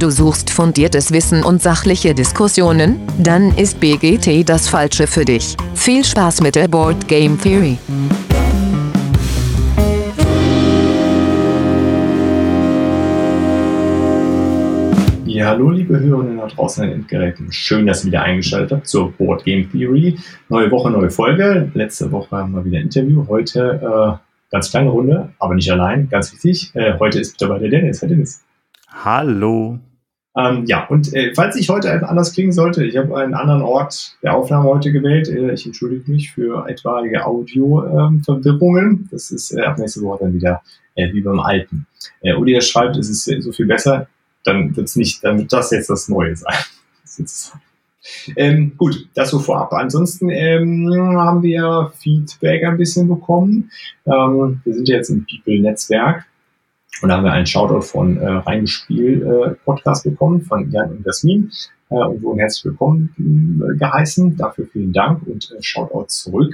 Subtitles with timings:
[0.00, 3.02] Du suchst fundiertes Wissen und sachliche Diskussionen?
[3.18, 5.58] Dann ist BGT das Falsche für dich.
[5.74, 7.76] Viel Spaß mit der Board Game Theory.
[15.26, 17.52] Ja, hallo liebe Hörerinnen da draußen an den Endgeräten.
[17.52, 20.18] Schön, dass ihr wieder eingeschaltet habt zur Board Game Theory.
[20.48, 21.70] Neue Woche, neue Folge.
[21.74, 23.26] Letzte Woche haben wir wieder ein Interview.
[23.28, 26.08] Heute äh, ganz kleine Runde, aber nicht allein.
[26.08, 26.74] Ganz wichtig.
[26.74, 28.00] Äh, heute ist dabei der Dennis.
[28.00, 28.42] Herr Dennis.
[29.04, 29.78] Hallo.
[30.36, 34.16] Ähm, ja, und äh, falls ich heute anders klingen sollte, ich habe einen anderen Ort
[34.22, 35.28] der Aufnahme heute gewählt.
[35.28, 38.90] Äh, ich entschuldige mich für etwaige Audio-Verwirrungen.
[38.90, 40.62] Ähm, das ist äh, ab nächste Woche dann wieder
[40.94, 41.86] äh, wie beim Alten.
[42.20, 44.06] Äh, Uli schreibt, es ist äh, so viel besser.
[44.44, 46.54] Dann wird's nicht, dann wird das jetzt das Neue sein.
[48.34, 49.74] Ähm, gut, das so vorab.
[49.74, 53.70] Ansonsten ähm, haben wir Feedback ein bisschen bekommen.
[54.06, 56.24] Ähm, wir sind jetzt im People-Netzwerk
[57.02, 61.06] und da haben wir einen Shoutout von äh, Reingespiel äh, Podcast bekommen von Jan und
[61.06, 61.50] Jasmin
[61.88, 64.36] äh, und wurden herzlich willkommen äh, geheißen.
[64.36, 66.52] Dafür vielen Dank und äh, Shoutout zurück.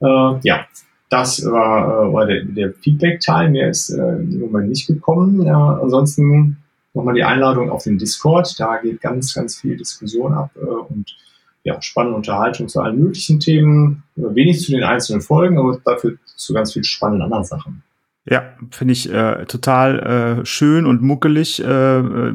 [0.00, 0.66] Äh, ja,
[1.10, 3.50] das war, äh, war der, der Feedback-Teil.
[3.50, 5.46] Mehr ist äh, im Moment nicht gekommen.
[5.46, 6.56] Äh, ansonsten
[6.94, 8.58] nochmal die Einladung auf den Discord.
[8.58, 11.14] Da geht ganz, ganz viel Diskussion ab äh, und
[11.62, 14.02] ja, spannende Unterhaltung zu allen möglichen Themen.
[14.16, 17.82] Wenig zu den einzelnen Folgen, aber dafür zu ganz viel spannenden anderen Sachen.
[18.26, 21.66] Ja, finde ich äh, total äh, schön und muckelig, äh,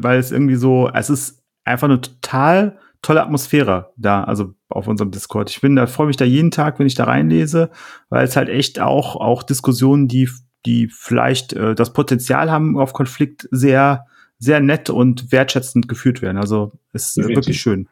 [0.02, 5.10] weil es irgendwie so, es ist einfach eine total tolle Atmosphäre da, also auf unserem
[5.10, 5.50] Discord.
[5.50, 7.70] Ich bin da, freue mich da jeden Tag, wenn ich da reinlese,
[8.08, 10.28] weil es halt echt auch, auch Diskussionen, die,
[10.64, 14.06] die vielleicht äh, das Potenzial haben auf Konflikt, sehr,
[14.38, 16.36] sehr nett und wertschätzend geführt werden.
[16.36, 17.88] Also ist äh, wirklich schön.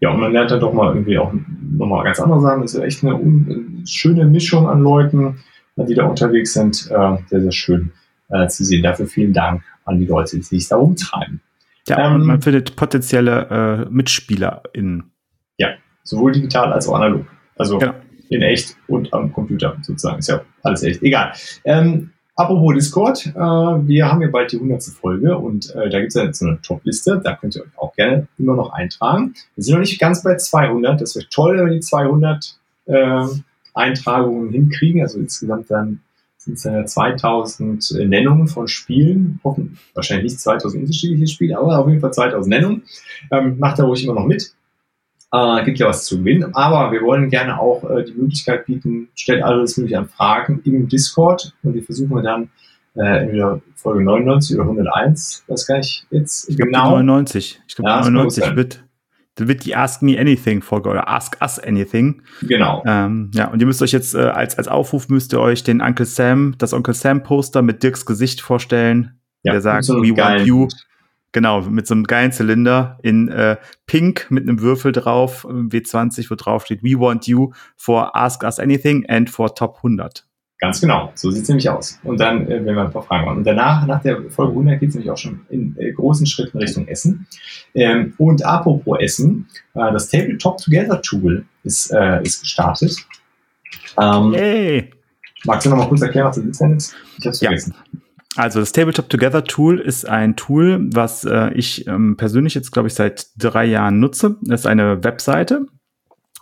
[0.00, 2.62] Ja, und man lernt dann doch mal irgendwie auch nochmal ganz andere Sachen.
[2.62, 5.40] Das ist echt eine, eine schöne Mischung an Leuten
[5.76, 6.90] die da unterwegs sind.
[6.90, 7.92] Äh, sehr, sehr schön
[8.28, 8.82] äh, zu sehen.
[8.82, 11.40] Dafür vielen Dank an die Leute, die sich da umtreiben.
[11.88, 15.10] Ja, ähm, und man findet potenzielle äh, MitspielerInnen.
[15.58, 15.68] Ja,
[16.02, 17.26] sowohl digital als auch analog.
[17.56, 17.94] Also genau.
[18.30, 20.18] in echt und am Computer sozusagen.
[20.18, 21.02] Ist ja alles echt.
[21.02, 21.32] Egal.
[21.64, 24.82] Ähm, apropos Discord, äh, wir haben ja bald die 100.
[24.84, 27.20] Folge und äh, da gibt es ja so eine Top-Liste.
[27.22, 29.34] Da könnt ihr euch auch gerne immer noch eintragen.
[29.54, 31.00] Wir sind noch nicht ganz bei 200.
[31.00, 33.26] Das wäre toll, wenn wir die 200 äh,
[33.74, 35.02] Eintragungen hinkriegen.
[35.02, 36.00] Also insgesamt dann
[36.38, 39.40] sind es ja 2000 Nennungen von Spielen.
[39.44, 42.82] Hoffen, wahrscheinlich nicht 2000 unterschiedliche Spiele, aber auf jeden Fall 2000 Nennungen.
[43.30, 44.54] Ähm, macht da ruhig immer noch mit.
[45.32, 46.54] Äh, gibt ja was zu gewinnen.
[46.54, 50.88] Aber wir wollen gerne auch äh, die Möglichkeit bieten, stellt alles mögliche an Fragen im
[50.88, 52.50] Discord und die versuchen wir dann
[52.94, 56.90] äh, entweder Folge 99 oder 101, weiß gar nicht jetzt ich genau.
[56.90, 57.60] 99.
[57.66, 58.83] Ich glaube, ja, 99 wird
[59.36, 62.22] da wird die Ask Me Anything Folge oder Ask Us Anything.
[62.42, 62.82] Genau.
[62.86, 65.80] Ähm, ja, und ihr müsst euch jetzt äh, als, als Aufruf müsst ihr euch den
[65.80, 70.16] Uncle Sam, das Uncle Sam Poster mit Dirks Gesicht vorstellen, ja, der sagt, so We
[70.16, 70.68] want you.
[71.32, 73.56] Genau, mit so einem geilen Zylinder in äh,
[73.86, 78.60] Pink mit einem Würfel drauf, W20, wo drauf steht, We want you for Ask Us
[78.60, 80.24] Anything and for Top 100.
[80.58, 81.98] Ganz genau, so sieht es nämlich aus.
[82.04, 83.38] Und dann, äh, wenn wir ein paar Fragen haben.
[83.38, 86.58] Und danach, nach der Folge 100, geht es nämlich auch schon in äh, großen Schritten
[86.58, 87.26] Richtung Essen.
[87.74, 92.96] Ähm, und apropos Essen, äh, das Tabletop Together Tool ist, äh, ist gestartet.
[94.00, 94.90] Ähm, hey.
[95.44, 96.96] Magst du noch mal kurz erklären, was das ist?
[97.18, 97.74] Ich hab's vergessen.
[97.76, 98.00] Ja.
[98.36, 102.88] Also das Tabletop Together Tool ist ein Tool, was äh, ich ähm, persönlich jetzt, glaube
[102.88, 104.36] ich, seit drei Jahren nutze.
[104.42, 105.66] Das ist eine Webseite,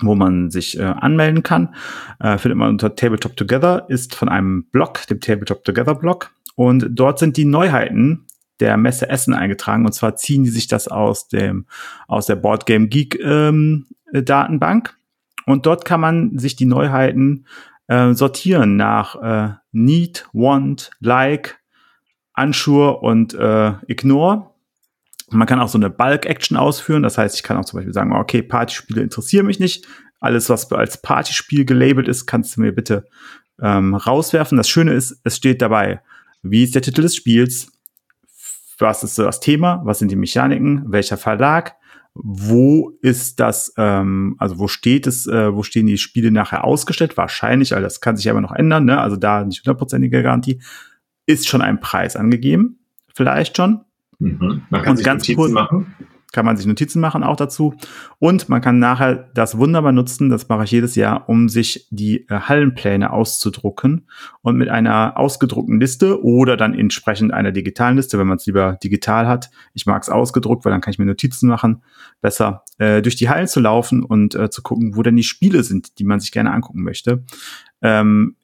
[0.06, 1.74] wo man sich äh, anmelden kann.
[2.20, 6.30] Äh, findet man unter Tabletop Together, ist von einem Blog, dem Tabletop Together Blog.
[6.54, 8.26] Und dort sind die Neuheiten
[8.60, 9.86] der Messe Essen eingetragen.
[9.86, 11.66] Und zwar ziehen die sich das aus dem,
[12.06, 14.96] aus der Board Game Geek ähm, Datenbank.
[15.46, 17.46] Und dort kann man sich die Neuheiten
[17.88, 21.58] äh, sortieren nach äh, Need, Want, Like,
[22.36, 24.51] Unsure und äh, Ignore.
[25.32, 27.02] Man kann auch so eine Bulk-Action ausführen.
[27.02, 29.86] Das heißt, ich kann auch zum Beispiel sagen, okay, Partyspiele interessieren mich nicht.
[30.20, 33.06] Alles, was als Partyspiel gelabelt ist, kannst du mir bitte
[33.60, 34.56] ähm, rauswerfen.
[34.56, 36.02] Das Schöne ist, es steht dabei,
[36.42, 37.68] wie ist der Titel des Spiels?
[38.78, 39.80] Was ist das Thema?
[39.84, 40.84] Was sind die Mechaniken?
[40.90, 41.76] Welcher Verlag?
[42.14, 47.16] Wo ist das, ähm, also wo steht es, äh, wo stehen die Spiele nachher ausgestellt?
[47.16, 49.00] Wahrscheinlich, weil das kann sich aber noch ändern, ne?
[49.00, 50.60] Also da nicht hundertprozentige Garantie.
[51.26, 52.80] Ist schon ein Preis angegeben?
[53.14, 53.84] Vielleicht schon.
[54.22, 54.62] Mhm.
[54.70, 55.94] Man kann sich ganz Notizen kurz, machen.
[56.32, 57.74] Kann man sich Notizen machen auch dazu.
[58.18, 62.26] Und man kann nachher das wunderbar nutzen, das mache ich jedes Jahr, um sich die
[62.28, 64.08] äh, Hallenpläne auszudrucken
[64.40, 68.78] und mit einer ausgedruckten Liste oder dann entsprechend einer digitalen Liste, wenn man es lieber
[68.82, 69.50] digital hat.
[69.74, 71.82] Ich mag es ausgedruckt, weil dann kann ich mir Notizen machen.
[72.22, 75.62] Besser äh, durch die Hallen zu laufen und äh, zu gucken, wo denn die Spiele
[75.64, 77.24] sind, die man sich gerne angucken möchte.
[77.82, 78.36] Ähm,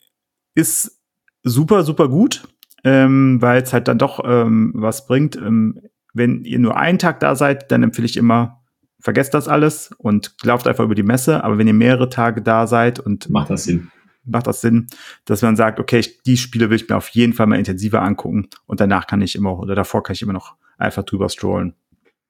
[0.54, 1.00] ist
[1.42, 2.42] super, super gut
[2.88, 5.36] ähm, weil es halt dann doch ähm, was bringt.
[5.36, 5.80] Ähm,
[6.14, 8.62] wenn ihr nur einen Tag da seid, dann empfehle ich immer,
[8.98, 11.44] vergesst das alles und lauft einfach über die Messe.
[11.44, 13.90] Aber wenn ihr mehrere Tage da seid und macht das Sinn.
[14.24, 14.88] Macht das Sinn,
[15.24, 18.02] dass man sagt, okay, ich, die Spiele will ich mir auf jeden Fall mal intensiver
[18.02, 21.74] angucken und danach kann ich immer oder davor kann ich immer noch einfach drüber strollen.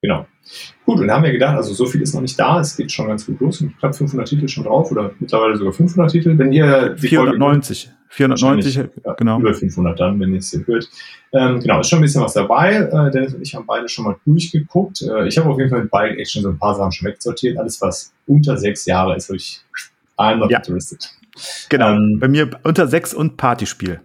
[0.01, 0.27] Genau.
[0.85, 2.91] Gut, und dann haben wir gedacht, also so viel ist noch nicht da, es geht
[2.91, 3.61] schon ganz gut los.
[3.61, 6.39] Ich habe 500 Titel schon drauf oder mittlerweile sogar 500 Titel.
[6.39, 9.41] Wenn ihr 490, 490, genau.
[9.41, 10.89] Über 500 dann, wenn ihr es hier hört.
[11.33, 12.77] Ähm, genau, ist schon ein bisschen was dabei.
[12.77, 15.03] Äh, Dennis und ich haben beide schon mal durchgeguckt.
[15.03, 17.59] Äh, ich habe auf jeden Fall mit Bike Action so ein paar Sachen schon wegsortiert.
[17.59, 19.61] Alles, was unter sechs Jahre ist, habe ich
[20.17, 20.59] einmal ja.
[20.59, 21.11] interested.
[21.69, 24.01] Genau, ähm, bei mir unter sechs und Partyspiel.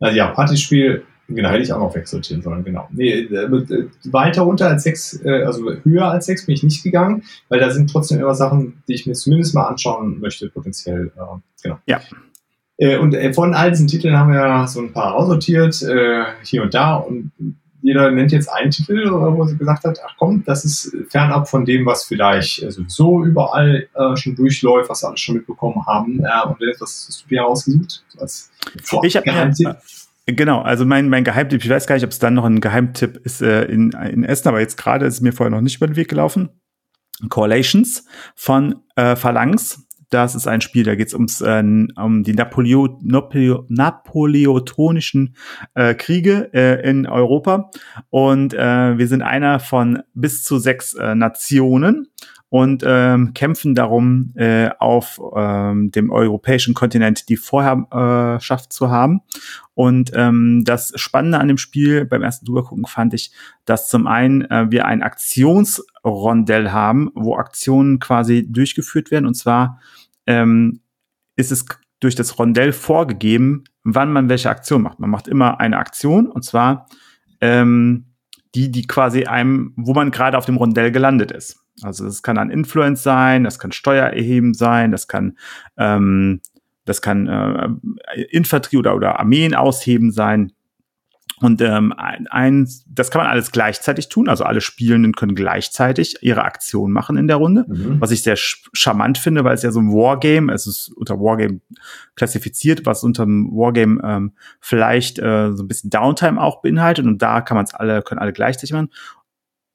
[0.00, 2.88] Also ja, Partyspiel Genau, hätte ich auch noch wegsortieren sollen, genau.
[2.90, 7.22] Nee, äh, weiter runter als sechs, äh, also höher als sechs bin ich nicht gegangen,
[7.50, 11.12] weil da sind trotzdem immer Sachen, die ich mir zumindest mal anschauen möchte, potenziell.
[11.16, 11.20] Äh,
[11.62, 11.78] genau.
[11.86, 12.00] Ja.
[13.00, 15.84] Und von all diesen Titeln haben wir so ein paar aussortiert,
[16.44, 16.94] hier und da.
[16.94, 17.32] Und
[17.82, 21.64] jeder nennt jetzt einen Titel, wo sie gesagt hat, ach komm, das ist fernab von
[21.64, 26.20] dem, was vielleicht sowieso überall schon durchläuft, was wir alles schon mitbekommen haben.
[26.20, 28.04] und was hast du dir ausgesucht?
[28.16, 28.52] Als
[29.02, 29.26] ich habe
[30.30, 33.16] Genau, also mein, mein Geheimtipp, ich weiß gar nicht, ob es dann noch ein Geheimtipp
[33.24, 35.86] ist äh, in, in Essen, aber jetzt gerade ist es mir vorher noch nicht über
[35.86, 36.50] den Weg gelaufen.
[37.30, 38.04] Correlations
[38.36, 39.86] von äh, Phalanx.
[40.10, 41.62] Das ist ein Spiel, da geht es ums äh,
[41.96, 45.34] um die Napoleo, Napoleo, napoleotonischen
[45.74, 47.70] äh, Kriege äh, in Europa.
[48.10, 52.08] Und äh, wir sind einer von bis zu sechs äh, Nationen
[52.50, 59.20] und ähm, kämpfen darum, äh, auf ähm, dem europäischen Kontinent die Vorherrschaft zu haben.
[59.74, 63.32] Und ähm, das Spannende an dem Spiel beim ersten Drübergucken fand ich,
[63.64, 69.26] dass zum einen äh, wir ein Aktionsrondell haben, wo Aktionen quasi durchgeführt werden.
[69.26, 69.80] Und zwar
[70.26, 70.80] ähm,
[71.36, 71.66] ist es
[72.00, 75.00] durch das Rondell vorgegeben, wann man welche Aktion macht.
[75.00, 76.86] Man macht immer eine Aktion und zwar
[77.40, 78.06] ähm,
[78.54, 81.60] die, die quasi einem, wo man gerade auf dem Rondell gelandet ist.
[81.82, 85.38] Also das kann ein Influence sein, das kann Steuererheben sein, das kann
[85.76, 86.40] ähm,
[86.88, 90.52] das kann äh, Infanterie oder, oder Armeen ausheben sein.
[91.40, 94.28] Und ähm, ein, das kann man alles gleichzeitig tun.
[94.28, 98.00] Also alle Spielenden können gleichzeitig ihre Aktion machen in der Runde, mhm.
[98.00, 101.60] was ich sehr charmant finde, weil es ja so ein Wargame, es ist unter Wargame
[102.16, 107.06] klassifiziert, was unter dem Wargame ähm, vielleicht äh, so ein bisschen Downtime auch beinhaltet.
[107.06, 108.90] Und da kann man es alle, können alle gleichzeitig machen.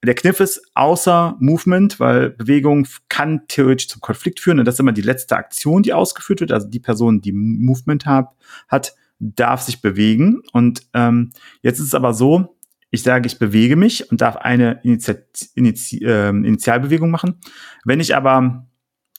[0.04, 4.60] Der Kniff ist, außer Movement, weil Bewegung kann theoretisch zum Konflikt führen.
[4.60, 6.52] Und das ist immer die letzte Aktion, die ausgeführt wird.
[6.52, 8.30] Also die Person, die Movement hat,
[8.68, 10.42] hat darf sich bewegen.
[10.52, 12.58] Und ähm, jetzt ist es aber so,
[12.90, 15.16] ich sage, ich bewege mich und darf eine Initi
[15.56, 17.40] Initi äh, Initialbewegung machen.
[17.86, 18.68] Wenn ich aber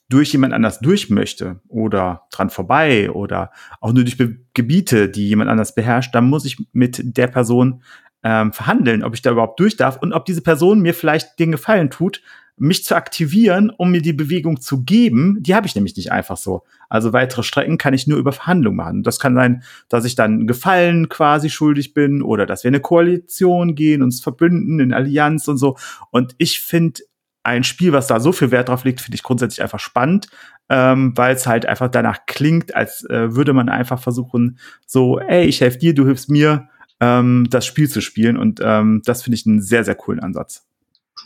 [0.08, 3.50] durch jemand anders durch möchte oder dran vorbei oder
[3.80, 7.82] auch nur durch Be Gebiete, die jemand anders beherrscht, dann muss ich mit der Person
[8.24, 11.52] ähm, verhandeln, ob ich da überhaupt durch darf und ob diese Person mir vielleicht den
[11.52, 12.22] Gefallen tut,
[12.56, 15.38] mich zu aktivieren, um mir die Bewegung zu geben.
[15.40, 16.62] Die habe ich nämlich nicht einfach so.
[16.88, 19.02] Also weitere Strecken kann ich nur über Verhandlungen machen.
[19.02, 22.82] Das kann sein, dass ich dann Gefallen quasi schuldig bin oder dass wir in eine
[22.82, 25.76] Koalition gehen, uns verbünden in Allianz und so.
[26.10, 27.00] Und ich finde
[27.42, 30.28] ein Spiel, was da so viel Wert drauf legt, finde ich grundsätzlich einfach spannend,
[30.70, 35.44] ähm, weil es halt einfach danach klingt, als äh, würde man einfach versuchen, so, ey,
[35.44, 36.68] ich helfe dir, du hilfst mir,
[37.00, 38.36] ähm, das Spiel zu spielen.
[38.36, 40.66] Und ähm, das finde ich einen sehr, sehr coolen Ansatz.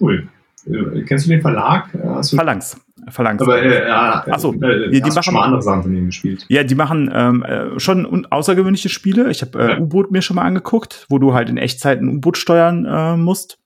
[0.01, 0.29] Cool.
[0.67, 1.89] Äh, kennst du den Verlag?
[2.05, 2.81] Hast Phalanx.
[3.11, 3.43] Phalanx.
[3.43, 6.47] Aber äh, ja, Achso, äh, die, die machen schon mal andere Sachen von denen gespielt.
[6.49, 9.31] Ja, die machen ähm, äh, schon außergewöhnliche Spiele.
[9.31, 9.79] Ich habe äh, ja.
[9.79, 13.59] U-Boot mir schon mal angeguckt, wo du halt in Echtzeit ein U-Boot steuern äh, musst.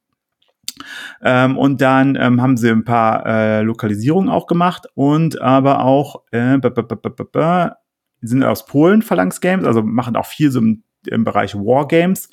[1.23, 6.23] Ähm, und dann ähm, haben sie ein paar äh, Lokalisierungen auch gemacht und aber auch
[6.31, 6.59] äh,
[8.21, 12.29] sind aus Polen Phalanx Games, also machen auch viel so im im Bereich Wargames.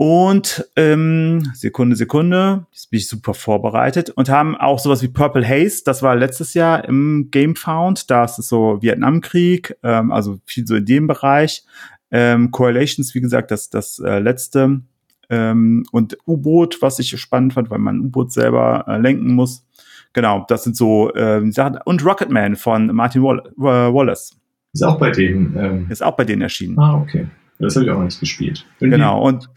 [0.00, 5.46] Und ähm, Sekunde, Sekunde, jetzt bin ich super vorbereitet und haben auch sowas wie Purple
[5.46, 10.66] Haze, das war letztes Jahr im Gamefound, da ist es so Vietnamkrieg, ähm, also viel
[10.66, 11.64] so in dem Bereich.
[12.10, 14.80] Ähm, Correlations, wie gesagt, das, das äh, letzte.
[15.28, 19.66] Ähm, und U-Boot, was ich spannend fand, weil man U-Boot selber äh, lenken muss.
[20.14, 21.78] Genau, das sind so äh, Sachen.
[21.84, 24.34] Und Rocketman von Martin Wall äh, Wallace.
[24.72, 25.56] Ist auch bei denen.
[25.58, 26.78] Ähm ist auch bei denen erschienen.
[26.78, 27.26] Ah, okay.
[27.60, 28.66] Das habe ich auch noch nicht gespielt.
[28.80, 29.50] Irgendwie genau, und,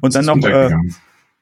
[0.00, 0.70] und dann noch, äh,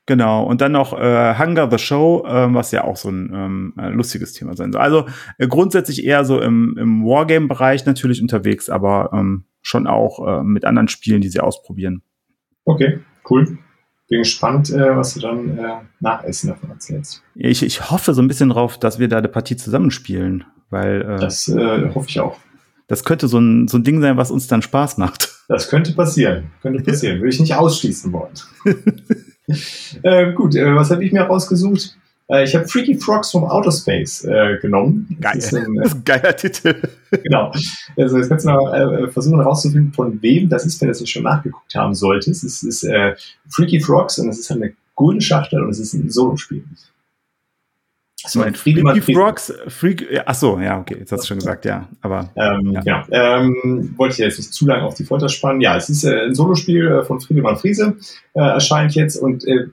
[0.07, 3.75] genau, und dann noch äh, Hunger the Show, äh, was ja auch so ein ähm,
[3.79, 4.81] äh, lustiges Thema sein soll.
[4.81, 5.07] Also
[5.39, 10.65] äh, grundsätzlich eher so im, im Wargame-Bereich natürlich unterwegs, aber ähm, schon auch äh, mit
[10.65, 12.03] anderen Spielen, die sie ausprobieren.
[12.65, 13.59] Okay, cool.
[14.09, 17.23] Bin gespannt, äh, was du dann äh, nach Essen davon erzählst.
[17.35, 21.19] Ich, ich hoffe so ein bisschen drauf, dass wir da eine Partie zusammenspielen, weil äh,
[21.19, 22.37] das äh, hoffe ich auch.
[22.89, 25.32] Das könnte so ein, so ein Ding sein, was uns dann Spaß macht.
[25.49, 26.51] Das könnte passieren.
[26.63, 27.19] Könnte passieren.
[27.19, 28.33] Würde ich nicht ausschließen wollen.
[30.03, 31.97] äh, gut, äh, was habe ich mir rausgesucht?
[32.29, 35.17] Äh, ich habe Freaky Frogs from Outer Space äh, genommen.
[35.21, 35.33] Geil.
[35.37, 36.75] Das ist ein, das ist ein geiler Titel.
[37.11, 37.53] genau.
[37.97, 41.09] Also jetzt kannst du noch äh, versuchen herauszufinden, von wem das ist, wenn du es
[41.09, 42.45] schon nachgeguckt haben solltest.
[42.45, 43.15] Es ist äh,
[43.49, 46.65] Freaky Frogs und es ist eine Golden Schachtel und es ist ein Solospiel.
[48.25, 51.89] So ein Freaky Frogs, Freak, ach so, ja, okay, jetzt hast du schon gesagt, ja,
[52.01, 52.31] aber.
[52.37, 52.81] Ähm, ja.
[52.81, 53.05] Genau.
[53.11, 55.61] Ähm, wollte ich jetzt nicht zu lange auf die Folter spannen.
[55.61, 57.97] Ja, es ist äh, ein Solospiel äh, von Friedemann Friese,
[58.35, 59.67] äh, erscheint jetzt und äh,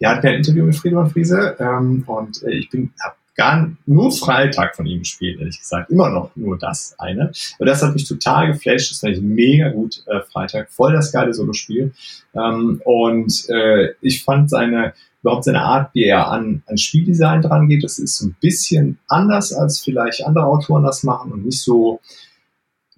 [0.00, 4.10] er hat ein Interview mit Friedemann Friese ähm, und äh, ich bin, hab gar nur
[4.10, 5.90] Freitag von ihm gespielt, ehrlich gesagt.
[5.90, 7.30] Immer noch nur das eine.
[7.58, 8.90] Und das hat mich total geflasht.
[8.90, 10.70] Das fand ich mega gut, äh, Freitag.
[10.70, 11.92] Voll das geile Solospiel.
[12.34, 17.68] Ähm, und äh, ich fand seine, überhaupt seine Art, wie er an, an Spieldesign dran
[17.68, 22.00] geht, das ist ein bisschen anders, als vielleicht andere Autoren das machen und nicht so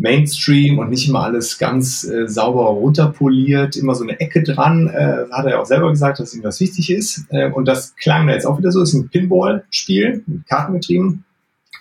[0.00, 5.26] Mainstream und nicht immer alles ganz äh, sauber runterpoliert, immer so eine Ecke dran, äh,
[5.30, 7.26] hat er ja auch selber gesagt, dass ihm das wichtig ist.
[7.28, 11.24] Äh, und das klang da jetzt auch wieder so, ist ein Pinball-Spiel, mit Kartengetrieben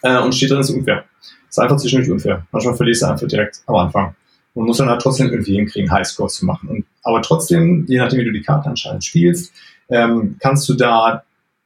[0.03, 1.05] äh, und steht drin, ist unfair.
[1.49, 2.45] Ist einfach zwischendurch unfair.
[2.51, 4.15] Manchmal verlierst du einfach direkt am Anfang.
[4.53, 6.67] Und muss dann halt trotzdem irgendwie hinkriegen, Highscores zu machen.
[6.69, 9.53] Und, aber trotzdem, je nachdem, wie du die Karte anscheinend spielst,
[9.89, 11.23] ähm, kannst du da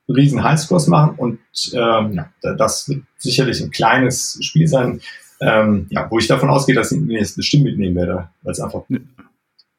[0.08, 1.40] riesen Highscores machen und
[1.74, 5.00] ähm, ja, das wird sicherlich ein kleines Spiel sein,
[5.40, 8.60] ähm, ja, wo ich davon ausgehe, dass ich ihn jetzt bestimmt mitnehmen werde, weil es
[8.60, 8.84] einfach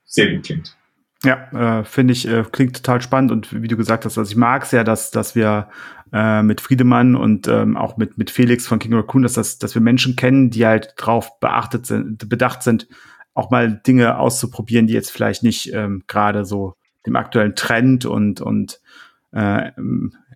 [0.04, 0.76] sehr gut klingt.
[1.24, 4.36] Ja, äh, finde ich, äh, klingt total spannend und wie du gesagt hast, also ich
[4.36, 5.68] mag es ja, dass, dass wir
[6.12, 9.74] äh, mit Friedemann und ähm, auch mit, mit Felix von King Raccoon, dass, das, dass
[9.74, 12.88] wir Menschen kennen, die halt drauf beachtet sind, bedacht sind,
[13.32, 16.74] auch mal Dinge auszuprobieren, die jetzt vielleicht nicht ähm, gerade so
[17.06, 18.80] dem aktuellen Trend und, und
[19.32, 19.70] äh,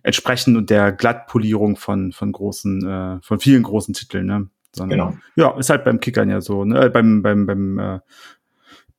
[0.03, 4.47] entsprechend und der Glattpolierung von, von großen, äh, von vielen großen Titeln, ne?
[4.71, 5.17] Sondern, genau.
[5.35, 6.85] Ja, ist halt beim Kickern ja so, ne?
[6.85, 7.99] Äh, beim, beim, beim äh,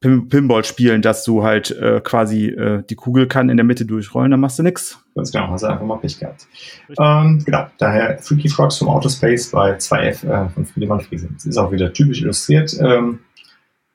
[0.00, 4.30] Pinball spielen, dass du halt äh, quasi äh, die Kugel kann in der Mitte durchrollen,
[4.30, 4.98] dann machst du nix.
[5.14, 6.46] Ganz genau, hast du einfach mal Pech gehabt.
[6.98, 11.34] Ähm, genau, daher Freaky Frogs vom Outer Space bei 2F äh, von Friedemann Friesen.
[11.34, 12.74] Das ist auch wieder typisch illustriert.
[12.80, 13.18] Ähm,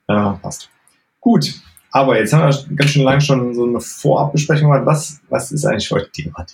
[0.07, 0.69] äh, passt.
[1.19, 1.55] Gut,
[1.95, 4.85] aber jetzt haben wir ganz schön lang schon so eine Vorabbesprechung gemacht.
[4.85, 6.45] Was, was ist eigentlich heute Thema?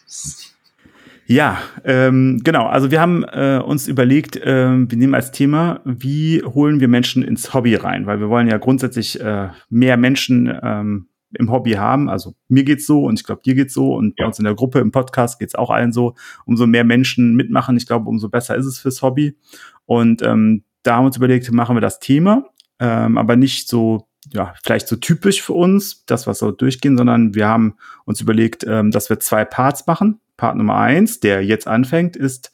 [1.26, 2.68] Ja, ähm, genau.
[2.68, 7.24] Also wir haben äh, uns überlegt, äh, wir nehmen als Thema, wie holen wir Menschen
[7.24, 12.08] ins Hobby rein, weil wir wollen ja grundsätzlich äh, mehr Menschen ähm, im Hobby haben.
[12.08, 14.26] Also mir geht's so und ich glaube, dir geht's so und ja.
[14.26, 16.14] bei uns in der Gruppe im Podcast geht's auch allen so.
[16.46, 19.36] Umso mehr Menschen mitmachen, ich glaube, umso besser ist es fürs Hobby.
[19.88, 22.46] Und ähm, da haben wir uns überlegt, machen wir das Thema,
[22.80, 27.34] ähm, aber nicht so ja, vielleicht so typisch für uns, das was so durchgehen, sondern
[27.34, 27.76] wir haben
[28.06, 30.20] uns überlegt, ähm, dass wir zwei Parts machen.
[30.38, 32.52] Part Nummer eins, der jetzt anfängt, ist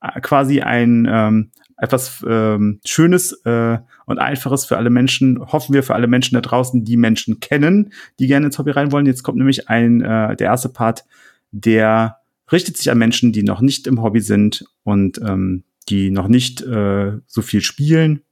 [0.00, 5.82] äh, quasi ein ähm, etwas ähm, Schönes äh, und Einfaches für alle Menschen, hoffen wir
[5.82, 9.06] für alle Menschen da draußen, die Menschen kennen, die gerne ins Hobby rein wollen.
[9.06, 11.04] Jetzt kommt nämlich ein, äh, der erste Part,
[11.50, 12.18] der
[12.52, 16.62] richtet sich an Menschen, die noch nicht im Hobby sind und ähm, die noch nicht
[16.62, 18.22] äh, so viel spielen.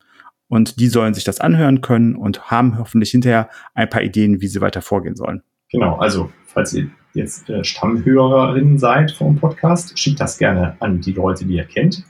[0.50, 4.48] Und die sollen sich das anhören können und haben hoffentlich hinterher ein paar Ideen, wie
[4.48, 5.42] sie weiter vorgehen sollen.
[5.70, 11.12] Genau, also falls ihr jetzt äh, Stammhörerinnen seid vom Podcast, schickt das gerne an die
[11.12, 12.04] Leute, die ihr kennt.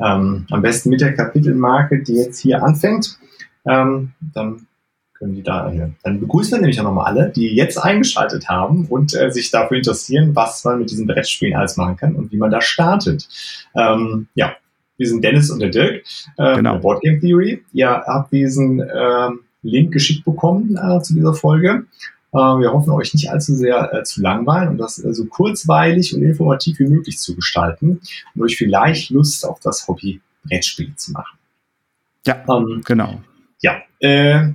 [0.00, 3.18] Ähm, am besten mit der Kapitelmarke, die jetzt hier anfängt.
[3.64, 4.66] Ähm, dann
[5.14, 5.94] können die da hören.
[6.02, 9.76] Dann begrüßen wir nämlich auch nochmal alle, die jetzt eingeschaltet haben und äh, sich dafür
[9.76, 13.28] interessieren, was man mit diesen Brettspielen alles machen kann und wie man da startet.
[13.76, 14.56] Ähm, ja,
[14.96, 16.04] wir sind Dennis und der Dirk
[16.36, 16.78] äh, genau.
[16.78, 17.62] Board Game Theory.
[17.72, 19.28] Ihr habt diesen äh,
[19.62, 21.84] Link geschickt bekommen äh, zu dieser Folge.
[22.32, 26.14] Äh, wir hoffen, euch nicht allzu sehr äh, zu langweilen und das äh, so kurzweilig
[26.14, 28.00] und informativ wie möglich zu gestalten
[28.34, 31.38] und euch vielleicht Lust auf das Hobby Brettspiel zu machen.
[32.26, 33.20] Ja, ähm, genau.
[33.60, 34.48] Ja, äh,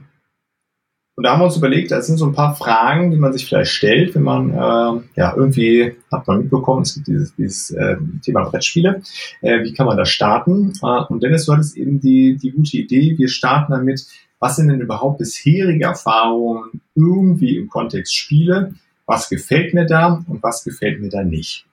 [1.21, 3.45] und da haben wir uns überlegt, das sind so ein paar Fragen, die man sich
[3.45, 7.97] vielleicht stellt, wenn man äh, ja irgendwie hat man mitbekommen, es gibt dieses, dieses äh,
[8.25, 9.03] Thema Brettspiele.
[9.41, 10.73] Äh, wie kann man da starten?
[10.81, 14.07] Äh, und Dennis, du hattest eben die, die gute Idee, wir starten damit,
[14.39, 18.73] was sind denn überhaupt bisherige Erfahrungen irgendwie im Kontext Spiele?
[19.05, 21.67] Was gefällt mir da und was gefällt mir da nicht?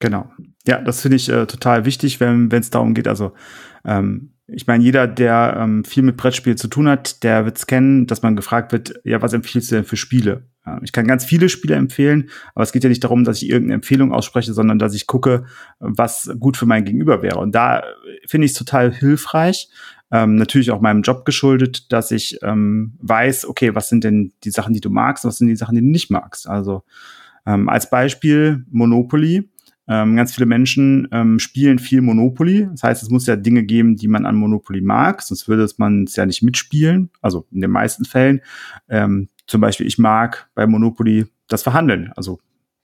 [0.00, 0.28] Genau.
[0.66, 3.06] Ja, das finde ich äh, total wichtig, wenn es darum geht.
[3.06, 3.30] Also
[3.84, 7.66] ähm, ich meine, jeder, der ähm, viel mit Brettspiel zu tun hat, der wird es
[7.66, 10.46] kennen, dass man gefragt wird, ja, was empfiehlst du denn für Spiele?
[10.66, 13.50] Ähm, ich kann ganz viele Spiele empfehlen, aber es geht ja nicht darum, dass ich
[13.50, 15.44] irgendeine Empfehlung ausspreche, sondern dass ich gucke,
[15.80, 17.38] was gut für mein Gegenüber wäre.
[17.38, 17.82] Und da
[18.26, 19.68] finde ich es total hilfreich,
[20.10, 24.50] ähm, natürlich auch meinem Job geschuldet, dass ich ähm, weiß, okay, was sind denn die
[24.50, 26.48] Sachen, die du magst, was sind die Sachen, die du nicht magst.
[26.48, 26.84] Also
[27.46, 29.50] ähm, als Beispiel Monopoly.
[29.88, 32.68] Ähm, ganz viele Menschen ähm, spielen viel Monopoly.
[32.70, 36.04] Das heißt, es muss ja Dinge geben, die man an Monopoly mag, sonst würde man
[36.04, 37.10] es ja nicht mitspielen.
[37.20, 38.42] Also in den meisten Fällen.
[38.88, 42.12] Ähm, zum Beispiel, ich mag bei Monopoly das Verhandeln.
[42.16, 42.38] Also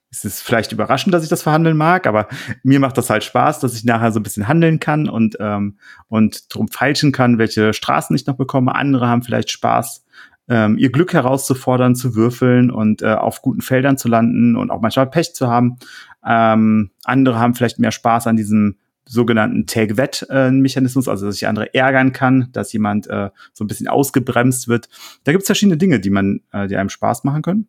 [0.09, 2.27] es ist vielleicht überraschend, dass ich das verhandeln mag, aber
[2.63, 5.77] mir macht das halt Spaß, dass ich nachher so ein bisschen handeln kann und, ähm,
[6.07, 8.75] und drum feilschen kann, welche Straßen ich noch bekomme.
[8.75, 10.05] Andere haben vielleicht Spaß,
[10.47, 14.81] ähm, ihr Glück herauszufordern, zu würfeln und äh, auf guten Feldern zu landen und auch
[14.81, 15.77] manchmal Pech zu haben.
[16.25, 22.11] Ähm, andere haben vielleicht mehr Spaß an diesem sogenannten Take-That-Mechanismus, also dass ich andere ärgern
[22.11, 24.89] kann, dass jemand äh, so ein bisschen ausgebremst wird.
[25.23, 27.67] Da gibt es verschiedene Dinge, die man, äh, die einem Spaß machen können.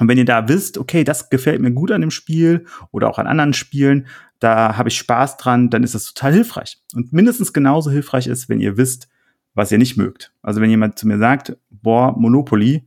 [0.00, 3.18] Und wenn ihr da wisst, okay, das gefällt mir gut an dem Spiel oder auch
[3.18, 4.06] an anderen Spielen,
[4.38, 6.78] da habe ich Spaß dran, dann ist das total hilfreich.
[6.94, 9.08] Und mindestens genauso hilfreich ist, wenn ihr wisst,
[9.54, 10.32] was ihr nicht mögt.
[10.42, 12.86] Also wenn jemand zu mir sagt, boah, Monopoly,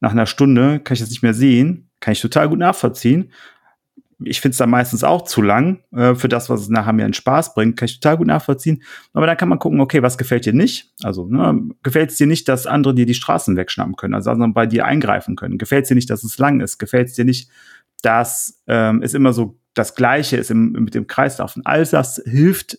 [0.00, 3.30] nach einer Stunde kann ich das nicht mehr sehen, kann ich total gut nachvollziehen
[4.24, 7.04] ich finde es dann meistens auch zu lang äh, für das, was es nachher mir
[7.04, 8.82] einen Spaß bringt, kann ich total gut nachvollziehen.
[9.12, 10.92] Aber dann kann man gucken, okay, was gefällt dir nicht?
[11.02, 14.66] Also ne, gefällt es dir nicht, dass andere dir die Straßen wegschnappen können, also bei
[14.66, 15.58] dir eingreifen können?
[15.58, 16.78] Gefällt es dir nicht, dass es lang ist?
[16.78, 17.50] Gefällt es dir nicht,
[18.02, 21.56] dass ähm, es immer so das Gleiche ist im, mit dem Kreislauf?
[21.56, 22.78] Und all das hilft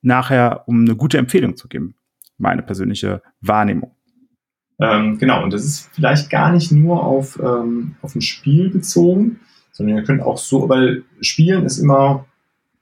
[0.00, 1.94] nachher, um eine gute Empfehlung zu geben.
[2.38, 3.94] Meine persönliche Wahrnehmung.
[4.80, 9.40] Ähm, genau, und das ist vielleicht gar nicht nur auf, ähm, auf ein Spiel bezogen,
[9.72, 12.26] sondern ihr könnt auch so, weil Spielen ist immer,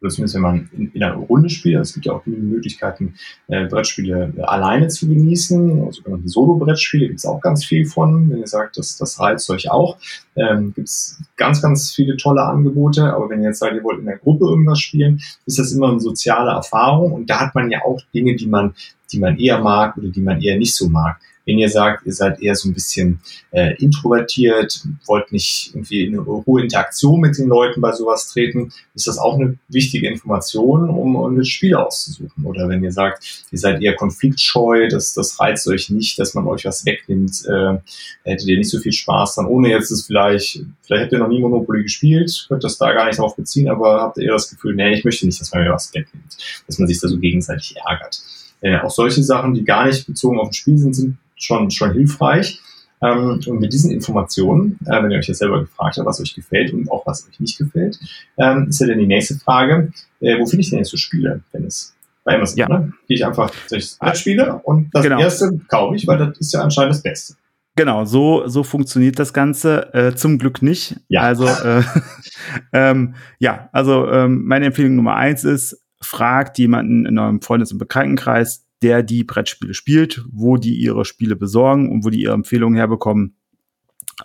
[0.00, 3.14] oder zumindest wenn man in, in einer Runde spielt, es gibt ja auch viele Möglichkeiten,
[3.48, 8.30] äh, Brettspiele äh, alleine zu genießen, also sogenannte Solo-Brettspiele gibt es auch ganz viel von,
[8.30, 9.96] wenn ihr sagt, das, das reizt euch auch,
[10.36, 14.00] ähm, gibt es ganz, ganz viele tolle Angebote, aber wenn ihr jetzt sagt, ihr wollt
[14.00, 17.12] in der Gruppe irgendwas spielen, ist das immer eine soziale Erfahrung.
[17.12, 18.74] Und da hat man ja auch Dinge, die man,
[19.12, 21.18] die man eher mag oder die man eher nicht so mag.
[21.46, 23.20] Wenn ihr sagt, ihr seid eher so ein bisschen
[23.52, 28.72] äh, introvertiert, wollt nicht irgendwie in eine hohe Interaktion mit den Leuten bei sowas treten,
[28.94, 32.44] ist das auch eine wichtige Information, um, um das Spiel auszusuchen.
[32.44, 36.48] Oder wenn ihr sagt, ihr seid eher konfliktscheu, das, das reizt euch nicht, dass man
[36.48, 37.78] euch was wegnimmt, äh,
[38.24, 41.28] hättet ihr nicht so viel Spaß dann, ohne jetzt es vielleicht, vielleicht habt ihr noch
[41.28, 44.50] nie Monopoly gespielt, könnt das da gar nicht drauf beziehen, aber habt ihr eher das
[44.50, 47.18] Gefühl, nee, ich möchte nicht, dass man mir was wegnimmt, dass man sich da so
[47.18, 48.20] gegenseitig ärgert.
[48.62, 51.92] Äh, auch solche Sachen, die gar nicht bezogen auf ein Spiel sind, sind schon, schon
[51.92, 52.60] hilfreich.
[53.02, 56.34] Ähm, und mit diesen Informationen, äh, wenn ihr euch jetzt selber gefragt habt, was euch
[56.34, 57.98] gefällt und auch was euch nicht gefällt,
[58.38, 61.42] ähm, ist ja dann die nächste Frage, äh, wo finde ich denn jetzt so Spiele,
[61.52, 61.94] wenn es
[62.24, 62.68] bei Amazon, ja.
[62.68, 62.92] ne?
[63.06, 65.20] Gehe ich einfach durchs Brettspiele und das genau.
[65.20, 67.34] erste kaufe ich, weil das ist ja anscheinend das Beste.
[67.76, 69.92] Genau, so, so funktioniert das Ganze.
[69.94, 70.96] Äh, zum Glück nicht.
[71.08, 71.20] Ja.
[71.20, 71.82] Also, äh,
[72.72, 77.78] ähm, ja, also ähm, meine Empfehlung Nummer eins ist, fragt jemanden in eurem Freundes- und
[77.78, 82.76] Bekanntenkreis, der die Brettspiele spielt, wo die ihre Spiele besorgen und wo die ihre Empfehlungen
[82.76, 83.36] herbekommen.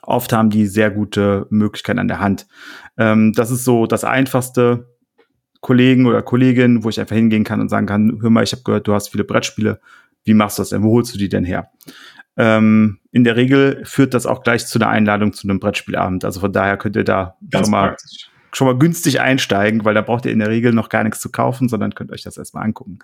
[0.02, 2.48] Oft haben die sehr gute Möglichkeiten an der Hand.
[2.98, 4.88] Ähm, das ist so das einfachste.
[5.60, 8.64] Kollegen oder Kollegin, wo ich einfach hingehen kann und sagen kann, hör mal, ich habe
[8.64, 9.80] gehört, du hast viele Brettspiele.
[10.24, 10.82] Wie machst du das denn?
[10.82, 11.70] Wo holst du die denn her?
[12.36, 16.26] Ähm, in der Regel führt das auch gleich zu einer Einladung zu einem Brettspielabend.
[16.26, 19.94] Also von daher könnt ihr da Ganz schon mal praktisch schon mal günstig einsteigen, weil
[19.94, 22.38] da braucht ihr in der Regel noch gar nichts zu kaufen, sondern könnt euch das
[22.38, 23.00] erstmal angucken.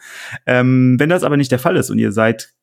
[0.46, 2.54] Ähm, wenn das aber nicht der Fall ist und ihr seid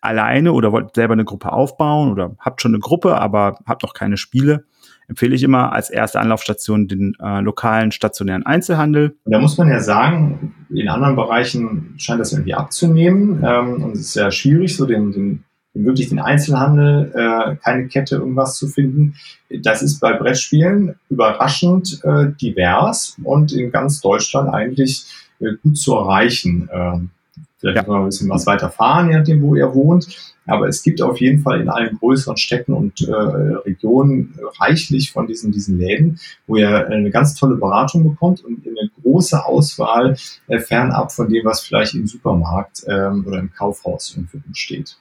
[0.00, 3.94] alleine oder wollt selber eine Gruppe aufbauen oder habt schon eine Gruppe, aber habt noch
[3.94, 4.64] keine Spiele,
[5.08, 9.16] empfehle ich immer als erste Anlaufstation den äh, lokalen stationären Einzelhandel.
[9.24, 14.00] Da muss man ja sagen, in anderen Bereichen scheint das irgendwie abzunehmen ähm, und es
[14.00, 19.14] ist sehr schwierig, so den, den wirklich den Einzelhandel, äh, keine Kette, irgendwas zu finden.
[19.62, 25.06] Das ist bei Brettspielen überraschend äh, divers und in ganz Deutschland eigentlich
[25.40, 26.68] äh, gut zu erreichen.
[26.72, 27.10] Ähm,
[27.58, 27.84] vielleicht ja.
[27.86, 30.08] man ein bisschen was weiter fahren, je nachdem, wo ihr wohnt.
[30.46, 35.26] Aber es gibt auf jeden Fall in allen größeren Städten und äh, Regionen reichlich von
[35.26, 40.58] diesen, diesen Läden, wo ihr eine ganz tolle Beratung bekommt und eine große Auswahl äh,
[40.58, 44.96] fernab von dem, was vielleicht im Supermarkt ähm, oder im Kaufhaus irgendwo steht.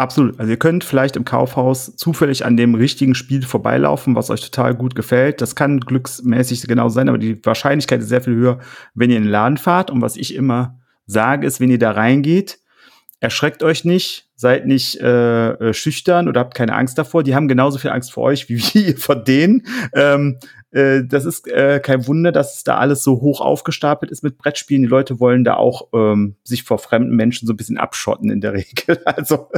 [0.00, 0.40] Absolut.
[0.40, 4.74] Also ihr könnt vielleicht im Kaufhaus zufällig an dem richtigen Spiel vorbeilaufen, was euch total
[4.74, 5.42] gut gefällt.
[5.42, 8.60] Das kann glücksmäßig genau sein, aber die Wahrscheinlichkeit ist sehr viel höher,
[8.94, 9.90] wenn ihr in den Laden fahrt.
[9.90, 12.60] Und was ich immer sage, ist, wenn ihr da reingeht,
[13.20, 17.22] erschreckt euch nicht, seid nicht äh, äh schüchtern oder habt keine Angst davor.
[17.22, 19.66] Die haben genauso viel Angst vor euch wie wir vor denen.
[19.92, 20.38] Ähm,
[20.72, 24.38] äh, das ist äh, kein Wunder, dass es da alles so hoch aufgestapelt ist mit
[24.38, 24.82] Brettspielen.
[24.82, 28.40] Die Leute wollen da auch ähm, sich vor fremden Menschen so ein bisschen abschotten in
[28.40, 28.98] der Regel.
[29.04, 29.48] Also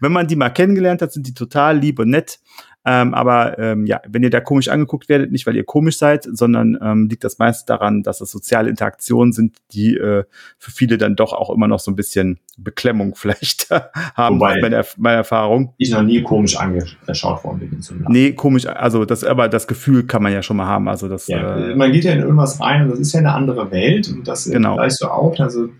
[0.00, 2.40] wenn man die mal kennengelernt hat, sind die total lieb und nett.
[2.88, 6.22] Ähm, aber ähm, ja, wenn ihr da komisch angeguckt werdet, nicht weil ihr komisch seid,
[6.30, 10.22] sondern ähm, liegt das meist daran, dass es soziale Interaktionen sind, die äh,
[10.56, 13.70] für viele dann doch auch immer noch so ein bisschen Beklemmung vielleicht
[14.14, 15.74] haben, Wobei meine, meine Erfahrung.
[15.78, 17.82] Ich noch nie komisch angeschaut worden bin.
[17.82, 20.88] So nee, komisch, also das, aber das Gefühl kann man ja schon mal haben.
[20.88, 23.34] Also das, ja, äh, man geht ja in irgendwas rein und das ist ja eine
[23.34, 24.76] andere Welt und das genau.
[24.76, 25.36] weißt du auch.
[25.40, 25.70] Also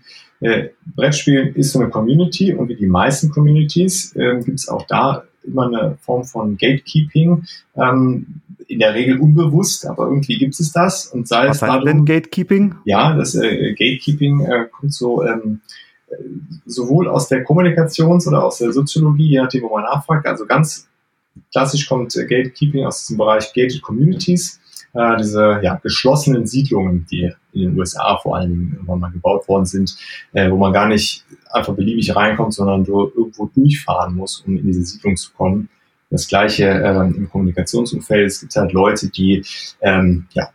[0.41, 4.85] äh, Brettspielen ist so eine Community und wie die meisten Communities äh, gibt es auch
[4.87, 7.45] da immer eine Form von Gatekeeping.
[7.75, 11.07] Ähm, in der Regel unbewusst, aber irgendwie gibt es das.
[11.07, 12.75] Und sei Was es heißt denn Gatekeeping?
[12.83, 15.61] Ja, das äh, Gatekeeping äh, kommt so ähm,
[16.65, 20.25] sowohl aus der Kommunikations- oder aus der Soziologie, je nachdem, wo man nachfragt.
[20.25, 20.87] Also ganz
[21.51, 24.59] klassisch kommt äh, Gatekeeping aus diesem Bereich Gated Communities
[24.93, 29.47] äh, diese ja, geschlossenen Siedlungen, die in den USA vor allen Dingen irgendwann mal gebaut
[29.47, 29.95] worden sind,
[30.33, 34.65] äh, wo man gar nicht einfach beliebig reinkommt, sondern du irgendwo durchfahren musst, um in
[34.65, 35.69] diese Siedlung zu kommen.
[36.09, 38.27] Das gleiche ähm, im Kommunikationsumfeld.
[38.27, 39.43] Es gibt halt Leute, die
[39.81, 40.49] ähm, ja,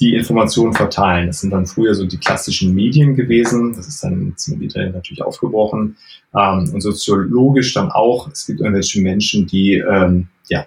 [0.00, 1.28] die Informationen verteilen.
[1.28, 3.74] Das sind dann früher so die klassischen Medien gewesen.
[3.74, 5.96] Das ist dann Internet natürlich aufgebrochen.
[6.34, 8.28] Ähm, und soziologisch dann auch.
[8.30, 10.66] Es gibt irgendwelche Menschen, die ähm, ja,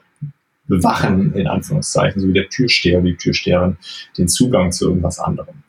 [0.67, 3.77] bewachen, in Anführungszeichen, so wie der Türsteher, wie die Türsteherin,
[4.17, 5.63] den Zugang zu irgendwas anderem.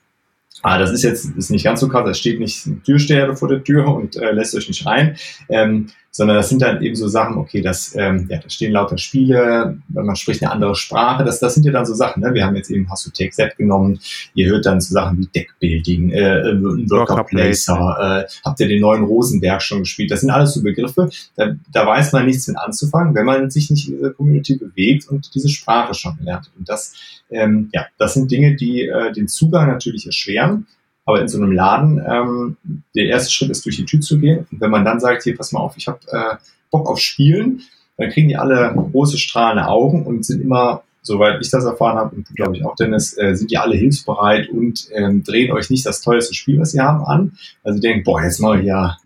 [0.63, 2.05] Ah, das ist jetzt ist nicht ganz so krass.
[2.05, 5.17] Da steht nicht ein Türsteher vor der Tür und äh, lässt euch nicht rein,
[5.49, 5.87] ähm,
[6.19, 7.37] sondern das sind dann eben so Sachen.
[7.37, 11.23] Okay, das ähm, ja, da stehen lauter Spiele, man spricht eine andere Sprache.
[11.23, 12.25] Das, das sind ja dann so Sachen.
[12.25, 12.35] Ne?
[12.35, 14.01] Wir haben jetzt eben Take Set genommen.
[14.35, 18.25] Ihr hört dann so Sachen wie Deckbuilding, äh, Worker Placer.
[18.27, 20.11] Äh, habt ihr den neuen Rosenberg schon gespielt?
[20.11, 21.09] Das sind alles so Begriffe.
[21.37, 25.07] Da, da weiß man nichts mit anzufangen, wenn man sich nicht in dieser Community bewegt
[25.09, 26.53] und diese Sprache schon gelernt hat.
[26.59, 26.95] Und das
[27.31, 30.67] ähm, ja, das sind Dinge, die äh, den Zugang natürlich erschweren.
[31.09, 32.57] Aber in so einem Laden, ähm,
[32.95, 34.47] der erste Schritt ist, durch die Tür zu gehen.
[34.53, 36.37] Und wenn man dann sagt, hier, pass mal auf, ich habe äh,
[36.71, 37.63] Bock auf Spielen,
[37.97, 42.15] dann kriegen die alle große strahlende Augen und sind immer, soweit ich das erfahren habe,
[42.15, 45.87] und glaube ich auch, Dennis, äh, sind die alle hilfsbereit und ähm, drehen euch nicht
[45.87, 47.33] das teuerste Spiel, was sie haben, an.
[47.65, 48.99] Also denken, boah, jetzt mal ja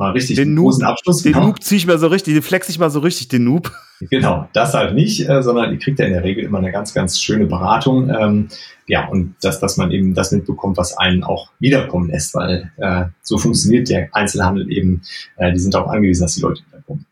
[0.00, 1.22] mal richtig den Noob, großen Abschluss.
[1.22, 3.70] Den Noob ziehe ich mal so richtig, den flex ich mal so richtig, den Noob.
[4.10, 6.94] Genau, das halt nicht, äh, sondern ihr kriegt ja in der Regel immer eine ganz,
[6.94, 8.08] ganz schöne Beratung.
[8.08, 8.48] Ähm,
[8.86, 13.04] ja, und dass, dass man eben das mitbekommt, was einen auch wiederkommen lässt, weil äh,
[13.22, 15.02] so funktioniert der Einzelhandel eben.
[15.36, 17.04] Äh, die sind darauf angewiesen, dass die Leute wiederkommen.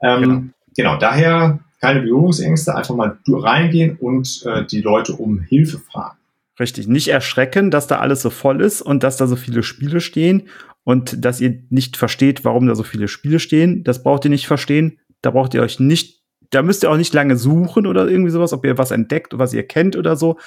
[0.00, 0.42] Ähm, genau.
[0.76, 6.16] genau, daher keine Berührungsängste, einfach mal reingehen und äh, die Leute um Hilfe fragen.
[6.58, 10.00] Richtig, nicht erschrecken, dass da alles so voll ist und dass da so viele Spiele
[10.00, 10.44] stehen
[10.86, 13.82] und dass ihr nicht versteht, warum da so viele Spiele stehen.
[13.82, 15.00] Das braucht ihr nicht verstehen.
[15.20, 18.52] Da braucht ihr euch nicht, da müsst ihr auch nicht lange suchen oder irgendwie sowas,
[18.52, 20.38] ob ihr was entdeckt, was ihr kennt oder so.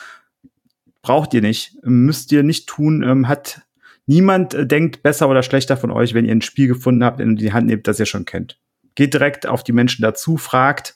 [1.02, 1.76] Braucht ihr nicht.
[1.84, 3.04] Müsst ihr nicht tun.
[3.04, 3.64] Ähm, hat
[4.06, 7.32] niemand äh, denkt besser oder schlechter von euch, wenn ihr ein Spiel gefunden habt und
[7.32, 8.62] in die Hand nehmt, das ihr schon kennt.
[8.96, 10.96] Geht direkt auf die Menschen dazu, fragt.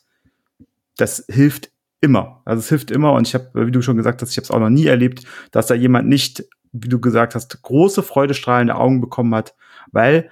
[0.96, 2.42] Das hilft immer.
[2.46, 4.52] Also es hilft immer und ich habe, wie du schon gesagt hast, ich habe es
[4.52, 9.00] auch noch nie erlebt, dass da jemand nicht wie du gesagt hast, große freudestrahlende Augen
[9.00, 9.56] bekommen hat,
[9.92, 10.30] weil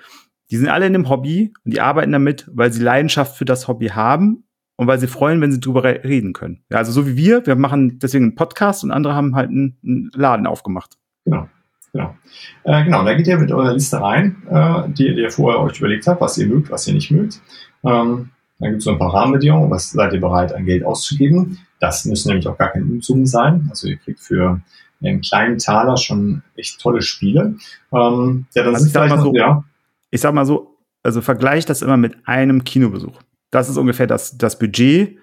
[0.50, 3.68] die sind alle in dem Hobby und die arbeiten damit, weil sie Leidenschaft für das
[3.68, 4.44] Hobby haben
[4.76, 6.64] und weil sie freuen, wenn sie drüber reden können.
[6.70, 9.78] Ja, also so wie wir, wir machen deswegen einen Podcast und andere haben halt einen,
[9.84, 10.98] einen Laden aufgemacht.
[11.24, 11.48] Genau.
[11.94, 12.16] Genau.
[12.64, 15.78] Äh, genau, da geht ihr mit eurer Liste rein, äh, die, die ihr vorher euch
[15.80, 17.42] überlegt habt, was ihr mögt, was ihr nicht mögt.
[17.84, 21.60] Ähm, dann gibt es so ein paar Rahmenbedingungen, was seid ihr bereit, an Geld auszugeben.
[21.80, 23.68] Das müssen nämlich auch gar keine Unsummen sein.
[23.70, 24.62] Also ihr kriegt für
[25.10, 27.56] einen kleinen Taler schon echt tolle Spiele.
[27.92, 29.64] Ähm, ja, das also ist vielleicht so, ja.
[30.12, 33.22] Ich sag mal so, also vergleich das immer mit einem Kinobesuch.
[33.50, 35.18] Das ist ungefähr das, das Budget,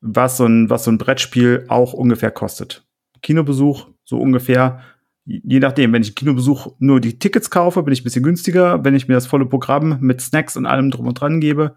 [0.00, 2.84] was so, ein, was so ein Brettspiel auch ungefähr kostet.
[3.22, 4.80] Kinobesuch, so ungefähr,
[5.24, 8.84] je nachdem, wenn ich Kinobesuch nur die Tickets kaufe, bin ich ein bisschen günstiger.
[8.84, 11.74] Wenn ich mir das volle Programm mit Snacks und allem drum und dran gebe,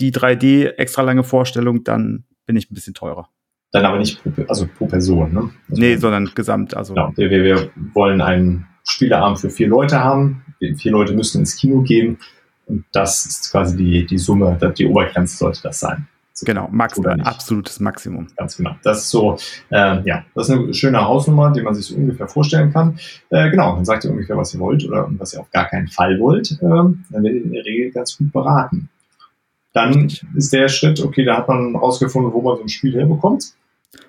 [0.00, 3.28] die 3D extra lange Vorstellung, dann bin ich ein bisschen teurer.
[3.76, 5.50] Dann aber nicht pro, also pro Person, ne?
[5.68, 6.74] Also nee, sondern gesamt.
[6.74, 6.94] Also.
[6.94, 10.42] Genau, wir, wir wollen einen Spieleabend für vier Leute haben.
[10.78, 12.16] Vier Leute müssen ins Kino gehen.
[12.64, 16.08] Und das ist quasi die, die Summe, die Obergrenze sollte das sein.
[16.32, 18.28] So genau, Max, absolutes Maximum.
[18.34, 18.76] Ganz genau.
[18.82, 19.36] Das ist so,
[19.70, 22.98] äh, ja, das ist eine schöne Hausnummer, die man sich so ungefähr vorstellen kann.
[23.28, 25.88] Äh, genau, dann sagt ihr ungefähr, was ihr wollt oder was ihr auf gar keinen
[25.88, 26.52] Fall wollt.
[26.52, 28.88] Äh, dann werdet ihr in der Regel ganz gut beraten.
[29.76, 33.52] Dann ist der Schritt, okay, da hat man rausgefunden, wo man so ein Spiel herbekommt.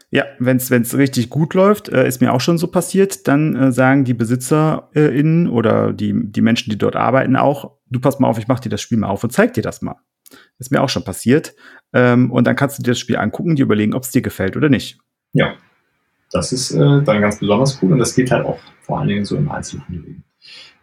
[0.09, 3.71] Ja, wenn es richtig gut läuft, äh, ist mir auch schon so passiert, dann äh,
[3.73, 8.37] sagen die BesitzerInnen oder die, die Menschen, die dort arbeiten, auch, du pass mal auf,
[8.37, 9.97] ich mach dir das Spiel mal auf und zeig dir das mal.
[10.59, 11.55] Ist mir auch schon passiert.
[11.93, 14.55] Ähm, und dann kannst du dir das Spiel angucken, dir überlegen, ob es dir gefällt
[14.55, 14.97] oder nicht.
[15.33, 15.55] Ja,
[16.31, 19.25] das ist äh, dann ganz besonders cool und das geht halt auch vor allen Dingen
[19.25, 20.21] so im Einzelhandel.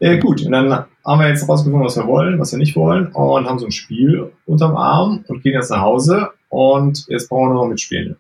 [0.01, 3.07] Äh, gut, und dann haben wir jetzt rausgefunden, was wir wollen, was wir nicht wollen
[3.09, 7.51] und haben so ein Spiel unterm Arm und gehen jetzt nach Hause und jetzt brauchen
[7.51, 8.17] wir noch Mitspielende.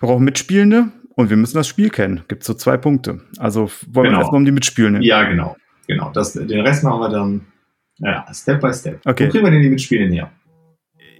[0.00, 2.22] Wir brauchen Mitspielende und wir müssen das Spiel kennen.
[2.26, 3.20] Gibt so zwei Punkte.
[3.38, 4.16] Also wollen genau.
[4.16, 5.02] wir erstmal um die Mitspielenden.
[5.02, 5.56] Ja, genau.
[5.86, 6.10] Genau.
[6.12, 7.40] Das, den Rest machen wir dann
[7.98, 9.00] ja, Step by Step.
[9.04, 9.26] Okay.
[9.26, 10.30] Wo kriegen wir denn die Mitspielenden her?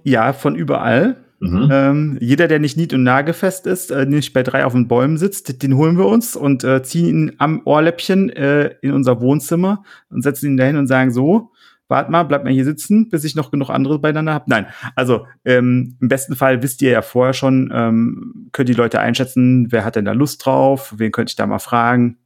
[0.03, 1.17] Ja, von überall.
[1.39, 1.69] Mhm.
[1.71, 5.17] Ähm, jeder, der nicht nied- und nagefest ist, äh, nicht bei drei auf den Bäumen
[5.17, 9.83] sitzt, den holen wir uns und äh, ziehen ihn am Ohrläppchen äh, in unser Wohnzimmer
[10.09, 11.50] und setzen ihn dahin und sagen so,
[11.91, 14.45] wart mal, bleibt mal hier sitzen, bis ich noch genug andere beieinander habe.
[14.47, 18.99] Nein, also ähm, im besten Fall wisst ihr ja vorher schon, ähm, könnt die Leute
[18.99, 22.17] einschätzen, wer hat denn da Lust drauf, wen könnte ich da mal fragen.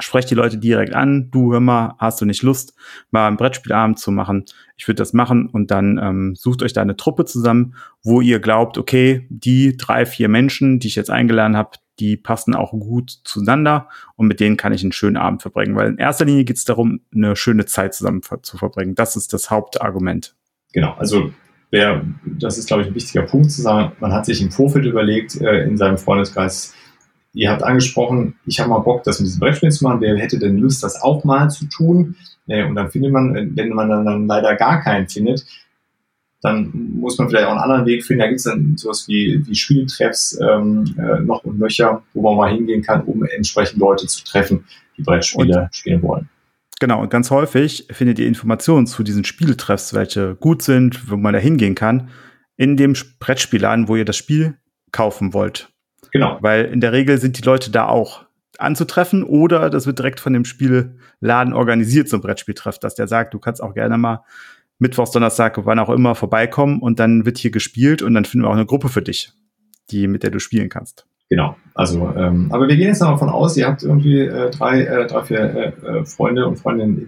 [0.00, 2.74] Sprecht die Leute direkt an, du hör mal, hast du nicht Lust,
[3.10, 4.44] mal einen Brettspielabend zu machen?
[4.76, 8.40] Ich würde das machen und dann ähm, sucht euch da eine Truppe zusammen, wo ihr
[8.40, 13.20] glaubt, okay, die drei, vier Menschen, die ich jetzt eingeladen habe, die passen auch gut
[13.24, 15.76] zueinander und mit denen kann ich einen schönen Abend verbringen.
[15.76, 18.94] Weil in erster Linie geht es darum, eine schöne Zeit zusammen zu verbringen.
[18.94, 20.34] Das ist das Hauptargument.
[20.72, 21.30] Genau, also
[21.70, 23.92] wer, das ist, glaube ich, ein wichtiger Punkt zu sagen.
[24.00, 26.74] Man hat sich im Vorfeld überlegt, äh, in seinem Freundeskreis,
[27.32, 30.00] ihr habt angesprochen, ich habe mal Bock, das mit diesem Brettspiel zu machen.
[30.00, 32.16] Wer hätte denn Lust, das auch mal zu tun?
[32.46, 35.46] Äh, und dann findet man, wenn man dann, dann leider gar keinen findet,
[36.46, 38.20] dann muss man vielleicht auch einen anderen Weg finden.
[38.20, 42.36] Da gibt es dann sowas wie, wie Spieltreffs ähm, äh, noch und nöcher, wo man
[42.36, 44.64] mal hingehen kann, um entsprechend Leute zu treffen,
[44.96, 46.28] die Brettspiele und, spielen wollen.
[46.78, 51.32] Genau, und ganz häufig findet ihr Informationen zu diesen Spieltreffs, welche gut sind, wo man
[51.32, 52.10] da hingehen kann,
[52.56, 54.56] in dem Brettspielladen, wo ihr das Spiel
[54.92, 55.70] kaufen wollt.
[56.12, 56.38] Genau.
[56.40, 58.24] Weil in der Regel sind die Leute da auch
[58.58, 63.34] anzutreffen oder das wird direkt von dem Spielladen organisiert, so ein Brettspieltreff, dass der sagt,
[63.34, 64.22] du kannst auch gerne mal
[64.78, 68.50] Mittwochs, Donnerstag, wann auch immer vorbeikommen und dann wird hier gespielt und dann finden wir
[68.50, 69.32] auch eine Gruppe für dich,
[69.90, 71.06] die mit der du spielen kannst.
[71.28, 75.06] Genau, also ähm, aber wir gehen jetzt davon aus, ihr habt irgendwie äh, drei, äh,
[75.06, 77.04] drei, vier äh, äh Freunde und Freundinnen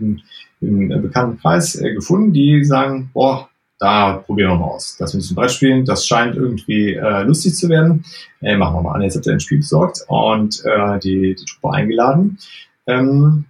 [0.61, 4.97] im, im äh, bekannten Kreis äh, gefunden, die sagen, boah, da probieren wir mal aus.
[4.99, 8.05] Das dem Brett spielen, das scheint irgendwie äh, lustig zu werden.
[8.41, 9.03] Äh, machen wir mal an.
[9.03, 12.39] Jetzt habt ihr ein Spiel besorgt und äh, die, die Truppe eingeladen.
[12.89, 13.45] Ähm,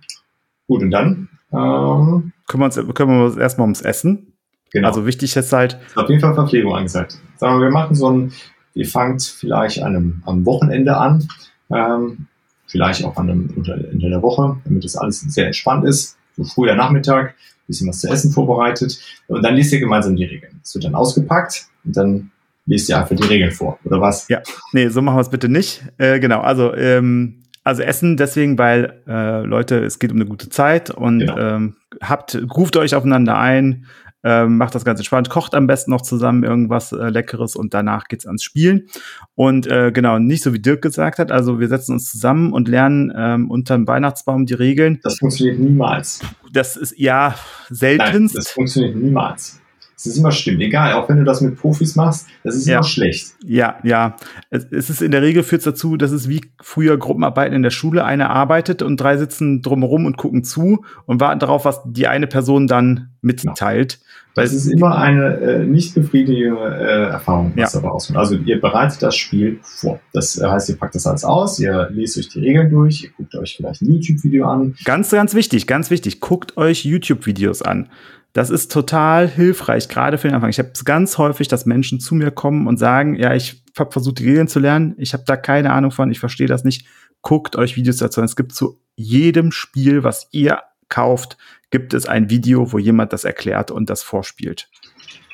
[0.66, 4.32] gut, und dann ähm, kümmern, uns, kümmern wir uns erstmal ums Essen.
[4.72, 4.88] Genau.
[4.88, 5.78] Also wichtig ist halt.
[5.86, 7.18] Ist auf jeden Fall Verpflegung angesagt.
[7.36, 8.32] Sagen wir, wir machen so ein,
[8.74, 11.26] ihr fangt vielleicht an einem, am Wochenende an,
[11.70, 12.26] ähm,
[12.66, 16.16] vielleicht auch an einem unter, Ende der Woche, damit das alles sehr entspannt ist.
[16.36, 17.34] So früher Nachmittag,
[17.66, 20.60] bisschen was zu essen vorbereitet und dann liest ihr gemeinsam die Regeln.
[20.62, 22.30] Es wird dann ausgepackt und dann
[22.66, 24.28] liest ihr einfach die Regeln vor, oder was?
[24.28, 25.84] Ja, nee, so machen wir es bitte nicht.
[25.98, 30.48] Äh, genau, also ähm, also Essen deswegen, weil äh, Leute, es geht um eine gute
[30.48, 31.38] Zeit und genau.
[31.38, 33.84] ähm, habt, ruft euch aufeinander ein,
[34.24, 38.08] ähm, macht das Ganze spannend, kocht am besten noch zusammen irgendwas äh, Leckeres und danach
[38.08, 38.88] geht's ans Spielen.
[39.34, 42.68] Und äh, genau, nicht so wie Dirk gesagt hat, also wir setzen uns zusammen und
[42.68, 44.98] lernen ähm, unter dem Weihnachtsbaum die Regeln.
[45.02, 46.20] Das funktioniert niemals.
[46.50, 47.34] Das ist ja
[47.68, 48.34] seltenst.
[48.34, 49.60] Nein, das funktioniert niemals.
[49.98, 52.74] Es ist immer schlimm, egal, auch wenn du das mit Profis machst, das ist ja.
[52.74, 53.34] immer schlecht.
[53.44, 54.14] Ja, ja.
[54.48, 57.70] Es, ist in der Regel führt es dazu, dass es wie früher Gruppenarbeiten in der
[57.70, 62.06] Schule, eine arbeitet und drei sitzen drumherum und gucken zu und warten darauf, was die
[62.06, 63.94] eine Person dann mitteilt.
[63.94, 64.08] Ja.
[64.42, 67.80] Das ist immer eine äh, nicht befriedigende äh, Erfahrung, was ja.
[67.80, 68.18] dabei rauskommt.
[68.18, 69.98] Also ihr bereitet das Spiel vor.
[70.12, 73.34] Das heißt, ihr packt das alles aus, ihr lest euch die Regeln durch, ihr guckt
[73.34, 74.74] euch vielleicht ein YouTube-Video an.
[74.84, 76.20] Ganz, ganz wichtig, ganz wichtig.
[76.20, 77.88] Guckt euch YouTube-Videos an.
[78.32, 80.50] Das ist total hilfreich, gerade für den Anfang.
[80.50, 83.90] Ich habe es ganz häufig, dass Menschen zu mir kommen und sagen, ja, ich habe
[83.90, 86.86] versucht, die Regeln zu lernen, ich habe da keine Ahnung von, ich verstehe das nicht.
[87.22, 88.26] Guckt euch Videos dazu an.
[88.26, 91.36] Es gibt zu jedem Spiel, was ihr kauft,
[91.70, 94.68] gibt es ein Video, wo jemand das erklärt und das vorspielt.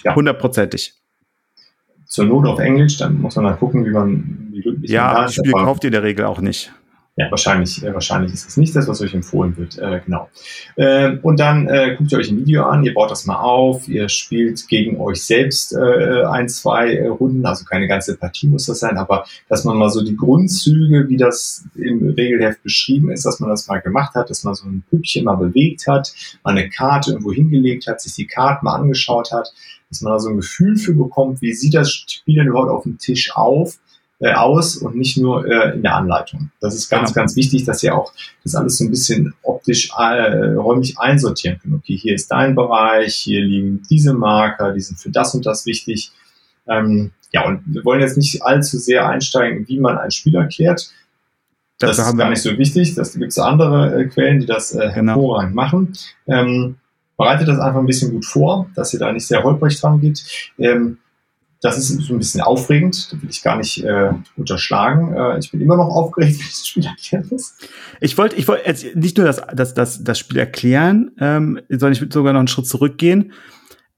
[0.02, 0.14] Ja.
[0.14, 0.94] Hundertprozentig.
[2.06, 5.52] Zur Not auf Englisch, dann muss man mal gucken, wie man wie Ja, das Spiel
[5.52, 6.72] kauft ihr in der Regel auch nicht.
[7.16, 9.78] Ja, wahrscheinlich, äh, wahrscheinlich ist es nicht das, was euch empfohlen wird.
[9.78, 10.28] Äh, genau.
[10.74, 13.86] Äh, und dann äh, guckt ihr euch ein Video an, ihr baut das mal auf,
[13.86, 18.66] ihr spielt gegen euch selbst äh, ein, zwei äh, Runden, also keine ganze Partie muss
[18.66, 23.24] das sein, aber dass man mal so die Grundzüge, wie das im Regelheft beschrieben ist,
[23.24, 26.50] dass man das mal gemacht hat, dass man so ein Püppchen mal bewegt hat, mal
[26.50, 29.52] eine Karte irgendwo hingelegt hat, sich die Karten mal angeschaut hat,
[29.88, 32.82] dass man da so ein Gefühl für bekommt, wie sieht das Spiel denn überhaupt auf
[32.82, 33.78] dem Tisch auf
[34.20, 36.50] äh, aus und nicht nur äh, in der Anleitung.
[36.60, 37.22] Das ist ganz, genau.
[37.22, 41.74] ganz wichtig, dass ihr auch das alles so ein bisschen optisch äh, räumlich einsortieren könnt.
[41.74, 45.66] Okay, hier ist dein Bereich, hier liegen diese Marker, die sind für das und das
[45.66, 46.12] wichtig.
[46.68, 50.90] Ähm, ja, und wir wollen jetzt nicht allzu sehr einsteigen, wie man ein Spiel erklärt.
[51.78, 52.94] Das, das ist gar nicht so wichtig.
[52.94, 55.14] Das gibt es andere äh, Quellen, die das äh, genau.
[55.14, 55.62] hervorragend genau.
[55.62, 55.92] machen.
[56.28, 56.76] Ähm,
[57.16, 60.24] bereitet das einfach ein bisschen gut vor, dass ihr da nicht sehr holprig dran geht.
[60.58, 60.98] Ähm,
[61.64, 65.14] das ist so ein bisschen aufregend, das will ich gar nicht äh, unterschlagen.
[65.16, 67.56] Äh, ich bin immer noch aufgeregt, wenn ich das Spiel erklären muss.
[68.00, 71.92] Ich wollte ich wollte jetzt nicht nur das, das, das, das Spiel erklären, ähm, sondern
[71.92, 73.32] ich würde sogar noch einen Schritt zurückgehen.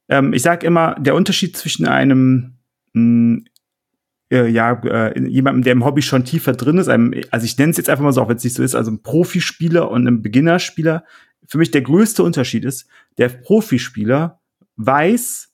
[0.08, 2.54] Ähm, ich sage immer, der Unterschied zwischen einem
[2.94, 3.46] hm,
[4.30, 7.70] äh, ja, äh, jemandem, der im Hobby schon tiefer drin ist, einem, also ich nenne
[7.70, 10.06] es jetzt einfach mal so, auch wenn es nicht so ist, also ein Profispieler und
[10.06, 11.04] einem Beginnerspieler,
[11.48, 12.86] für mich der größte Unterschied ist,
[13.18, 14.40] der Profispieler
[14.76, 15.52] weiß,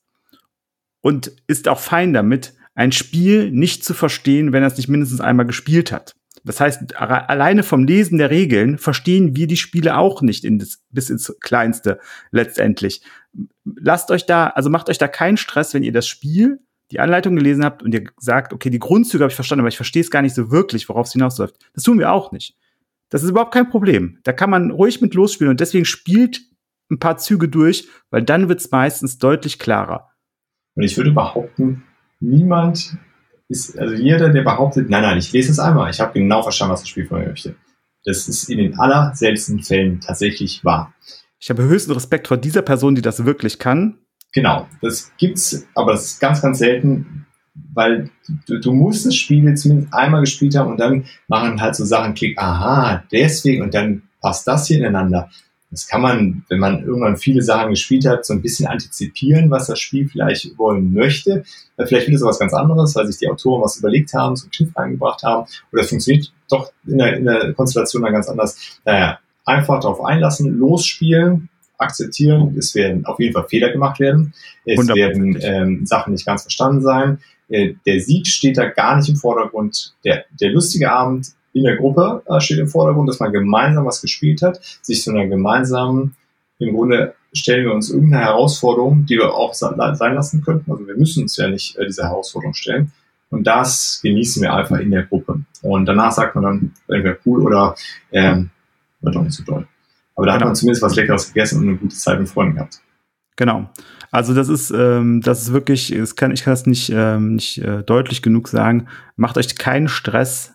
[1.03, 5.21] und ist auch fein damit, ein Spiel nicht zu verstehen, wenn er es nicht mindestens
[5.21, 6.15] einmal gespielt hat.
[6.45, 10.83] Das heißt, alleine vom Lesen der Regeln verstehen wir die Spiele auch nicht in das,
[10.91, 13.03] bis ins Kleinste letztendlich.
[13.65, 16.61] lasst euch da, also macht euch da keinen Stress, wenn ihr das Spiel,
[16.91, 19.77] die Anleitung gelesen habt und ihr sagt, okay, die Grundzüge habe ich verstanden, aber ich
[19.77, 21.57] verstehe es gar nicht so wirklich, worauf es hinausläuft.
[21.75, 22.57] Das tun wir auch nicht.
[23.09, 24.19] Das ist überhaupt kein Problem.
[24.25, 26.43] Da kann man ruhig mit losspielen und deswegen spielt
[26.91, 30.12] ein paar Züge durch, weil dann wird es meistens deutlich klarer.
[30.75, 31.85] Und ich würde behaupten,
[32.21, 32.97] niemand
[33.49, 36.73] ist, also jeder, der behauptet, nein, nein, ich lese es einmal, ich habe genau verstanden,
[36.73, 37.55] was das Spiel von mir möchte.
[38.05, 40.95] Das ist in den allerseltensten Fällen tatsächlich wahr.
[41.39, 43.99] Ich habe höchsten Respekt vor dieser Person, die das wirklich kann.
[44.33, 47.27] Genau, das gibt's, aber das ist ganz, ganz selten,
[47.75, 48.11] weil
[48.47, 52.15] du, du musst das Spiel zumindest einmal gespielt haben und dann machen halt so Sachen
[52.15, 55.29] klick, aha, deswegen und dann passt das hier ineinander.
[55.73, 59.69] Das kann man, wenn man irgendwann viele Sachen gespielt hat, so ein bisschen antizipieren, was
[59.69, 61.45] das Spiel vielleicht wollen möchte.
[61.79, 64.51] Vielleicht will es was ganz anderes, weil sich die Autoren was überlegt haben, so einen
[64.51, 65.49] Kniff eingebracht haben.
[65.73, 68.81] Oder es funktioniert doch in der, in der Konstellation dann ganz anders.
[68.85, 72.55] Naja, einfach darauf einlassen, losspielen, akzeptieren.
[72.59, 74.35] Es werden auf jeden Fall Fehler gemacht werden.
[74.67, 77.19] Es werden ähm, Sachen nicht ganz verstanden sein.
[77.49, 79.95] Äh, der Sieg steht da gar nicht im Vordergrund.
[80.05, 84.01] Der, der lustige Abend in der Gruppe äh, steht im Vordergrund, dass man gemeinsam was
[84.01, 86.17] gespielt hat, sich zu einer gemeinsamen,
[86.59, 90.71] im Grunde stellen wir uns irgendeine Herausforderung, die wir auch sein lassen könnten.
[90.71, 92.93] Also wir müssen uns ja nicht äh, diese Herausforderung stellen.
[93.31, 95.41] Und das genießen wir einfach in der Gruppe.
[95.63, 97.75] Und danach sagt man dann, entweder cool oder
[98.13, 98.51] ähm,
[99.01, 99.67] wird doch nicht so doll.
[100.15, 100.41] Aber da genau.
[100.41, 102.83] hat man zumindest was Leckeres gegessen und eine gute Zeit mit Freunden gehabt.
[103.37, 103.71] Genau.
[104.11, 107.59] Also das ist, ähm, das ist wirklich, das kann, ich kann das nicht, ähm, nicht
[107.59, 108.89] äh, deutlich genug sagen.
[109.17, 110.53] Macht euch keinen Stress,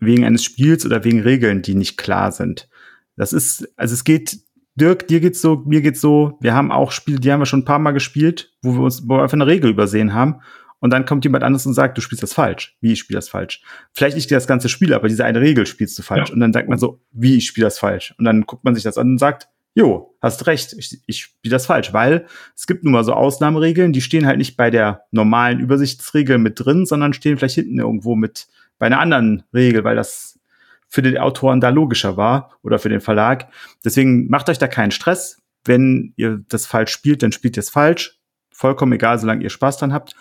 [0.00, 2.68] wegen eines Spiels oder wegen Regeln, die nicht klar sind.
[3.16, 4.38] Das ist, also es geht,
[4.74, 7.60] Dirk, dir geht's so, mir geht's so, wir haben auch Spiele, die haben wir schon
[7.60, 10.40] ein paar Mal gespielt, wo wir uns, wo wir einfach eine Regel übersehen haben.
[10.78, 12.78] Und dann kommt jemand anderes und sagt, du spielst das falsch.
[12.80, 13.62] Wie, ich spiele das falsch?
[13.92, 16.30] Vielleicht nicht das ganze Spiel, aber diese eine Regel spielst du falsch.
[16.30, 16.34] Ja.
[16.34, 18.14] Und dann sagt man so, wie, ich spiele das falsch?
[18.16, 21.52] Und dann guckt man sich das an und sagt, jo, hast recht, ich, ich spiele
[21.52, 25.02] das falsch, weil es gibt nun mal so Ausnahmeregeln, die stehen halt nicht bei der
[25.10, 28.48] normalen Übersichtsregel mit drin, sondern stehen vielleicht hinten irgendwo mit
[28.80, 30.40] bei einer anderen Regel, weil das
[30.88, 33.48] für den Autoren da logischer war oder für den Verlag.
[33.84, 35.38] Deswegen macht euch da keinen Stress.
[35.64, 38.18] Wenn ihr das falsch spielt, dann spielt ihr es falsch.
[38.52, 40.16] Vollkommen egal, solange ihr Spaß dran habt.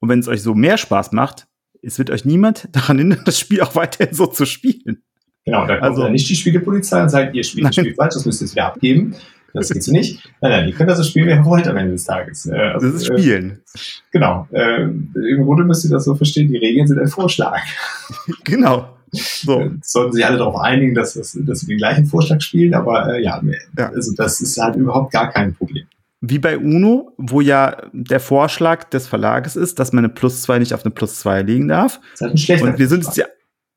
[0.00, 1.46] Und wenn es euch so mehr Spaß macht,
[1.82, 5.04] es wird euch niemand daran hindern, das Spiel auch weiterhin so zu spielen.
[5.44, 8.14] Genau, da kommt also, dann nicht die Spielepolizei und sagt, ihr spielt das Spiel falsch,
[8.14, 9.14] das müsst ihr jetzt wieder abgeben.
[9.54, 10.22] Das geht so nicht.
[10.40, 12.46] Nein, nein, ihr könnt das so spielen, wie ihr wollt am Ende des Tages.
[12.46, 13.50] Äh, also, das ist Spielen.
[13.50, 13.78] Äh,
[14.12, 14.48] genau.
[14.50, 17.60] Äh, Im Grunde müsst ihr das so verstehen, die Regeln sind ein Vorschlag.
[18.44, 18.96] genau.
[19.12, 19.60] So.
[19.60, 23.14] Äh, sollten sich alle darauf einigen, dass, das, dass wir den gleichen Vorschlag spielen, aber
[23.14, 23.40] äh, ja,
[23.76, 25.86] ja, also das ist halt überhaupt gar kein Problem.
[26.22, 30.60] Wie bei UNO, wo ja der Vorschlag des Verlages ist, dass man eine Plus 2
[30.60, 31.98] nicht auf eine Plus 2 legen darf.
[31.98, 33.26] Das ist halt ein schlechter Und wir sind uns ja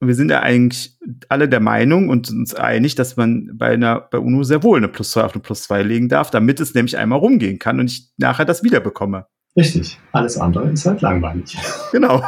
[0.08, 0.98] wir sind ja eigentlich
[1.30, 4.88] alle der Meinung und uns einig, dass man bei einer, bei UNO sehr wohl eine
[4.88, 7.88] Plus 2 auf eine Plus 2 legen darf, damit es nämlich einmal rumgehen kann und
[7.91, 9.28] ich nachher das wieder bekomme.
[9.58, 10.00] Richtig.
[10.12, 11.58] Alles andere ist halt langweilig.
[11.91, 12.22] Genau.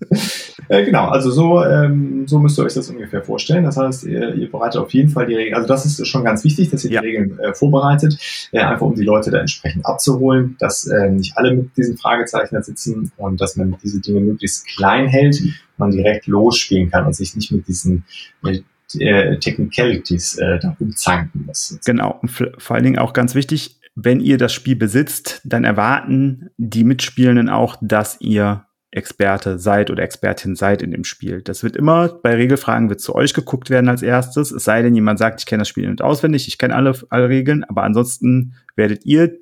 [0.68, 3.64] äh, genau, also so, ähm, so müsst ihr euch das ungefähr vorstellen.
[3.64, 5.54] Das heißt, ihr, ihr bereitet auf jeden Fall die Regeln.
[5.54, 7.00] Also das ist schon ganz wichtig, dass ihr ja.
[7.00, 8.18] die Regeln äh, vorbereitet,
[8.52, 12.54] äh, einfach um die Leute da entsprechend abzuholen, dass äh, nicht alle mit diesen Fragezeichen
[12.54, 15.40] da sitzen und dass man diese Dinge möglichst klein hält,
[15.76, 18.04] man direkt losspielen kann und sich nicht mit diesen
[18.42, 18.64] mit,
[18.98, 21.78] äh, Technicalities äh, da umzanken muss.
[21.84, 26.50] Genau, und vor allen Dingen auch ganz wichtig, wenn ihr das Spiel besitzt, dann erwarten
[26.56, 31.42] die Mitspielenden auch, dass ihr Experte seid oder Expertin seid in dem Spiel.
[31.42, 34.50] Das wird immer bei Regelfragen wird zu euch geguckt werden als erstes.
[34.50, 37.28] Es sei denn, jemand sagt, ich kenne das Spiel nicht auswendig, ich kenne alle, alle
[37.28, 39.36] Regeln, aber ansonsten werdet ihr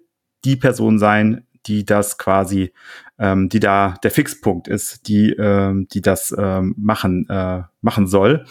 [0.44, 2.72] die Person sein, die das quasi,
[3.18, 8.44] ähm, die da der Fixpunkt ist, die, ähm, die das ähm, machen, äh, machen soll.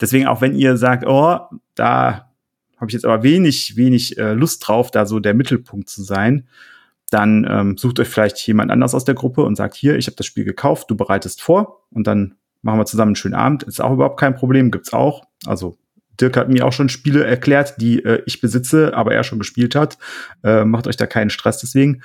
[0.00, 1.38] Deswegen auch wenn ihr sagt, oh,
[1.74, 2.30] da
[2.76, 6.48] habe ich jetzt aber wenig, wenig äh, Lust drauf, da so der Mittelpunkt zu sein,
[7.10, 10.16] dann ähm, sucht euch vielleicht jemand anders aus der Gruppe und sagt, hier, ich habe
[10.16, 13.62] das Spiel gekauft, du bereitest vor und dann machen wir zusammen einen schönen Abend.
[13.64, 15.24] Ist auch überhaupt kein Problem, gibt's auch.
[15.46, 15.78] Also
[16.20, 19.74] Dirk hat mir auch schon Spiele erklärt, die äh, ich besitze, aber er schon gespielt
[19.74, 19.98] hat.
[20.44, 22.02] Äh, macht euch da keinen Stress deswegen.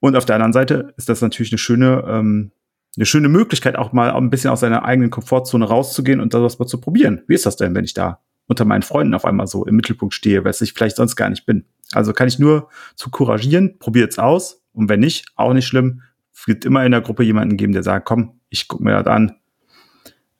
[0.00, 2.50] Und auf der anderen Seite ist das natürlich eine schöne, ähm,
[2.96, 6.66] eine schöne Möglichkeit, auch mal ein bisschen aus seiner eigenen Komfortzone rauszugehen und das mal
[6.66, 7.22] zu probieren.
[7.26, 10.14] Wie ist das denn, wenn ich da unter meinen Freunden auf einmal so im Mittelpunkt
[10.14, 11.64] stehe, was ich vielleicht sonst gar nicht bin?
[11.96, 14.62] Also kann ich nur zu couragieren, probiert's aus.
[14.72, 16.02] Und wenn nicht, auch nicht schlimm.
[16.32, 19.06] Es wird immer in der Gruppe jemanden geben, der sagt, komm, ich guck mir das
[19.06, 19.36] an.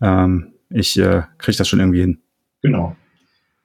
[0.00, 2.20] Ähm, ich äh, kriege das schon irgendwie hin.
[2.62, 2.96] Genau.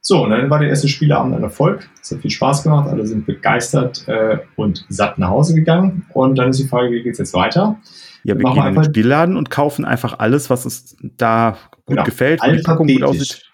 [0.01, 1.89] So, und dann war der erste Spieleabend ein Erfolg.
[2.01, 6.05] Es hat viel Spaß gemacht, alle sind begeistert äh, und satt nach Hause gegangen.
[6.13, 7.77] Und dann ist die Frage, wie geht's jetzt weiter?
[8.23, 11.57] Ja, wir Machen gehen wir in den Spielladen und kaufen einfach alles, was uns da
[11.85, 12.03] gut genau.
[12.03, 13.49] gefällt, wo die Packung gut aussieht.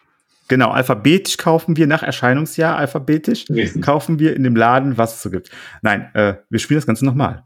[0.48, 3.82] Genau, alphabetisch kaufen wir nach Erscheinungsjahr, alphabetisch Richtig.
[3.82, 5.50] kaufen wir in dem Laden, was es so gibt.
[5.82, 7.44] Nein, äh, wir spielen das Ganze nochmal.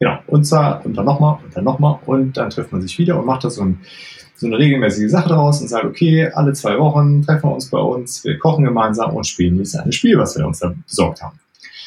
[0.00, 3.18] Genau, und zwar und dann nochmal und dann nochmal und dann trifft man sich wieder
[3.18, 3.80] und macht das so, ein,
[4.34, 7.78] so eine regelmäßige Sache daraus und sagt, okay, alle zwei Wochen treffen wir uns bei
[7.78, 11.38] uns, wir kochen gemeinsam und spielen dieses eine Spiel, was wir uns da besorgt haben.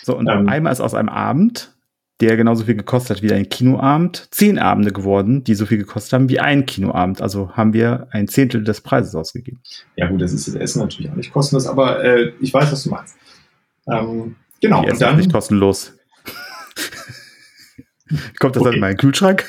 [0.04, 1.75] So, und ähm, einmal ist aus einem Abend
[2.22, 6.14] der genauso viel gekostet hat wie ein Kinoabend, zehn Abende geworden, die so viel gekostet
[6.14, 7.22] haben wie ein Kinoabend.
[7.22, 9.60] Also haben wir ein Zehntel des Preises ausgegeben.
[9.98, 12.84] Ja gut, das ist das Essen natürlich auch nicht kostenlos, aber äh, ich weiß, was
[12.84, 13.18] du meinst.
[13.92, 14.82] Ähm, genau.
[14.82, 15.94] Die Essen und dann, ist nicht kostenlos.
[18.40, 18.70] Kommt das okay.
[18.70, 19.46] dann in meinen Kühlschrank?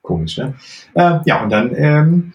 [0.00, 0.54] Komisch, ne?
[0.94, 2.32] Äh, ja, und dann ähm,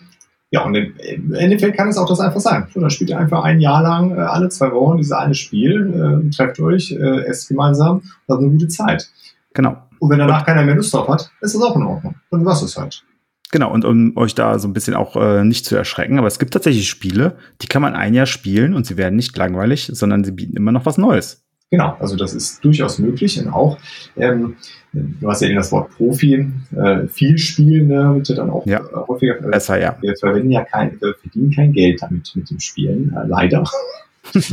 [0.50, 2.68] ja, und im Endeffekt kann es auch das einfach sein.
[2.74, 6.30] Dann spielt ihr einfach ein Jahr lang äh, alle zwei Wochen dieses eine Spiel, äh,
[6.36, 9.10] trefft euch, äh, esst gemeinsam und habt eine gute Zeit.
[9.54, 9.76] Genau.
[10.00, 12.16] Und wenn danach und, keiner mehr Lust drauf hat, ist das auch in Ordnung.
[12.32, 13.04] Dann was ist halt.
[13.52, 16.40] Genau, und um euch da so ein bisschen auch äh, nicht zu erschrecken, aber es
[16.40, 20.24] gibt tatsächlich Spiele, die kann man ein Jahr spielen und sie werden nicht langweilig, sondern
[20.24, 21.47] sie bieten immer noch was Neues.
[21.70, 23.78] Genau, also das ist durchaus möglich und auch,
[24.16, 24.56] ähm,
[24.94, 28.66] du hast ja eben das Wort Profi, äh, viel spielen ne, wird ja dann auch
[28.66, 28.82] ja.
[29.08, 29.38] Häufiger.
[29.40, 29.98] Äh, Besser, ja.
[30.00, 33.66] Wir verwenden ja kein, wir verdienen kein Geld damit mit dem Spielen, äh, leider.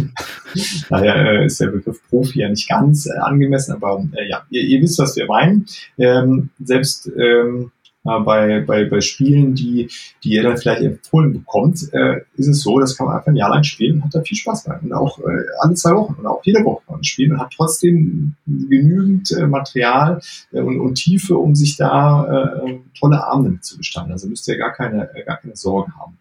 [0.88, 4.62] Daher äh, ist der Begriff Profi ja nicht ganz äh, angemessen, aber äh, ja, ihr,
[4.62, 5.66] ihr, wisst, was wir meinen.
[5.98, 7.70] Ähm, selbst ähm,
[8.04, 9.88] äh, bei, bei, bei Spielen, die,
[10.22, 13.36] die ihr dann vielleicht empfohlen bekommt, äh, ist es so, das kann man einfach ein
[13.36, 14.78] Jahr lang spielen und hat da viel Spaß bei.
[14.78, 17.52] Und auch äh, alle zwei Wochen oder auch jede Woche kann man spielen und hat
[17.56, 20.20] trotzdem genügend äh, Material
[20.52, 24.12] äh, und, und Tiefe, um sich da äh, tolle Abende zu gestalten.
[24.12, 26.18] Also müsst ihr gar keine, äh, gar keine Sorgen haben.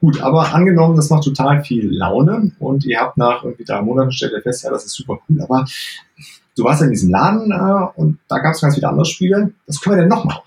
[0.00, 4.12] Gut, aber angenommen, das macht total viel Laune und ihr habt nach irgendwie drei Monaten
[4.12, 5.64] stellt ihr fest, ja, das ist super cool, aber
[6.56, 9.52] du warst in diesem Laden äh, und da gab es ganz viele andere Spiele.
[9.66, 10.45] Was können wir denn noch machen?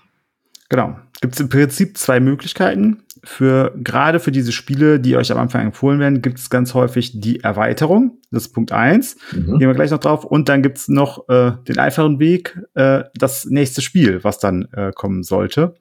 [0.70, 0.96] Genau.
[1.20, 3.02] Gibt es im Prinzip zwei Möglichkeiten.
[3.22, 7.20] Für gerade für diese Spiele, die euch am Anfang empfohlen werden, gibt es ganz häufig
[7.20, 8.18] die Erweiterung.
[8.30, 9.16] Das ist Punkt eins.
[9.32, 9.58] Mhm.
[9.58, 10.24] Gehen wir gleich noch drauf.
[10.24, 14.68] Und dann gibt es noch äh, den einfachen Weg, äh, das nächste Spiel, was dann
[14.72, 15.74] äh, kommen sollte.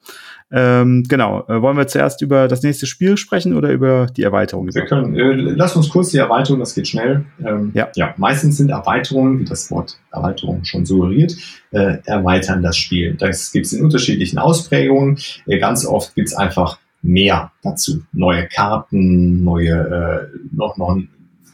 [0.52, 1.46] Ähm, genau.
[1.48, 4.74] Äh, wollen wir zuerst über das nächste Spiel sprechen oder über die Erweiterung?
[4.74, 7.26] Wir können, äh, lass uns kurz die Erweiterung, das geht schnell.
[7.46, 7.90] Ähm, ja.
[7.96, 8.16] ja.
[8.18, 11.36] Meistens sind Erweiterungen, wie das Wort Erweiterung schon suggeriert,
[11.72, 13.14] äh, erweitern das Spiel.
[13.14, 15.20] Das gibt es in unterschiedlichen Ausprägungen.
[15.46, 18.04] Äh, ganz oft gibt es einfach mehr dazu.
[18.12, 20.98] Neue Karten, neue, äh, noch, noch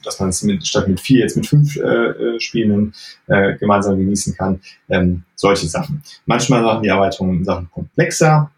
[0.05, 2.93] dass man es mit, statt mit vier jetzt mit fünf äh, äh, Spielen
[3.27, 4.61] äh, gemeinsam genießen kann.
[4.89, 6.03] Ähm, solche Sachen.
[6.25, 8.51] Manchmal machen die Erweiterungen Sachen komplexer,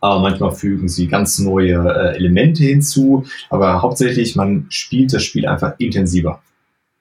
[0.00, 3.24] aber manchmal fügen sie ganz neue äh, Elemente hinzu.
[3.50, 6.42] Aber hauptsächlich, man spielt das Spiel einfach intensiver.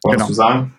[0.03, 0.27] Wolltest genau.
[0.27, 0.73] du sagen?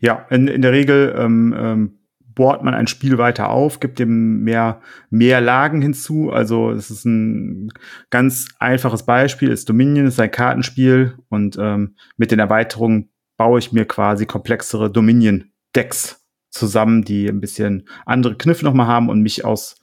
[0.00, 1.92] Ja, in, in der Regel ähm, ähm,
[2.36, 4.80] bohrt man ein Spiel weiter auf, gibt dem mehr,
[5.10, 6.30] mehr Lagen hinzu.
[6.30, 7.72] Also es ist ein
[8.10, 13.72] ganz einfaches Beispiel, ist Dominion, ist ein Kartenspiel und ähm, mit den Erweiterungen baue ich
[13.72, 19.80] mir quasi komplexere Dominion-Decks zusammen, die ein bisschen andere Kniffe nochmal haben und mich aus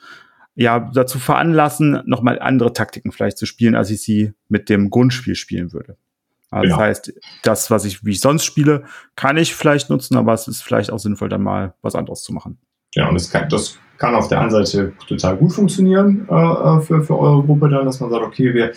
[0.55, 5.33] ja, dazu veranlassen, nochmal andere Taktiken vielleicht zu spielen, als ich sie mit dem Grundspiel
[5.33, 5.97] spielen würde.
[6.53, 6.77] Also genau.
[6.77, 8.83] Das heißt, das, was ich, wie ich sonst spiele,
[9.15, 12.31] kann ich vielleicht nutzen, aber es ist vielleicht auch sinnvoll, dann mal was anderes zu
[12.31, 12.59] machen.
[12.95, 16.81] Ja, und das kann, das kann auf der einen Seite total gut funktionieren äh, äh
[16.81, 18.73] für, für eure Gruppe dann, dass man sagt, okay, wir,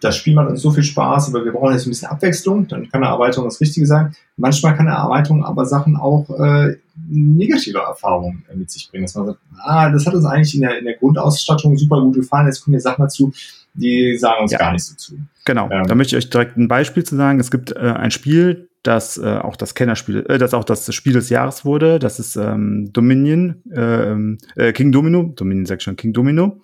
[0.00, 2.88] das Spiel macht uns so viel Spaß, aber wir brauchen jetzt ein bisschen Abwechslung, dann
[2.90, 4.14] kann eine Erweiterung das Richtige sein.
[4.36, 6.76] Manchmal kann eine Erweiterung aber Sachen auch äh,
[7.08, 10.78] negative Erfahrungen mit sich bringen, dass man sagt, ah, das hat uns eigentlich in der,
[10.78, 13.32] in der Grundausstattung super gut gefallen, jetzt kommen hier Sachen dazu,
[13.74, 14.58] die sagen uns ja.
[14.58, 15.18] gar nichts so zu.
[15.44, 17.40] Genau, ähm, da möchte ich euch direkt ein Beispiel zu sagen.
[17.40, 21.12] Es gibt äh, ein Spiel, das äh, auch das Kennerspiel, äh, das auch das Spiel
[21.12, 21.98] des Jahres wurde.
[21.98, 26.60] Das ist ähm, Dominion, ähm, äh, King Domino, Dominion sag ich schon, King Domino.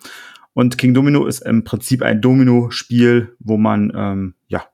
[0.54, 4.64] Und King Domino ist im Prinzip ein Domino-Spiel, wo man ähm, ja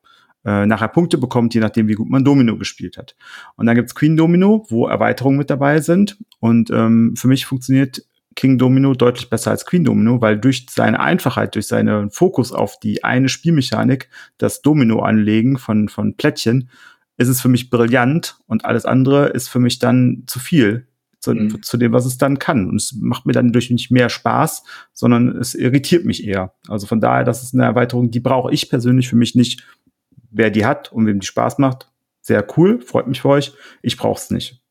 [0.45, 3.16] äh, nachher Punkte bekommt, je nachdem, wie gut man Domino gespielt hat.
[3.57, 6.18] Und dann gibt's Queen Domino, wo Erweiterungen mit dabei sind.
[6.39, 8.05] Und ähm, für mich funktioniert
[8.35, 12.78] King Domino deutlich besser als Queen Domino, weil durch seine Einfachheit, durch seinen Fokus auf
[12.80, 14.09] die eine Spielmechanik,
[14.39, 16.68] das Domino anlegen von, von Plättchen,
[17.16, 20.87] ist es für mich brillant und alles andere ist für mich dann zu viel
[21.22, 21.62] zu, mhm.
[21.62, 22.68] zu dem, was es dann kann.
[22.68, 26.55] Und es macht mir dann durch nicht mehr Spaß, sondern es irritiert mich eher.
[26.68, 29.64] Also von daher, das ist eine Erweiterung, die brauche ich persönlich für mich nicht.
[30.30, 31.91] Wer die hat und wem die Spaß macht,
[32.22, 33.53] sehr cool, freut mich für euch.
[33.83, 34.61] Ich brauche es nicht.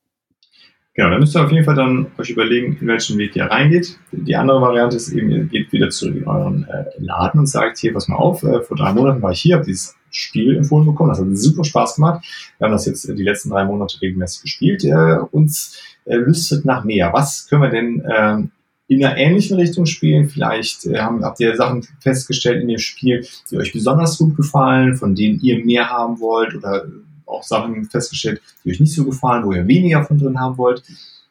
[0.93, 3.97] Genau, da müsst ihr auf jeden Fall dann euch überlegen, in welchen Weg ihr reingeht.
[4.11, 7.93] Die andere Variante ist eben, ihr geht wieder zu euren äh, Laden und sagt, hier,
[7.93, 11.09] pass mal auf, äh, vor drei Monaten war ich hier, habe dieses Spiel empfohlen bekommen,
[11.09, 12.25] das hat super Spaß gemacht.
[12.57, 14.83] Wir haben das jetzt die letzten drei Monate regelmäßig gespielt.
[14.83, 17.13] Äh, uns äh, lüstet nach mehr.
[17.13, 18.47] Was können wir denn äh,
[18.91, 20.27] in einer ähnlichen Richtung spielen.
[20.27, 24.95] Vielleicht äh, haben, habt ihr Sachen festgestellt in dem Spiel, die euch besonders gut gefallen,
[24.95, 26.87] von denen ihr mehr haben wollt oder
[27.31, 30.83] auch Sachen festgestellt, die euch nicht so gefallen, wo ihr weniger von drin haben wollt.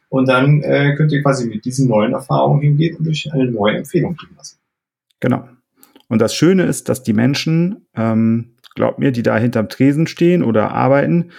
[0.09, 3.77] Und dann äh, könnt ihr quasi mit diesen neuen Erfahrungen hingehen und euch eine neue
[3.77, 4.59] Empfehlung geben lassen.
[5.21, 5.49] Genau.
[6.09, 10.43] Und das Schöne ist, dass die Menschen, ähm, glaubt mir, die da hinterm Tresen stehen
[10.43, 11.31] oder arbeiten,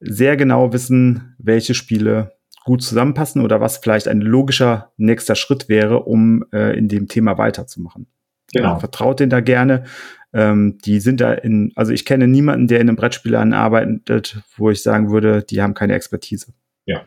[0.00, 2.32] sehr genau wissen, welche Spiele
[2.64, 7.38] gut zusammenpassen oder was vielleicht ein logischer nächster Schritt wäre, um äh, in dem Thema
[7.38, 8.08] weiterzumachen.
[8.52, 8.70] Genau.
[8.70, 9.84] Ja, vertraut denen da gerne.
[10.32, 14.70] Ähm, die sind da in, also ich kenne niemanden, der in einem Brettspielladen arbeitet, wo
[14.70, 16.52] ich sagen würde, die haben keine Expertise.
[16.84, 17.02] Ja.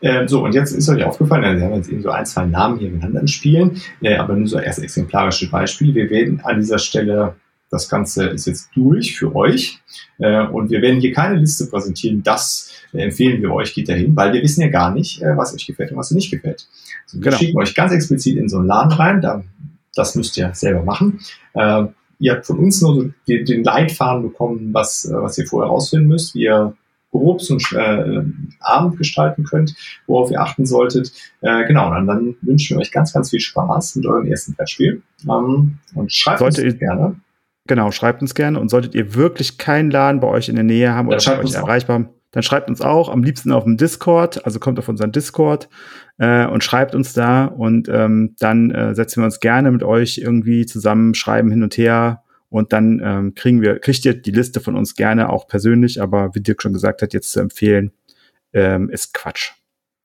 [0.00, 2.46] Äh, so, und jetzt ist euch aufgefallen, also wir haben jetzt eben so ein, zwei
[2.46, 5.94] Namen hier genannt an Spielen, äh, aber nur so erst exemplarische Beispiele.
[5.94, 7.36] Wir werden an dieser Stelle,
[7.70, 9.80] das Ganze ist jetzt durch für euch
[10.18, 14.16] äh, und wir werden hier keine Liste präsentieren, das äh, empfehlen wir euch, geht dahin,
[14.16, 16.66] weil wir wissen ja gar nicht, äh, was euch gefällt und was euch nicht gefällt.
[17.04, 17.36] Also wir genau.
[17.36, 19.44] schicken euch ganz explizit in so einen Laden rein, da,
[19.94, 21.20] das müsst ihr selber machen.
[21.54, 21.84] Äh,
[22.22, 26.08] ihr habt von uns nur so den, den Leitfaden bekommen, was, was ihr vorher rausfinden
[26.08, 26.74] müsst, wie ihr
[27.10, 28.22] grob so äh,
[28.60, 29.74] Abend gestalten könnt,
[30.06, 31.12] worauf ihr achten solltet.
[31.40, 35.02] Äh, genau, und dann wünschen wir euch ganz, ganz viel Spaß mit eurem ersten Brettspiel.
[35.28, 37.16] Ähm, und schreibt Sollte uns gerne.
[37.66, 38.60] Genau, schreibt uns gerne.
[38.60, 41.54] Und solltet ihr wirklich keinen Laden bei euch in der Nähe haben oder bei euch
[41.54, 45.12] erreichbar haben, dann schreibt uns auch, am liebsten auf dem Discord, also kommt auf unseren
[45.12, 45.68] Discord
[46.18, 50.18] äh, und schreibt uns da und ähm, dann äh, setzen wir uns gerne mit euch
[50.18, 54.60] irgendwie zusammen, schreiben hin und her und dann ähm, kriegen wir, kriegt ihr die Liste
[54.60, 57.92] von uns gerne auch persönlich, aber wie Dirk schon gesagt hat, jetzt zu empfehlen,
[58.52, 59.52] ähm, ist Quatsch.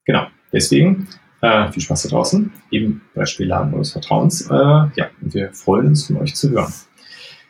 [0.05, 1.07] Genau, deswegen
[1.41, 4.49] äh, viel Spaß da draußen, eben bei Spielladen eures Vertrauens.
[4.49, 6.73] Äh, ja, und wir freuen uns, von euch zu hören.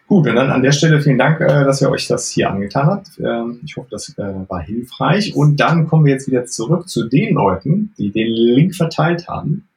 [0.07, 2.87] Gut, und dann an der Stelle vielen Dank, äh, dass ihr euch das hier angetan
[2.87, 3.19] habt.
[3.19, 5.35] Ähm, ich hoffe, das äh, war hilfreich.
[5.35, 9.67] Und dann kommen wir jetzt wieder zurück zu den Leuten, die den Link verteilt haben.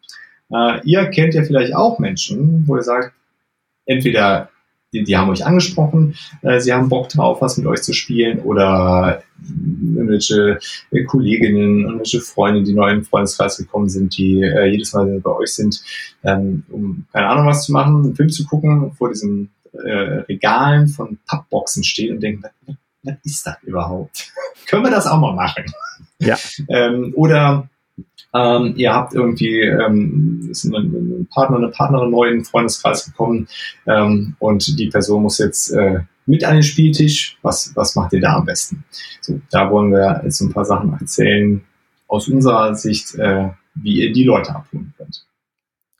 [0.52, 3.12] Äh, ihr kennt ja vielleicht auch Menschen, wo ihr sagt,
[3.86, 4.50] entweder
[4.92, 6.16] die, haben euch angesprochen,
[6.58, 10.58] sie haben Bock drauf, was mit euch zu spielen oder irgendwelche
[11.06, 15.80] Kolleginnen, irgendwelche Freunde, die neu in Freundeskreis gekommen sind, die jedes Mal bei euch sind,
[16.24, 20.88] ähm, um keine Ahnung was zu machen, einen Film zu gucken vor diesem äh, Regalen
[20.88, 24.32] von Pappboxen steht und denkt, was, was ist das überhaupt?
[24.66, 25.64] Können wir das auch mal machen?
[26.18, 26.36] Ja.
[26.68, 27.68] ähm, oder
[28.32, 33.04] ähm, ihr habt irgendwie ähm, ist ein, ein Partner, eine Partnerin neu in den Freundeskreis
[33.06, 33.48] gekommen
[33.86, 37.38] ähm, und die Person muss jetzt äh, mit an den Spieltisch.
[37.42, 38.84] Was, was macht ihr da am besten?
[39.20, 41.64] So, da wollen wir jetzt ein paar Sachen erzählen
[42.06, 45.26] aus unserer Sicht, äh, wie ihr die Leute abholen könnt.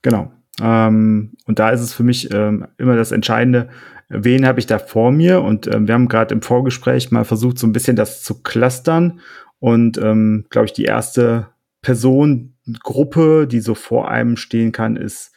[0.03, 0.31] Genau.
[0.61, 3.69] Ähm, und da ist es für mich ähm, immer das Entscheidende,
[4.09, 5.43] wen habe ich da vor mir?
[5.43, 9.21] Und ähm, wir haben gerade im Vorgespräch mal versucht, so ein bisschen das zu clustern.
[9.59, 11.49] Und ähm, glaube ich, die erste
[11.83, 15.33] Person, Gruppe, die so vor einem stehen kann, ist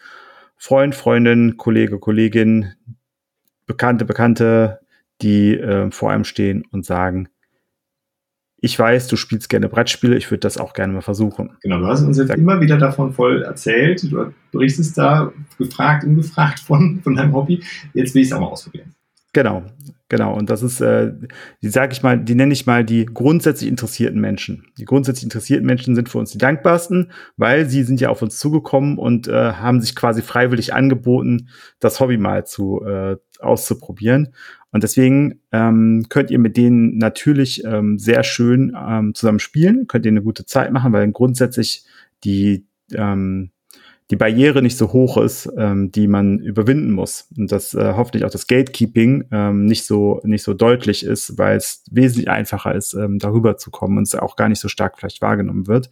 [0.57, 2.74] Freund, Freundin, Kollege, Kollegin,
[3.66, 4.80] Bekannte, Bekannte,
[5.22, 7.30] die äh, vor einem stehen und sagen,
[8.64, 11.57] ich weiß, du spielst gerne Brettspiele, ich würde das auch gerne mal versuchen.
[11.61, 16.61] Genau, du hast uns jetzt immer wieder davon voll erzählt, du berichtest da gefragt, ungefragt
[16.61, 17.61] von, von deinem Hobby.
[17.93, 18.95] Jetzt will ich es auch mal ausprobieren.
[19.34, 19.64] Genau,
[20.07, 20.34] genau.
[20.34, 21.11] Und das ist, äh,
[21.61, 24.64] die sage ich mal, die nenne ich mal die grundsätzlich interessierten Menschen.
[24.78, 28.39] Die grundsätzlich interessierten Menschen sind für uns die dankbarsten, weil sie sind ja auf uns
[28.39, 31.49] zugekommen und äh, haben sich quasi freiwillig angeboten,
[31.82, 34.34] das Hobby mal zu äh, auszuprobieren.
[34.74, 40.05] Und deswegen ähm, könnt ihr mit denen natürlich ähm, sehr schön ähm, zusammen spielen, könnt
[40.05, 41.86] ihr eine gute Zeit machen, weil grundsätzlich
[42.24, 43.51] die, ähm,
[44.09, 47.28] die Barriere nicht so hoch ist, ähm, die man überwinden muss.
[47.38, 51.55] Und dass äh, hoffentlich auch das Gatekeeping ähm, nicht so nicht so deutlich ist, weil
[51.55, 54.97] es wesentlich einfacher ist, ähm, darüber zu kommen und es auch gar nicht so stark
[54.97, 55.91] vielleicht wahrgenommen wird.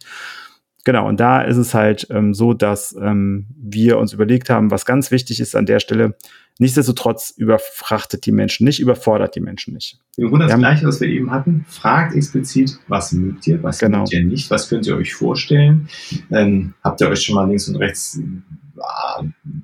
[0.84, 4.84] Genau, und da ist es halt ähm, so, dass ähm, wir uns überlegt haben, was
[4.84, 6.16] ganz wichtig ist an der Stelle,
[6.58, 9.98] nichtsdestotrotz überfrachtet die Menschen nicht, überfordert die Menschen nicht.
[10.16, 11.64] Im Grunde das Gleiche, was wir eben hatten.
[11.68, 14.00] Fragt explizit, was mögt ihr, was genau.
[14.00, 15.88] mögt ihr nicht, was könnt ihr euch vorstellen.
[16.30, 18.20] Ähm, habt ihr euch schon mal links und rechts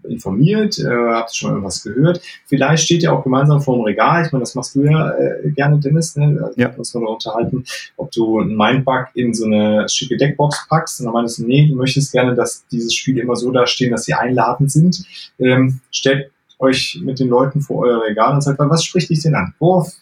[0.09, 2.21] informiert, äh, habt schon mal irgendwas gehört.
[2.47, 4.25] Vielleicht steht ihr auch gemeinsam vor dem Regal.
[4.25, 6.17] Ich meine, das machst du ja äh, gerne, Dennis.
[6.17, 6.39] Ne?
[6.43, 6.71] Also ja.
[6.71, 7.65] Uns wir unterhalten,
[7.97, 11.01] ob du einen Mindbug in so eine schicke Deckbox packst.
[11.01, 14.05] Und dann meinst du, nee, du möchtest gerne, dass diese Spiele immer so dastehen, dass
[14.05, 15.05] sie einladend sind.
[15.39, 19.35] Ähm, stellt euch mit den Leuten vor euer Regal und sagt, was spricht dich denn
[19.35, 19.55] an?
[19.59, 19.93] Worauf,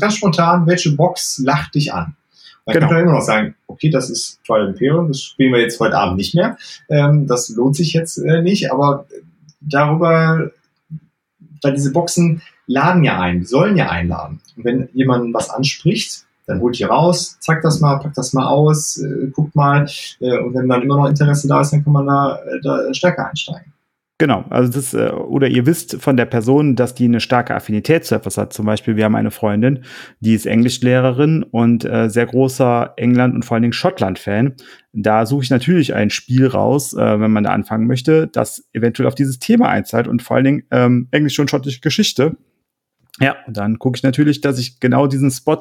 [0.00, 2.16] ganz spontan, welche Box lacht dich an?
[2.66, 2.86] Dann genau.
[2.88, 5.96] kann man immer noch sagen, okay, das ist Twilight Imperium, das spielen wir jetzt heute
[5.96, 6.56] Abend nicht mehr.
[6.88, 9.06] Ähm, das lohnt sich jetzt äh, nicht, aber
[9.60, 10.50] darüber,
[11.62, 14.40] weil diese Boxen laden ja ein, sollen ja einladen.
[14.56, 18.46] Und wenn jemand was anspricht, dann holt ihr raus, zeigt das mal, packt das mal
[18.46, 19.86] aus, äh, guckt mal.
[20.20, 22.94] Äh, und wenn dann immer noch Interesse da ist, dann kann man da, äh, da
[22.94, 23.72] stärker einsteigen.
[24.18, 28.06] Genau, also das, äh, oder ihr wisst von der Person, dass die eine starke Affinität
[28.06, 28.54] zu etwas hat.
[28.54, 29.84] Zum Beispiel, wir haben eine Freundin,
[30.20, 34.54] die ist Englischlehrerin und äh, sehr großer England- und vor allen Dingen Schottland-Fan.
[34.94, 39.06] Da suche ich natürlich ein Spiel raus, äh, wenn man da anfangen möchte, das eventuell
[39.06, 42.38] auf dieses Thema einzahlt und vor allen Dingen ähm, englische und schottische Geschichte.
[43.20, 45.58] Ja, und dann gucke ich natürlich, dass ich genau diesen Spot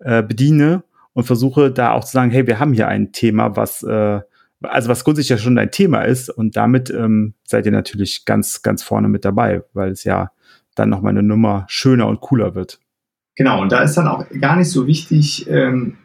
[0.00, 0.82] äh, bediene
[1.12, 4.20] und versuche da auch zu sagen, hey, wir haben hier ein Thema, was äh,
[4.62, 8.62] also was grundsätzlich ja schon ein Thema ist und damit ähm, seid ihr natürlich ganz,
[8.62, 10.30] ganz vorne mit dabei, weil es ja
[10.74, 12.80] dann nochmal eine Nummer schöner und cooler wird.
[13.36, 15.98] Genau, und da ist dann auch gar nicht so wichtig, ähm,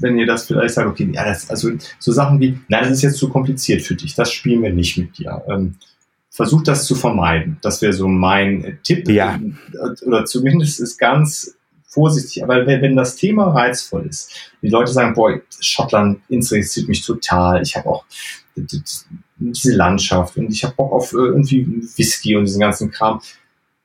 [0.00, 3.02] wenn ihr das vielleicht sagt, okay, ja, das, also so Sachen wie, nein, das ist
[3.02, 5.42] jetzt zu kompliziert für dich, das spielen wir nicht mit dir.
[5.48, 5.76] Ähm,
[6.34, 7.58] versucht das zu vermeiden.
[7.62, 9.08] Das wäre so mein Tipp.
[9.08, 9.38] Ja.
[10.04, 11.56] Oder zumindest ist ganz
[11.94, 17.02] vorsichtig, aber wenn, wenn das Thema reizvoll ist, die Leute sagen, boah, Schottland interessiert mich
[17.02, 18.04] total, ich habe auch
[19.36, 21.66] diese Landschaft und ich habe Bock auf äh, irgendwie
[21.96, 23.20] Whisky und diesen ganzen Kram.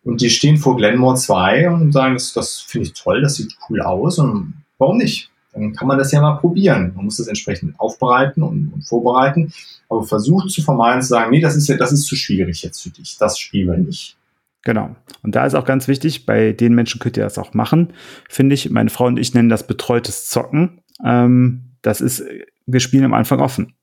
[0.04, 3.56] Und die stehen vor Glenmore 2 und sagen, das, das finde ich toll, das sieht
[3.70, 5.30] cool aus und warum nicht?
[5.52, 6.94] Dann kann man das ja mal probieren.
[6.96, 9.52] Man muss das entsprechend aufbereiten und, und vorbereiten,
[9.90, 12.82] aber versucht zu vermeiden zu sagen, nee, das ist ja, das ist zu schwierig jetzt
[12.82, 14.19] für dich, das spielen wir nicht.
[14.64, 14.96] Genau.
[15.24, 17.94] Und da ist auch ganz wichtig, bei den Menschen könnt ihr das auch machen,
[18.28, 18.70] finde ich.
[18.70, 20.82] Meine Frau und ich nennen das betreutes Zocken.
[21.04, 22.24] Ähm, das ist,
[22.66, 23.74] wir spielen am Anfang offen.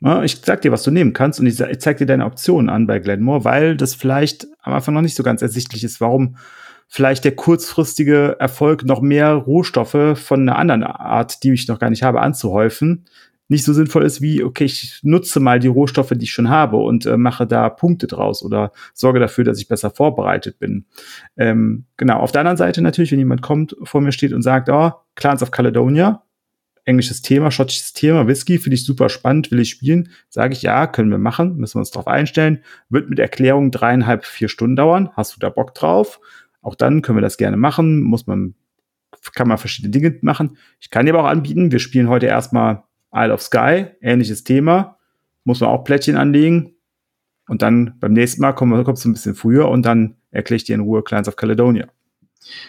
[0.00, 2.68] Ja, ich sag dir, was du nehmen kannst und ich, ich zeig dir deine Optionen
[2.68, 6.36] an bei Glenmore, weil das vielleicht am Anfang noch nicht so ganz ersichtlich ist, warum
[6.88, 11.88] vielleicht der kurzfristige Erfolg noch mehr Rohstoffe von einer anderen Art, die ich noch gar
[11.88, 13.06] nicht habe, anzuhäufen,
[13.52, 16.78] nicht so sinnvoll ist wie, okay, ich nutze mal die Rohstoffe, die ich schon habe
[16.78, 20.86] und äh, mache da Punkte draus oder sorge dafür, dass ich besser vorbereitet bin.
[21.36, 24.68] Ähm, genau, auf der anderen Seite natürlich, wenn jemand kommt, vor mir steht und sagt,
[24.70, 26.22] oh, Clans of Caledonia,
[26.84, 30.86] englisches Thema, schottisches Thema, Whisky, finde ich super spannend, will ich spielen, sage ich, ja,
[30.86, 35.10] können wir machen, müssen wir uns drauf einstellen, wird mit Erklärung dreieinhalb, vier Stunden dauern,
[35.14, 36.20] hast du da Bock drauf?
[36.62, 38.54] Auch dann können wir das gerne machen, muss man,
[39.34, 40.56] kann man verschiedene Dinge machen.
[40.80, 42.84] Ich kann dir aber auch anbieten, wir spielen heute erstmal
[43.14, 44.98] Isle of Sky, ähnliches Thema,
[45.44, 46.74] muss man auch Plättchen anlegen.
[47.48, 50.64] Und dann beim nächsten Mal kommt, kommst du ein bisschen früher und dann erkläre ich
[50.64, 51.88] dir in Ruhe Clients of Caledonia.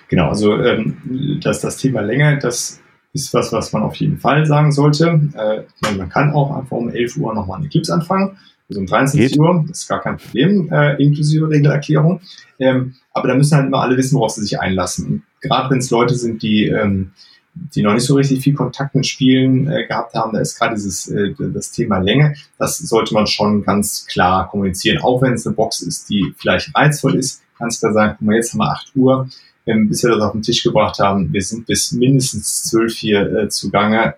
[0.10, 2.82] Genau, also ähm, dass das Thema Länge, das
[3.14, 5.30] ist was, was man auf jeden Fall sagen sollte.
[5.36, 5.64] Äh,
[5.96, 8.38] man kann auch einfach um 11 Uhr nochmal eine Clips anfangen,
[8.68, 9.40] also um 23 Geht.
[9.40, 12.22] Uhr, das ist gar kein Problem, äh, inklusive Regelerklärung.
[12.60, 15.24] Ähm, aber da müssen halt immer alle wissen, worauf sie sich einlassen.
[15.42, 17.12] Gerade wenn es Leute sind, die ähm,
[17.56, 20.76] die noch nicht so richtig viel Kontakt mit Spielen äh, gehabt haben, da ist gerade
[20.76, 22.36] dieses äh, das Thema Länge.
[22.58, 26.76] Das sollte man schon ganz klar kommunizieren, auch wenn es eine Box ist, die vielleicht
[26.76, 27.42] reizvoll ist.
[27.58, 29.30] Kannst du da sagen, guck mal, jetzt haben wir 8 Uhr,
[29.68, 31.32] ähm, bis wir das auf den Tisch gebracht haben.
[31.32, 34.16] Wir sind bis mindestens 12 hier äh, zugange.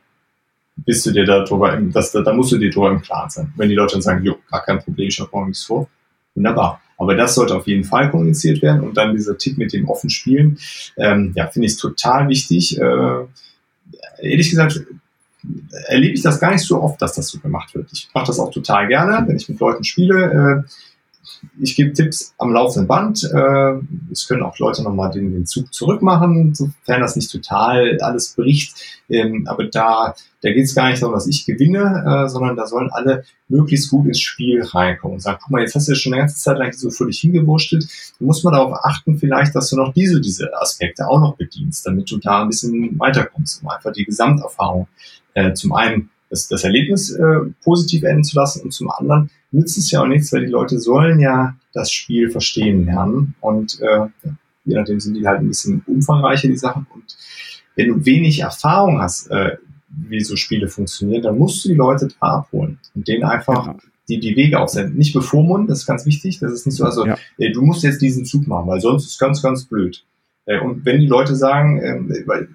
[0.77, 3.53] Bist du dir darüber, im, das, da, da musst du dir darüber im Klaren sein.
[3.57, 5.87] Wenn die Leute dann sagen, jo, gar kein Problem, ich habe morgen nichts vor.
[6.35, 6.81] Wunderbar.
[6.97, 8.81] Aber das sollte auf jeden Fall kommuniziert werden.
[8.81, 10.57] Und dann dieser Tipp mit dem offen Spielen,
[10.97, 12.79] ähm, ja, finde ich total wichtig.
[12.79, 13.25] Äh,
[14.21, 14.81] ehrlich gesagt,
[15.87, 17.89] erlebe ich das gar nicht so oft, dass das so gemacht wird.
[17.91, 20.63] Ich mache das auch total gerne, wenn ich mit Leuten spiele.
[20.65, 20.69] Äh,
[21.59, 23.23] ich gebe Tipps am laufenden Band.
[23.23, 23.73] Äh,
[24.11, 29.01] es können auch Leute nochmal den, den Zug zurückmachen, sofern das nicht total alles bricht.
[29.09, 30.15] Ähm, aber da,
[30.45, 33.89] da geht es gar nicht darum, dass ich gewinne, äh, sondern da sollen alle möglichst
[33.89, 36.37] gut ins Spiel reinkommen und sagen, guck mal, jetzt hast du ja schon eine ganze
[36.37, 37.87] Zeit lang so völlig hingewurschtelt.
[38.19, 41.87] Da muss man darauf achten, vielleicht, dass du noch diese, diese Aspekte auch noch bedienst,
[41.87, 44.87] damit du da ein bisschen weiterkommst, um einfach die Gesamterfahrung
[45.33, 49.79] äh, zum einen das, das Erlebnis äh, positiv enden zu lassen und zum anderen nützt
[49.79, 54.29] es ja auch nichts, weil die Leute sollen ja das Spiel verstehen lernen und äh,
[54.65, 57.17] je nachdem sind die halt ein bisschen umfangreicher, die Sachen und
[57.75, 59.57] wenn du wenig Erfahrung hast, äh,
[60.09, 63.77] wie so Spiele funktionieren, dann musst du die Leute da abholen und denen einfach genau.
[64.09, 64.97] die, die Wege aufsenden.
[64.97, 66.39] Nicht bevormunden, das ist ganz wichtig.
[66.39, 67.17] Das ist nicht so, also ja.
[67.37, 70.03] äh, du musst jetzt diesen Zug machen, weil sonst ist es ganz, ganz blöd.
[70.45, 72.49] Äh, und wenn die Leute sagen, äh, weil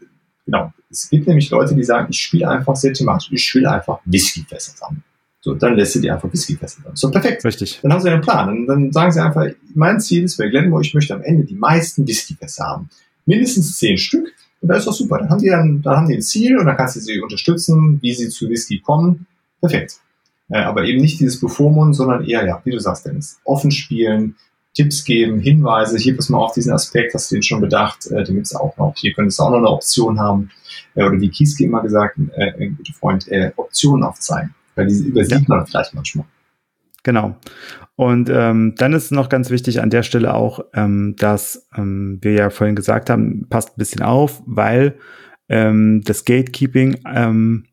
[0.50, 0.72] Genau.
[0.90, 3.30] Es gibt nämlich Leute, die sagen, ich spiele einfach sehr thematisch.
[3.30, 5.04] Ich spiele einfach Whiskyfässer sammeln.
[5.40, 6.96] So, dann lässt du dir einfach Whiskyfässer sammeln.
[6.96, 7.44] So, perfekt.
[7.44, 7.78] Richtig.
[7.82, 8.48] Dann haben sie einen Plan.
[8.48, 11.54] Und dann sagen sie einfach, mein Ziel ist bei Glenmore, ich möchte am Ende die
[11.54, 12.90] meisten Whiskyfässer haben.
[13.26, 14.34] Mindestens zehn Stück.
[14.60, 15.18] Und da ist doch super.
[15.18, 17.98] Dann haben die dann, dann haben die ein Ziel und dann kannst du sie unterstützen,
[18.02, 19.26] wie sie zu Whisky kommen.
[19.60, 20.00] Perfekt.
[20.50, 24.36] Äh, aber eben nicht dieses Bevormunden, sondern eher, ja, wie du sagst, Dennis, offen spielen,
[24.74, 28.22] Tipps geben, Hinweise, hier pass mal auf diesen Aspekt, hast du den schon bedacht, äh,
[28.24, 28.94] den gibt's auch noch.
[28.96, 30.50] Hier könntest du auch noch eine Option haben.
[30.94, 34.54] Äh, oder wie Kieske immer gesagt, äh, ein guter Freund, äh, Optionen aufzeigen.
[34.74, 36.26] Weil diese übersieht man vielleicht manchmal.
[37.02, 37.36] Genau.
[37.96, 42.32] Und ähm, dann ist noch ganz wichtig an der Stelle auch, ähm, dass ähm, wir
[42.32, 44.96] ja vorhin gesagt haben, passt ein bisschen auf, weil
[45.48, 47.66] ähm, das Gatekeeping, ähm,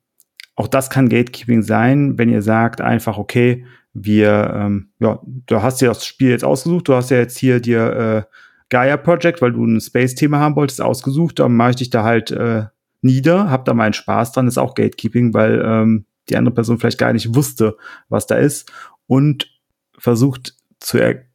[0.55, 5.81] auch das kann Gatekeeping sein, wenn ihr sagt einfach, okay, wir, ähm, ja, du hast
[5.81, 8.35] dir das Spiel jetzt ausgesucht, du hast ja jetzt hier dir äh,
[8.69, 12.31] Gaia Project, weil du ein Space-Thema haben wolltest, ausgesucht, dann mache ich dich da halt
[12.31, 12.65] äh,
[13.01, 16.97] nieder, hab da meinen Spaß dran, ist auch Gatekeeping, weil ähm, die andere Person vielleicht
[16.97, 17.77] gar nicht wusste,
[18.09, 18.69] was da ist
[19.07, 19.51] und
[19.97, 21.25] versucht zu er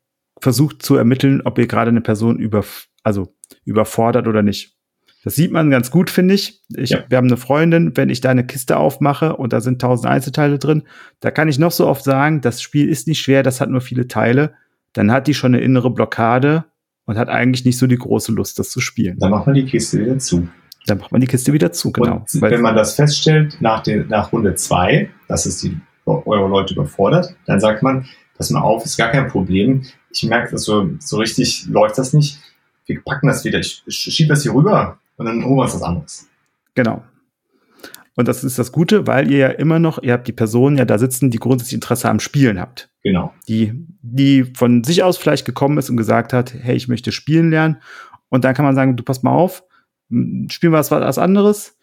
[0.40, 2.64] versucht zu ermitteln, ob ihr gerade eine Person über
[3.02, 4.76] also überfordert oder nicht.
[5.24, 6.62] Das sieht man ganz gut, finde ich.
[6.74, 7.04] ich ja.
[7.08, 10.58] Wir haben eine Freundin, wenn ich da eine Kiste aufmache und da sind tausend Einzelteile
[10.58, 10.82] drin,
[11.20, 13.80] da kann ich noch so oft sagen, das Spiel ist nicht schwer, das hat nur
[13.80, 14.54] viele Teile.
[14.94, 16.64] Dann hat die schon eine innere Blockade
[17.04, 19.18] und hat eigentlich nicht so die große Lust, das zu spielen.
[19.18, 20.48] Dann macht man die Kiste wieder zu.
[20.86, 22.24] Dann macht man die Kiste wieder zu, genau.
[22.32, 26.74] Und wenn man das feststellt nach, den, nach Runde zwei, dass es die eure Leute
[26.74, 29.82] überfordert, dann sagt man, pass mal auf, ist gar kein Problem.
[30.10, 32.38] Ich merke, dass so, so richtig läuft das nicht.
[32.86, 33.58] Wir packen das wieder.
[33.58, 36.28] Ich schiebe das hier rüber und dann holen wir uns was anderes.
[36.74, 37.02] Genau.
[38.14, 40.84] Und das ist das Gute, weil ihr ja immer noch, ihr habt die Personen ja
[40.84, 42.90] da sitzen, die grundsätzlich Interesse am Spielen habt.
[43.02, 43.32] Genau.
[43.48, 43.72] Die,
[44.02, 47.80] die von sich aus vielleicht gekommen ist und gesagt hat, hey, ich möchte spielen lernen.
[48.28, 49.64] Und dann kann man sagen, du pass mal auf,
[50.10, 51.78] spielen wir was, was anderes.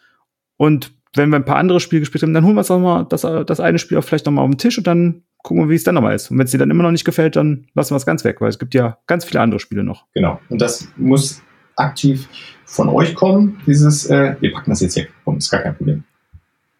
[0.58, 3.22] Und wenn wir ein paar andere Spiele gespielt haben, dann holen wir uns mal das,
[3.22, 5.84] das eine Spiel auch vielleicht nochmal auf den Tisch und dann gucken wir, wie es
[5.84, 6.30] dann nochmal ist.
[6.30, 8.42] Und wenn es dir dann immer noch nicht gefällt, dann lassen wir es ganz weg,
[8.42, 10.06] weil es gibt ja ganz viele andere Spiele noch.
[10.14, 10.40] Genau.
[10.50, 11.42] Und das muss
[11.76, 12.28] aktiv
[12.66, 15.12] von euch kommen, dieses, äh, wir packen das jetzt weg.
[15.24, 16.04] Komm, ist gar kein Problem.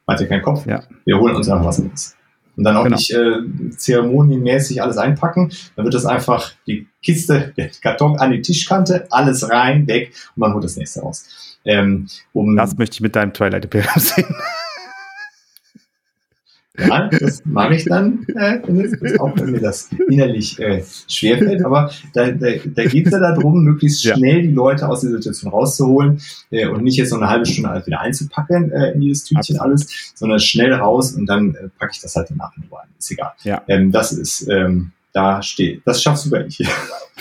[0.06, 0.66] Macht ihr keinen Kopf?
[0.66, 0.84] Ja.
[1.06, 2.16] Wir holen uns einfach was anderes.
[2.58, 2.98] Und dann auch genau.
[2.98, 5.52] nicht äh, zeremonienmäßig alles einpacken.
[5.76, 10.42] Dann wird das einfach die Kiste, der Karton an die Tischkante, alles rein, weg und
[10.42, 11.49] man holt das nächste raus.
[11.66, 14.36] Ähm, um das möchte ich mit deinem Twilight Imperium sehen.
[16.88, 18.60] Ja, das mache ich dann, äh,
[19.20, 21.64] auch wenn mir das innerlich äh, schwerfällt.
[21.66, 25.52] Aber da, da, da geht es ja darum, möglichst schnell die Leute aus der Situation
[25.52, 29.26] rauszuholen äh, und nicht jetzt noch eine halbe Stunde alles wieder einzupacken äh, in dieses
[29.26, 29.62] Tütchen Absolut.
[29.62, 32.90] alles, sondern schnell raus und dann äh, packe ich das halt danach in Ruhe ein.
[32.98, 33.34] Ist egal.
[33.44, 33.62] Ja.
[33.68, 36.60] Ähm, das ist, ähm, da steht, das schaffst du bei ich.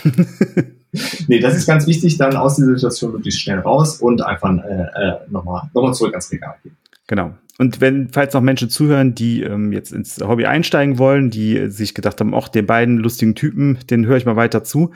[1.26, 4.82] nee, das ist ganz wichtig, dann aus der Situation möglichst schnell raus und einfach äh,
[4.82, 6.76] äh, nochmal noch mal zurück ans Regal gehen.
[7.06, 7.34] Genau.
[7.58, 11.92] Und wenn, falls noch Menschen zuhören, die ähm, jetzt ins Hobby einsteigen wollen, die sich
[11.94, 14.92] gedacht haben, ach, den beiden lustigen Typen, den höre ich mal weiter zu,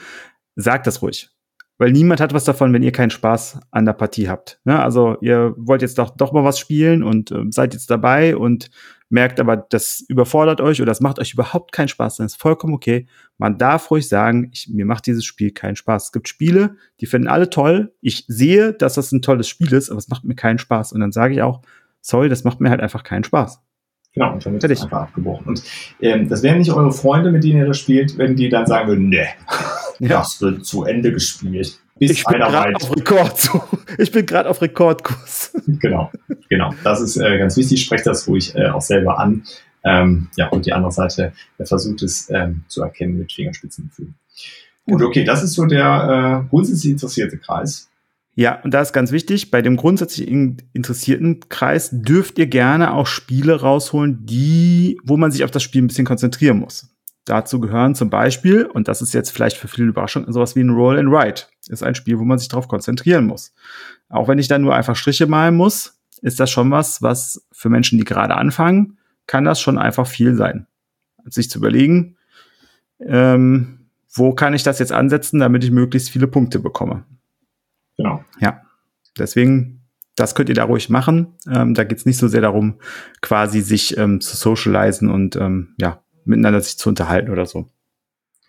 [0.55, 1.31] sagt das ruhig.
[1.79, 4.61] Weil niemand hat was davon, wenn ihr keinen Spaß an der Partie habt.
[4.65, 4.81] Ne?
[4.81, 8.71] Also ihr wollt jetzt doch, doch mal was spielen und äh, seid jetzt dabei und
[9.13, 12.75] merkt aber, das überfordert euch oder das macht euch überhaupt keinen Spaß, dann ist vollkommen
[12.75, 13.07] okay.
[13.39, 16.07] Man darf ruhig sagen, ich, mir macht dieses Spiel keinen Spaß.
[16.07, 17.93] Es gibt Spiele, die finden alle toll.
[18.01, 20.93] Ich sehe, dass das ein tolles Spiel ist, aber es macht mir keinen Spaß.
[20.93, 21.61] Und dann sage ich auch,
[22.01, 23.61] sorry, das macht mir halt einfach keinen Spaß.
[24.15, 25.49] Genau, und dann wird es einfach abgebrochen.
[25.49, 25.63] Und
[26.01, 28.89] ähm, das wären nicht eure Freunde, mit denen ihr das spielt, wenn die dann sagen
[28.89, 29.27] würden, nee,
[29.99, 30.09] ja.
[30.09, 31.82] das wird zu Ende gespielt.
[31.99, 33.51] Bis ich bin gerade auf Rekord.
[33.99, 35.53] Ich bin gerade auf Rekordkurs.
[35.67, 36.11] Genau,
[36.49, 36.75] genau.
[36.83, 37.83] Das ist äh, ganz wichtig.
[37.83, 39.45] Sprecht das ruhig äh, auch selber an.
[39.85, 41.33] Ähm, ja, und die andere Seite
[41.63, 44.09] versucht es ähm, zu erkennen mit Fingerspitzengefühl.
[44.87, 47.89] Gut, okay, das ist so der äh, grundsätzlich interessierte Kreis.
[48.35, 53.07] Ja, und da ist ganz wichtig, bei dem grundsätzlich interessierten Kreis dürft ihr gerne auch
[53.07, 56.89] Spiele rausholen, die, wo man sich auf das Spiel ein bisschen konzentrieren muss.
[57.27, 60.71] Dazu gehören zum Beispiel, und das ist jetzt vielleicht für viele Überraschung, sowas wie ein
[60.71, 61.45] Roll and Write.
[61.69, 63.55] Ist ein Spiel, wo man sich darauf konzentrieren muss.
[64.09, 67.69] Auch wenn ich dann nur einfach Striche malen muss, ist das schon was, was für
[67.69, 70.67] Menschen, die gerade anfangen, kann das schon einfach viel sein.
[71.25, 72.17] Sich zu überlegen,
[73.01, 77.05] ähm, wo kann ich das jetzt ansetzen, damit ich möglichst viele Punkte bekomme.
[77.97, 78.25] Genau.
[78.41, 78.63] Ja.
[79.19, 79.83] Deswegen,
[80.17, 81.35] das könnt ihr da ruhig machen.
[81.51, 82.81] Ähm, da geht es nicht so sehr darum,
[83.21, 87.69] quasi sich ähm, zu socialisen und ähm, ja, miteinander sich zu unterhalten oder so.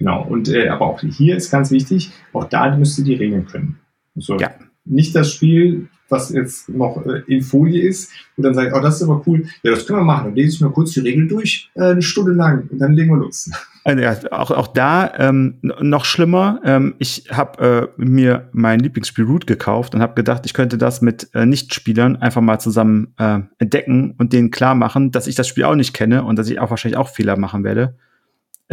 [0.03, 3.45] Genau, und äh, aber auch hier ist ganz wichtig, auch da müsst ihr die Regeln
[3.45, 3.79] können.
[4.15, 4.51] So, ja.
[4.83, 8.97] Nicht das Spiel, was jetzt noch äh, in Folie ist, und dann sagt, oh, das
[8.97, 10.25] ist aber cool, ja, das können wir machen.
[10.25, 13.11] Dann lese ich mal kurz die Regeln durch, äh, eine Stunde lang, und dann legen
[13.11, 13.49] wir los.
[13.85, 16.59] Also ja, auch, auch da ähm, noch schlimmer.
[16.65, 21.01] Ähm, ich habe äh, mir mein Lieblingsspiel Root gekauft und habe gedacht, ich könnte das
[21.01, 25.47] mit äh, Nichtspielern einfach mal zusammen äh, entdecken und denen klar machen, dass ich das
[25.47, 27.95] Spiel auch nicht kenne und dass ich auch wahrscheinlich auch Fehler machen werde.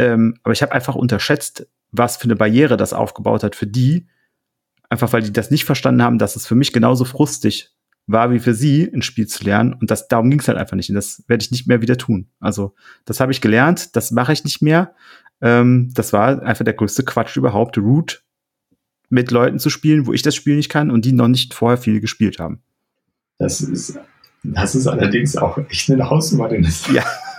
[0.01, 4.07] Ähm, aber ich habe einfach unterschätzt, was für eine Barriere das aufgebaut hat für die.
[4.89, 7.69] Einfach weil die das nicht verstanden haben, dass es für mich genauso frustig
[8.07, 9.73] war wie für sie, ein Spiel zu lernen.
[9.73, 10.89] Und das, darum ging es halt einfach nicht.
[10.89, 12.27] Und das werde ich nicht mehr wieder tun.
[12.39, 12.73] Also,
[13.05, 14.95] das habe ich gelernt, das mache ich nicht mehr.
[15.39, 18.23] Ähm, das war einfach der größte Quatsch überhaupt, Root
[19.09, 21.77] mit Leuten zu spielen, wo ich das Spiel nicht kann und die noch nicht vorher
[21.77, 22.63] viel gespielt haben.
[23.37, 23.99] Das ist,
[24.43, 27.05] das ist allerdings auch echt eine Hausnummer, denn das ja.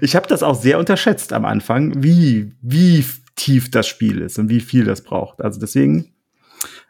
[0.00, 3.04] Ich habe das auch sehr unterschätzt am Anfang, wie, wie
[3.36, 5.40] tief das Spiel ist und wie viel das braucht.
[5.40, 6.12] Also deswegen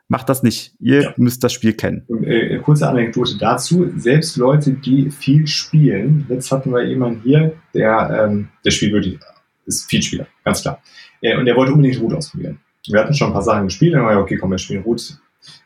[0.09, 0.73] Macht das nicht.
[0.79, 1.15] Ihr ja.
[1.17, 2.05] müsst das Spiel kennen.
[2.07, 3.91] Und, äh, kurze Anekdote dazu.
[3.97, 9.19] Selbst Leute, die viel spielen, jetzt hatten wir jemanden hier, der, ähm, der spielt wirklich,
[9.67, 10.81] ist viel Spieler, ganz klar.
[11.21, 12.61] Äh, und der wollte unbedingt Root ausprobieren.
[12.87, 15.19] Wir hatten schon ein paar Sachen gespielt, und dann war okay, komm, wir spielen Root.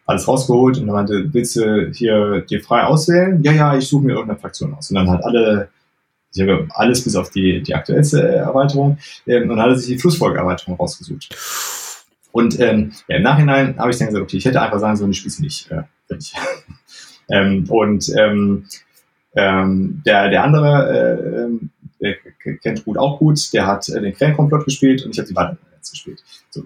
[0.06, 3.42] Alles rausgeholt und dann meinte, willst du hier dir frei auswählen?
[3.42, 4.90] Ja, ja, ich suche mir irgendeine Fraktion aus.
[4.90, 5.68] Und dann hat alle
[6.32, 10.76] ich habe alles bis auf die, die aktuellste Erweiterung ähm, und hatte sich die Flussfolgeerweiterung
[10.76, 11.28] rausgesucht.
[12.32, 15.10] Und ähm, ja, im Nachhinein habe ich dann gesagt, okay, ich hätte einfach sagen sollen,
[15.10, 15.70] ich spiele nicht.
[15.70, 16.34] Äh, nicht.
[17.30, 18.66] ähm, und ähm,
[19.34, 21.48] ähm, der, der andere,
[22.00, 22.14] äh,
[22.44, 25.36] der kennt gut auch gut, der hat äh, den Quellenkomplott gespielt und ich habe die
[25.36, 25.58] Wand
[25.90, 26.22] gespielt.
[26.50, 26.62] So,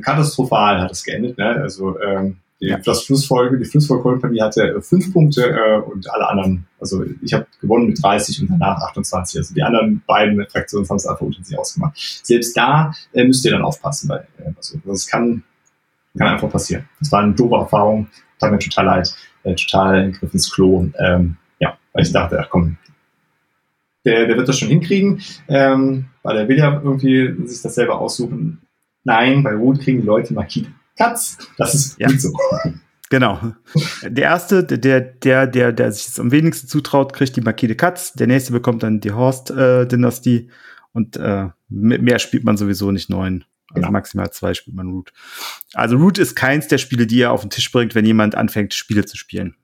[0.00, 1.38] katastrophal hat es geendet.
[1.38, 1.46] Ne?
[1.46, 6.66] Also ähm, die das Flussfolge, die Flussfolge-Kompanie hatte äh, fünf Punkte äh, und alle anderen,
[6.78, 9.38] also ich habe gewonnen mit 30 und danach 28.
[9.38, 11.96] Also die anderen beiden Fraktionen haben es einfach unter sich ausgemacht.
[12.22, 15.42] Selbst da äh, müsst ihr dann aufpassen, weil äh, also, das kann,
[16.18, 16.86] kann einfach passieren.
[16.98, 18.08] Das war eine doofe Erfahrung,
[18.38, 20.86] tat mir total leid, äh, total Griff ins Klo.
[20.98, 22.76] Ähm, ja, weil ich dachte, ach komm,
[24.04, 27.98] der, der wird das schon hinkriegen, ähm, weil der will ja irgendwie sich das selber
[27.98, 28.60] aussuchen.
[29.04, 30.68] Nein, bei Rot kriegen die Leute Markide.
[31.00, 31.38] Katz.
[31.56, 32.08] Das ist ja.
[32.08, 32.32] gut so.
[33.08, 33.40] Genau.
[34.04, 38.12] Der erste, der, der, der, der sich es am wenigsten zutraut, kriegt die Markide Katz.
[38.12, 40.36] Der nächste bekommt dann die Horst-Dynastie.
[40.36, 40.50] Äh,
[40.92, 43.44] und äh, mehr spielt man sowieso nicht neun.
[43.70, 43.92] Also genau.
[43.92, 45.12] maximal zwei spielt man Root.
[45.74, 48.74] Also Root ist keins der Spiele, die er auf den Tisch bringt, wenn jemand anfängt,
[48.74, 49.54] Spiele zu spielen.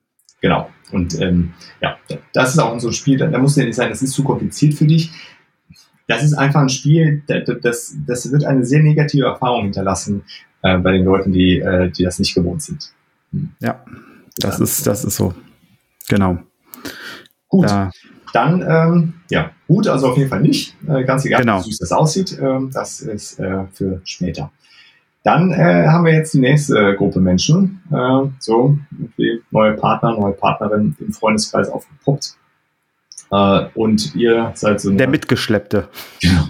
[0.41, 0.69] Genau.
[0.91, 1.97] Und ähm, ja,
[2.33, 4.23] das ist auch so ein Spiel, da, da muss ja nicht sein, das ist zu
[4.23, 5.11] kompliziert für dich.
[6.07, 10.23] Das ist einfach ein Spiel, das, das wird eine sehr negative Erfahrung hinterlassen,
[10.61, 12.91] äh, bei den Leuten, die, äh, die das nicht gewohnt sind.
[13.31, 13.49] Hm.
[13.59, 13.83] Ja,
[14.37, 15.33] das ist, das ist so.
[16.09, 16.37] Genau.
[17.47, 17.69] Gut.
[17.69, 17.91] Da.
[18.33, 20.75] Dann, ähm, ja, gut, also auf jeden Fall nicht.
[20.87, 21.59] Äh, ganz egal, genau.
[21.59, 22.37] wie süß das aussieht.
[22.39, 24.51] Ähm, das ist äh, für später.
[25.23, 27.81] Dann äh, haben wir jetzt die nächste Gruppe Menschen.
[27.91, 32.35] Äh, so, okay, neue Partner, neue Partnerin im Freundeskreis aufgepoppt.
[33.31, 34.91] Äh, und ihr seid so.
[34.91, 35.89] Der Mitgeschleppte.
[36.21, 36.47] Genau.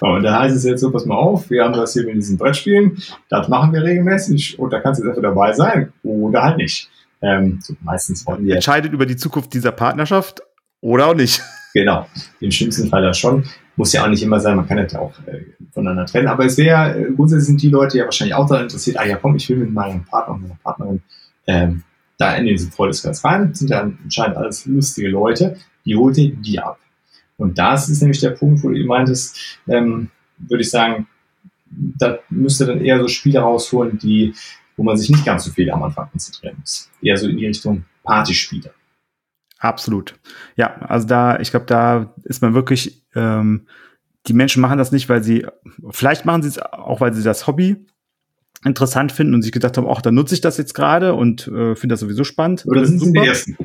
[0.00, 2.38] Und da heißt es jetzt so, pass mal auf, wir haben das hier mit diesen
[2.38, 6.56] Brettspielen, das machen wir regelmäßig und da kannst du jetzt einfach dabei sein oder halt
[6.58, 6.88] nicht.
[7.20, 8.56] Ähm, so meistens wollen wir.
[8.56, 10.42] Entscheidet über die Zukunft dieser Partnerschaft
[10.80, 11.42] oder auch nicht.
[11.74, 12.06] Genau,
[12.40, 13.44] im schlimmsten Fall ja schon.
[13.76, 15.40] Muss ja auch nicht immer sein, man kann das ja auch äh,
[15.72, 16.28] voneinander trennen.
[16.28, 19.16] Aber es wäre, äh, grundsätzlich sind die Leute ja wahrscheinlich auch daran interessiert, ah ja
[19.16, 21.00] komm, ich will mit meinem Partner und meiner Partnerin
[21.46, 21.82] ähm,
[22.18, 23.48] da in diesen Freundeskreis rein.
[23.48, 25.56] Das sind ja anscheinend alles lustige Leute,
[25.86, 26.78] die holt ihr die ab.
[27.42, 31.08] Und das ist nämlich der Punkt, wo du meintest, ähm, würde ich sagen,
[31.66, 34.34] da müsste dann eher so Spiele rausholen, die,
[34.76, 36.88] wo man sich nicht ganz so viel am Anfang konzentrieren muss.
[37.02, 38.72] Eher so in die Richtung Partyspiele.
[39.58, 40.14] Absolut.
[40.56, 43.66] Ja, also da, ich glaube, da ist man wirklich, ähm,
[44.26, 45.46] die Menschen machen das nicht, weil sie,
[45.90, 47.86] vielleicht machen sie es auch, weil sie das Hobby
[48.64, 51.74] interessant finden und sich gedacht haben, ach, dann nutze ich das jetzt gerade und äh,
[51.74, 52.64] finde das sowieso spannend.
[52.66, 53.56] Oder sind sie der ersten?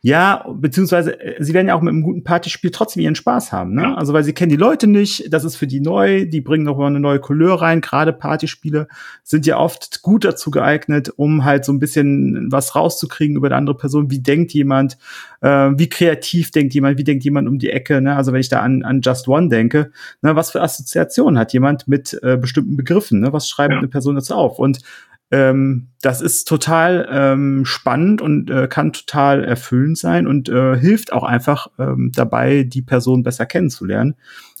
[0.00, 3.74] Ja, beziehungsweise äh, sie werden ja auch mit einem guten Partyspiel trotzdem ihren Spaß haben,
[3.74, 3.82] ne?
[3.82, 3.94] Ja.
[3.96, 6.78] Also weil sie kennen die Leute nicht, das ist für die neu, die bringen noch
[6.78, 7.80] mal eine neue Couleur rein.
[7.80, 8.86] Gerade Partyspiele
[9.24, 13.56] sind ja oft gut dazu geeignet, um halt so ein bisschen was rauszukriegen über eine
[13.56, 14.08] andere Person.
[14.08, 14.98] Wie denkt jemand?
[15.40, 16.96] Äh, wie kreativ denkt jemand?
[16.96, 18.00] Wie denkt jemand um die Ecke?
[18.00, 18.14] Ne?
[18.14, 19.90] Also wenn ich da an, an Just One denke,
[20.22, 23.18] ne, was für Assoziationen hat jemand mit äh, bestimmten Begriffen?
[23.18, 23.32] Ne?
[23.32, 23.78] Was schreibt ja.
[23.78, 24.60] eine Person dazu auf?
[24.60, 24.78] Und
[25.30, 31.12] ähm, das ist total ähm, spannend und äh, kann total erfüllend sein und äh, hilft
[31.12, 34.14] auch einfach ähm, dabei, die Person besser kennenzulernen.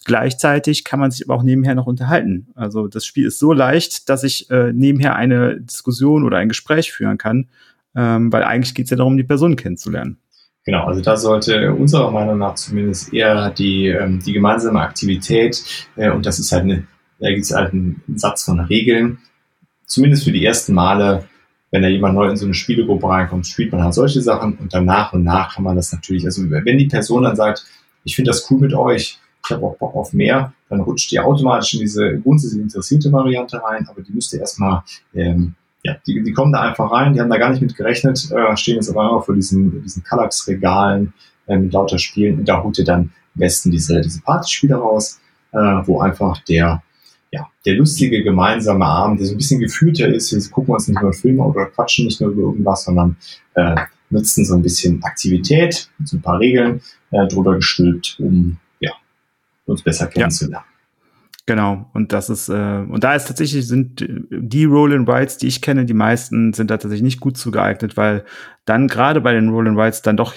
[0.04, 2.48] Gleichzeitig kann man sich aber auch nebenher noch unterhalten.
[2.54, 6.92] Also das Spiel ist so leicht, dass ich äh, nebenher eine Diskussion oder ein Gespräch
[6.92, 7.48] führen kann,
[7.94, 10.18] ähm, weil eigentlich geht es ja darum, die Person kennenzulernen.
[10.64, 15.64] Genau, also da sollte unserer Meinung nach zumindest eher die, ähm, die gemeinsame Aktivität,
[15.96, 16.86] äh, und das ist halt eine,
[17.20, 19.18] da gibt es halt einen Satz von Regeln,
[19.88, 21.24] zumindest für die ersten Male,
[21.72, 24.72] wenn da jemand neu in so eine Spielegruppe reinkommt, spielt man halt solche Sachen und
[24.72, 27.66] dann nach und nach kann man das natürlich, also wenn die Person dann sagt,
[28.04, 31.18] ich finde das cool mit euch, ich habe auch Bock auf mehr, dann rutscht die
[31.18, 34.82] automatisch in diese grundsätzlich interessierte Variante rein, aber die müsste erstmal,
[35.14, 38.30] ähm, ja, die, die kommen da einfach rein, die haben da gar nicht mit gerechnet,
[38.30, 41.12] äh, stehen jetzt aber immer vor diesen, diesen Kallax-Regalen
[41.46, 45.20] äh, mit lauter Spielen und da holt ihr dann am besten diese, diese Partyspiele raus,
[45.52, 46.82] äh, wo einfach der
[47.30, 50.32] ja, der lustige gemeinsame Abend, der so ein bisschen gefühlter ist.
[50.32, 53.16] Wir gucken uns nicht nur Filme oder quatschen nicht nur über irgendwas, sondern
[53.54, 53.76] äh,
[54.10, 58.92] nutzen so ein bisschen Aktivität so ein paar Regeln äh, drüber gestülpt, um ja,
[59.66, 60.64] uns besser kennenzulernen.
[60.66, 60.78] Ja.
[61.48, 65.46] Genau, und das ist, äh, und da ist tatsächlich, sind die Roll and Rides, die
[65.46, 68.24] ich kenne, die meisten sind da tatsächlich nicht gut zu geeignet, weil
[68.66, 70.34] dann gerade bei den Roll and Rides dann doch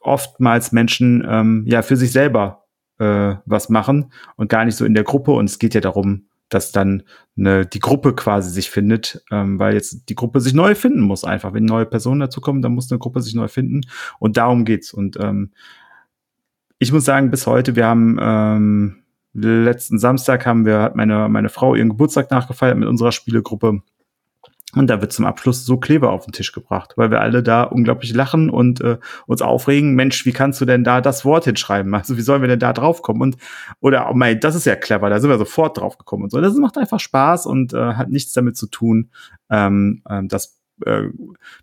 [0.00, 2.64] oftmals Menschen ähm, ja für sich selber
[3.00, 5.32] äh, was machen und gar nicht so in der Gruppe.
[5.32, 7.02] Und es geht ja darum, dass dann
[7.36, 11.24] eine, die Gruppe quasi sich findet, ähm, weil jetzt die Gruppe sich neu finden muss
[11.24, 11.54] einfach.
[11.54, 13.82] Wenn neue Personen dazukommen, dann muss eine Gruppe sich neu finden
[14.18, 14.92] und darum geht's.
[14.92, 15.52] Und ähm,
[16.78, 18.96] ich muss sagen, bis heute, wir haben ähm,
[19.32, 23.82] letzten Samstag haben wir, hat meine, meine Frau ihren Geburtstag nachgefeiert mit unserer Spielegruppe.
[24.74, 27.64] Und da wird zum Abschluss so Kleber auf den Tisch gebracht, weil wir alle da
[27.64, 29.94] unglaublich lachen und äh, uns aufregen.
[29.94, 31.92] Mensch, wie kannst du denn da das Wort hinschreiben?
[31.94, 33.20] Also wie sollen wir denn da draufkommen?
[33.20, 33.36] Und
[33.80, 36.40] oder oh mein, das ist ja clever, da sind wir sofort drauf gekommen und so.
[36.40, 39.10] Das macht einfach Spaß und äh, hat nichts damit zu tun,
[39.50, 41.08] ähm, äh, dass äh,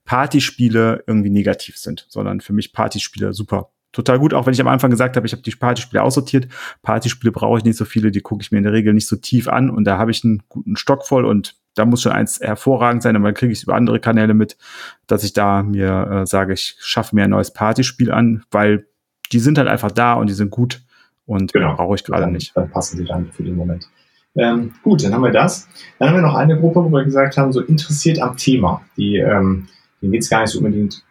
[0.03, 4.67] Partyspiele irgendwie negativ sind, sondern für mich Partyspiele super total gut, auch wenn ich am
[4.67, 6.47] Anfang gesagt habe, ich habe die Partyspiele aussortiert.
[6.83, 9.15] Partyspiele brauche ich nicht so viele, die gucke ich mir in der Regel nicht so
[9.15, 12.39] tief an und da habe ich einen guten Stock voll und da muss schon eins
[12.39, 14.57] hervorragend sein, aber dann kriege ich es über andere Kanäle mit,
[15.05, 18.87] dass ich da mir äh, sage, ich schaffe mir ein neues Partyspiel an, weil
[19.31, 20.81] die sind halt einfach da und die sind gut
[21.25, 21.75] und genau.
[21.75, 22.55] brauche ich gerade nicht.
[22.55, 23.87] Dann passen die dann für den Moment.
[24.35, 25.67] Ähm, gut, dann haben wir das.
[25.99, 28.81] Dann haben wir noch eine Gruppe, wo wir gesagt haben, so interessiert am Thema.
[28.95, 29.67] Die, ähm,
[30.01, 31.03] denen geht es gar nicht so unbedingt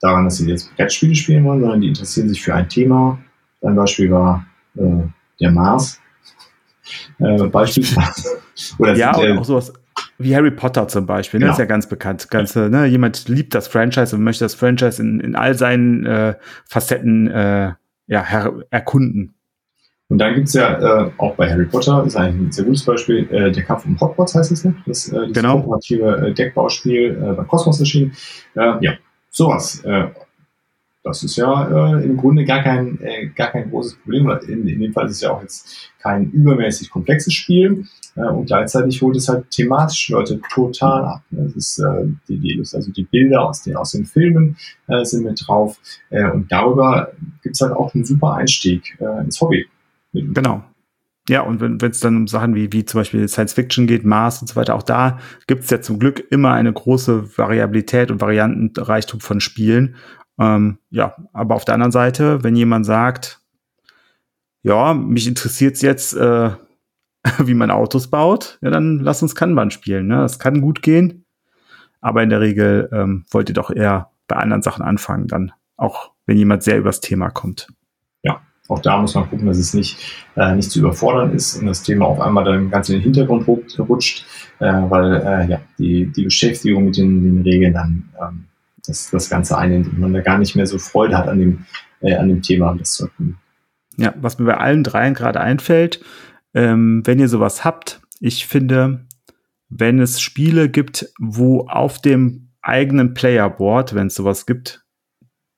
[0.00, 3.18] daran, dass sie jetzt Brettspiele spielen wollen, sondern die interessieren sich für ein Thema.
[3.62, 4.44] Ein Beispiel war
[4.76, 5.04] äh,
[5.40, 6.01] der Mars.
[7.18, 8.40] Äh, beispielsweise.
[8.78, 9.72] Oder ja, sind, äh, auch sowas
[10.18, 11.46] wie Harry Potter zum Beispiel, ne?
[11.46, 11.52] Genau.
[11.54, 12.30] ist ja ganz bekannt.
[12.30, 12.86] Ganze, ne?
[12.86, 17.72] Jemand liebt das Franchise und möchte das Franchise in, in all seinen äh, Facetten äh,
[18.06, 19.34] ja, erkunden.
[20.08, 23.26] Und dann gibt's ja äh, auch bei Harry Potter, ist eigentlich ein sehr gutes Beispiel,
[23.30, 24.74] äh, der Kampf um Hogwarts heißt es, ne?
[24.86, 25.60] Das, äh, genau.
[25.60, 28.12] kooperative äh, Deckbauspiel äh, bei Cosmos erschienen.
[28.54, 28.92] Äh, ja,
[29.30, 29.82] sowas.
[29.84, 30.08] Äh,
[31.04, 34.30] das ist ja äh, im Grunde gar kein, äh, gar kein großes Problem.
[34.46, 37.84] In, in dem Fall ist es ja auch jetzt kein übermäßig komplexes Spiel.
[38.14, 41.22] Äh, und gleichzeitig holt es halt thematisch Leute total ab.
[41.30, 45.24] Das ist äh, die, die, also die Bilder aus den, aus den Filmen äh, sind
[45.24, 45.76] mit drauf.
[46.10, 49.66] Äh, und darüber gibt's halt auch einen super Einstieg äh, ins Hobby.
[50.12, 50.62] Genau.
[51.28, 54.40] Ja, und wenn es dann um Sachen wie, wie zum Beispiel Science Fiction geht, Mars
[54.40, 58.20] und so weiter, auch da gibt es ja zum Glück immer eine große Variabilität und
[58.20, 59.94] Variantenreichtum von Spielen.
[60.42, 63.40] Ähm, ja, aber auf der anderen Seite, wenn jemand sagt,
[64.62, 66.50] ja, mich interessiert es jetzt, äh,
[67.38, 70.06] wie man Autos baut, ja, dann lass uns Kanban spielen.
[70.06, 70.16] Ne?
[70.16, 71.24] Das kann gut gehen,
[72.00, 76.12] aber in der Regel ähm, wollt ihr doch eher bei anderen Sachen anfangen, dann auch
[76.26, 77.68] wenn jemand sehr übers Thema kommt
[78.72, 79.98] auch da muss man gucken, dass es nicht,
[80.36, 83.46] äh, nicht zu überfordern ist und das Thema auf einmal dann ganz in den Hintergrund
[83.46, 84.24] rutscht,
[84.60, 88.44] äh, weil äh, ja, die, die Beschäftigung mit den, den Regeln dann ähm,
[88.86, 91.66] das, das Ganze einnimmt und man da gar nicht mehr so Freude hat an dem,
[92.00, 93.38] äh, an dem Thema, das zu erkunden.
[93.96, 96.00] Ja, was mir bei allen dreien gerade einfällt,
[96.54, 99.06] ähm, wenn ihr sowas habt, ich finde,
[99.68, 104.84] wenn es Spiele gibt, wo auf dem eigenen Playerboard, wenn es sowas gibt,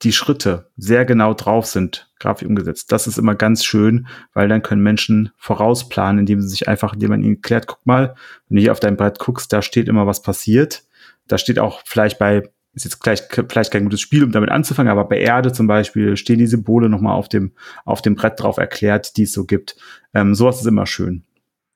[0.02, 2.92] die Schritte sehr genau drauf sind, grafisch umgesetzt.
[2.92, 7.10] Das ist immer ganz schön, weil dann können Menschen vorausplanen, indem sie sich einfach, indem
[7.10, 8.14] man ihnen klärt, guck mal,
[8.48, 10.84] wenn du hier auf dein Brett guckst, da steht immer was passiert.
[11.26, 12.42] Da steht auch vielleicht bei,
[12.74, 16.16] ist jetzt gleich, vielleicht kein gutes Spiel, um damit anzufangen, aber bei Erde zum Beispiel
[16.16, 17.52] stehen die Symbole nochmal auf dem,
[17.84, 19.76] auf dem Brett drauf erklärt, die es so gibt.
[20.12, 21.22] Ähm, sowas ist immer schön.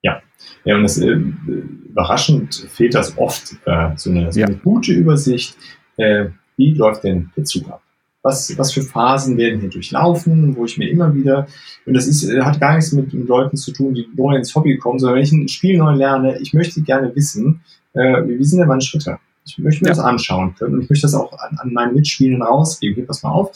[0.03, 0.23] Ja,
[0.65, 5.57] ja, und das, äh, überraschend fehlt das oft, äh, so, eine, so eine gute Übersicht,
[5.97, 6.27] äh,
[6.57, 7.83] wie läuft denn der Zug ab?
[8.23, 11.47] was, was für Phasen werden hier durchlaufen, wo ich mir immer wieder,
[11.87, 14.55] und das ist, äh, hat gar nichts mit, mit Leuten zu tun, die neu ins
[14.55, 17.63] Hobby kommen, sondern wenn ich ein Spiel neu lerne, ich möchte gerne wissen,
[17.95, 19.19] äh, wie sind denn meine Schritte?
[19.51, 22.43] Ich möchte mir das anschauen können und ich möchte das auch an, an meinen Mitspielern
[22.43, 22.95] rausgeben.
[22.95, 23.53] Hier, pass mal auf,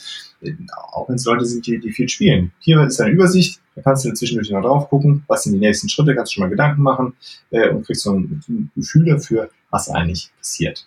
[0.92, 2.52] auch wenn es Leute sind, die, die viel spielen.
[2.60, 5.88] Hier ist eine Übersicht, da kannst du zwischendurch mal drauf gucken, was sind die nächsten
[5.88, 7.14] Schritte, kannst du schon mal Gedanken machen
[7.50, 10.86] äh, und kriegst so ein, ein Gefühl dafür, was eigentlich passiert.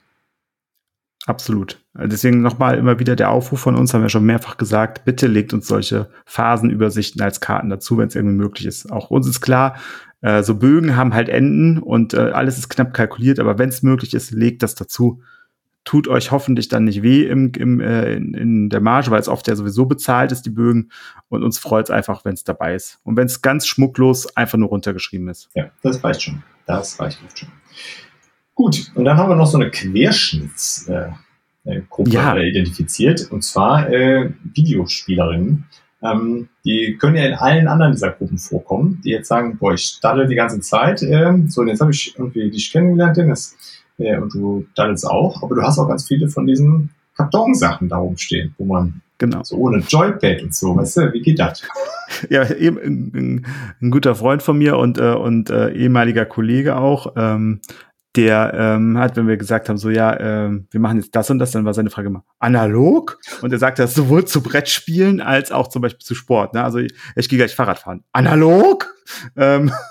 [1.25, 1.83] Absolut.
[1.95, 5.53] Deswegen nochmal immer wieder der Aufruf von uns, haben wir schon mehrfach gesagt, bitte legt
[5.53, 8.91] uns solche Phasenübersichten als Karten dazu, wenn es irgendwie möglich ist.
[8.91, 9.75] Auch uns ist klar,
[10.21, 13.81] äh, so Bögen haben halt Enden und äh, alles ist knapp kalkuliert, aber wenn es
[13.81, 15.21] möglich ist, legt das dazu.
[15.83, 19.27] Tut euch hoffentlich dann nicht weh im, im, äh, in, in der Marge, weil es
[19.27, 20.89] oft ja sowieso bezahlt ist, die Bögen.
[21.29, 22.99] Und uns freut es einfach, wenn es dabei ist.
[23.03, 25.49] Und wenn es ganz schmucklos einfach nur runtergeschrieben ist.
[25.53, 26.43] Ja, das reicht schon.
[26.65, 27.49] Das reicht oft schon.
[28.55, 31.13] Gut, und dann haben wir noch so eine Querschnittsgruppe
[31.65, 32.35] äh, äh, ja.
[32.35, 35.65] äh, identifiziert, und zwar äh, Videospielerinnen.
[36.01, 39.99] Ähm, die können ja in allen anderen dieser Gruppen vorkommen, die jetzt sagen, boah, ich
[40.01, 43.57] daddel die ganze Zeit, äh, so, und jetzt habe ich irgendwie dich kennengelernt, Dennis,
[43.97, 47.99] äh, und du daddelst auch, aber du hast auch ganz viele von diesen Kartonsachen da
[47.99, 49.43] oben stehen, wo man Genau.
[49.43, 51.63] So ohne Joypad und so, weißt du, wie geht das?
[52.29, 53.45] Ja, eben ein,
[53.81, 57.61] ein, guter Freund von mir und, äh, und äh, ehemaliger Kollege auch, ähm,
[58.15, 61.39] der ähm, hat, wenn wir gesagt haben, so ja, ähm, wir machen jetzt das und
[61.39, 65.51] das, dann war seine Frage immer analog und er sagt das sowohl zu Brettspielen als
[65.51, 66.53] auch zum Beispiel zu Sport.
[66.53, 66.63] Ne?
[66.63, 68.03] Also ich, ich gehe gleich Fahrrad fahren.
[68.11, 68.93] Analog?
[69.35, 69.71] Ähm,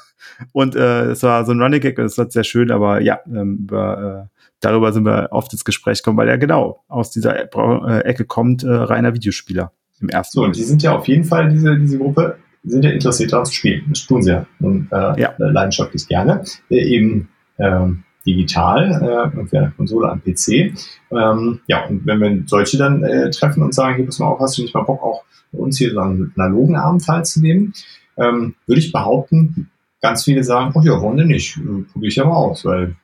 [0.52, 3.20] Und äh, es war so ein Running Gag und es war sehr schön, aber ja,
[3.26, 7.36] ähm, über, äh, darüber sind wir oft ins Gespräch gekommen, weil er genau aus dieser
[7.36, 10.36] äh, Ecke kommt, äh, reiner Videospieler im ersten.
[10.36, 13.44] So, und die sind ja auf jeden Fall, diese, diese Gruppe, sind ja interessiert daran
[13.44, 13.84] zu spielen.
[13.90, 15.34] Das tun sie ja, und, äh, ja.
[15.38, 16.42] leidenschaftlich gerne.
[16.70, 20.74] Äh, eben ähm, digital, äh, und entweder Konsole am PC.
[21.10, 24.40] Ähm, ja, und wenn wir solche dann äh, treffen und sagen, hier, pass mal auf,
[24.40, 27.72] hast du nicht mal Bock, auch uns hier so einen analogen Abend teilzunehmen,
[28.16, 29.70] ähm, würde ich behaupten,
[30.00, 31.56] ganz viele sagen, oh ja, warum denn nicht?
[31.58, 32.96] Äh, Probiere ich ja mal aus, weil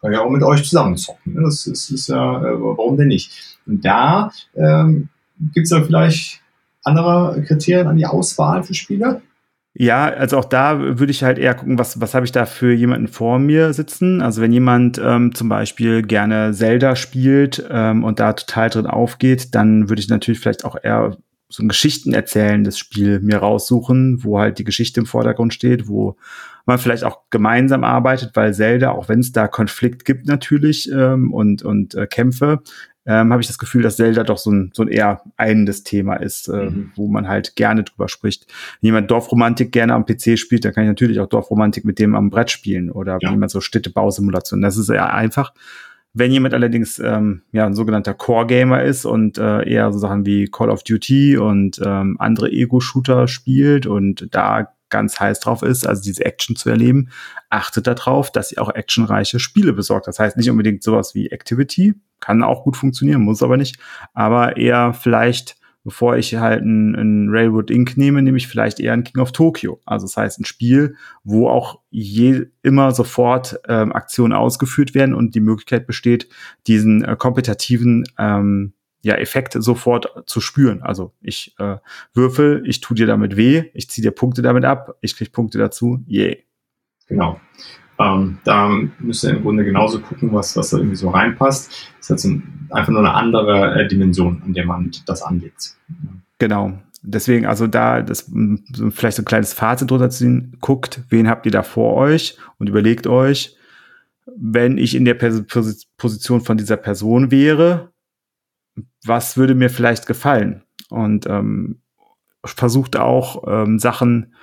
[0.00, 1.34] kann ja auch mit euch zusammen zocken.
[1.34, 1.42] Ne?
[1.42, 3.58] Das ist, ist ja, äh, warum denn nicht?
[3.66, 5.08] Und da ähm,
[5.52, 6.40] gibt es ja vielleicht
[6.84, 9.20] andere Kriterien an die Auswahl für Spieler?
[9.72, 12.72] Ja, also auch da würde ich halt eher gucken, was, was habe ich da für
[12.72, 14.20] jemanden vor mir sitzen.
[14.20, 19.54] Also wenn jemand ähm, zum Beispiel gerne Zelda spielt ähm, und da total drin aufgeht,
[19.54, 21.16] dann würde ich natürlich vielleicht auch eher
[21.48, 26.16] so ein Geschichten erzählendes Spiel mir raussuchen, wo halt die Geschichte im Vordergrund steht, wo
[26.66, 31.32] man vielleicht auch gemeinsam arbeitet, weil Zelda, auch wenn es da Konflikt gibt natürlich ähm,
[31.32, 32.60] und, und äh, Kämpfe,
[33.06, 36.16] ähm, habe ich das Gefühl, dass Zelda doch so ein, so ein eher einendes Thema
[36.16, 36.92] ist, äh, mhm.
[36.96, 38.46] wo man halt gerne drüber spricht.
[38.80, 42.14] Wenn jemand Dorfromantik gerne am PC spielt, dann kann ich natürlich auch Dorfromantik mit dem
[42.14, 43.18] am Brett spielen oder ja.
[43.22, 44.60] wenn jemand so Städtebausimulation.
[44.60, 45.54] Das ist eher einfach.
[46.12, 50.46] Wenn jemand allerdings ähm, ja ein sogenannter Core-Gamer ist und äh, eher so Sachen wie
[50.46, 56.02] Call of Duty und ähm, andere Ego-Shooter spielt und da ganz heiß drauf ist, also
[56.02, 57.10] diese Action zu erleben,
[57.48, 60.08] achtet darauf, dass ihr auch actionreiche Spiele besorgt.
[60.08, 63.78] Das heißt nicht unbedingt sowas wie Activity, kann auch gut funktionieren, muss aber nicht,
[64.14, 67.96] aber eher vielleicht bevor ich halt ein, ein Railroad Inc.
[67.96, 69.80] nehme, nehme ich vielleicht eher ein King of Tokyo.
[69.86, 75.34] Also das heißt ein Spiel, wo auch je immer sofort ähm, Aktionen ausgeführt werden und
[75.34, 76.28] die Möglichkeit besteht,
[76.66, 80.82] diesen äh, kompetitiven ähm, ja, Effekt sofort zu spüren.
[80.82, 81.78] Also ich äh,
[82.12, 85.56] würfel, ich tu dir damit weh, ich ziehe dir Punkte damit ab, ich krieg Punkte
[85.56, 86.44] dazu, yay.
[87.06, 87.40] Genau.
[88.00, 91.70] Ähm, da müsst ihr im Grunde genauso gucken, was, was da irgendwie so reinpasst.
[91.98, 95.76] Das ist jetzt einfach nur eine andere äh, Dimension, an der man das anlegt.
[96.38, 96.78] Genau.
[97.02, 98.30] Deswegen, also da das
[98.90, 102.68] vielleicht so ein kleines Fazit drunter ziehen, guckt, wen habt ihr da vor euch und
[102.68, 103.56] überlegt euch,
[104.36, 107.90] wenn ich in der Position von dieser Person wäre,
[109.04, 110.62] was würde mir vielleicht gefallen?
[110.88, 111.80] Und ähm,
[112.44, 114.34] versucht auch ähm, Sachen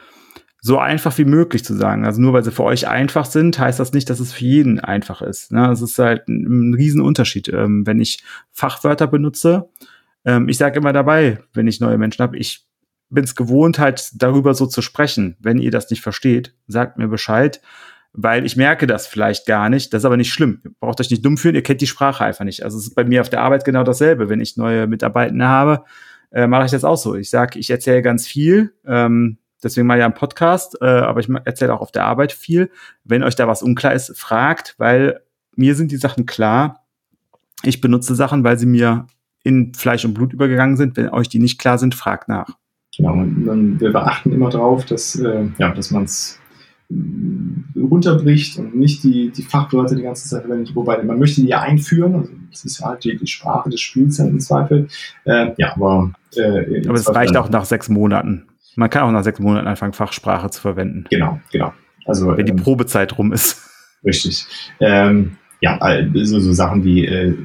[0.67, 2.05] so einfach wie möglich zu sagen.
[2.05, 4.81] Also nur weil sie für euch einfach sind, heißt das nicht, dass es für jeden
[4.81, 5.53] einfach ist.
[5.53, 5.71] Ne?
[5.71, 7.47] Es ist halt ein, Riesenunterschied.
[7.47, 9.69] Ähm, wenn ich Fachwörter benutze,
[10.25, 12.67] ähm, ich sage immer dabei, wenn ich neue Menschen habe, ich
[13.09, 15.37] bin es gewohnt, halt darüber so zu sprechen.
[15.39, 17.61] Wenn ihr das nicht versteht, sagt mir Bescheid,
[18.11, 19.93] weil ich merke das vielleicht gar nicht.
[19.93, 20.59] Das ist aber nicht schlimm.
[20.65, 22.63] Ihr braucht euch nicht dumm fühlen, ihr kennt die Sprache einfach nicht.
[22.63, 24.27] Also es ist bei mir auf der Arbeit genau dasselbe.
[24.27, 25.85] Wenn ich neue Mitarbeitende habe,
[26.31, 27.15] äh, mache ich das auch so.
[27.15, 28.73] Ich sage, ich erzähle ganz viel.
[28.85, 32.69] Ähm, Deswegen mal ja einen Podcast, äh, aber ich erzähle auch auf der Arbeit viel.
[33.03, 35.21] Wenn euch da was unklar ist, fragt, weil
[35.55, 36.85] mir sind die Sachen klar.
[37.63, 39.07] Ich benutze Sachen, weil sie mir
[39.43, 40.97] in Fleisch und Blut übergegangen sind.
[40.97, 42.49] Wenn euch die nicht klar sind, fragt nach.
[42.95, 46.39] Genau, und wir beachten immer darauf, dass, äh, ja, dass man es
[46.89, 51.47] äh, runterbricht und nicht die, die Fachwörter die ganze Zeit verwendet, wobei man möchte die
[51.47, 54.87] ja einführen, also das ist halt die, die Sprache des Spiels im Zweifel.
[55.25, 58.47] Äh, ja, aber äh, aber es reicht auch nach sechs Monaten.
[58.77, 61.05] Man kann auch nach sechs Monaten anfangen, Fachsprache zu verwenden.
[61.09, 61.73] Genau, genau.
[62.05, 63.69] Also, Wenn die ähm, Probezeit rum ist.
[64.05, 64.45] Richtig.
[64.79, 65.79] Ähm, ja,
[66.13, 67.35] so, so Sachen wie, äh,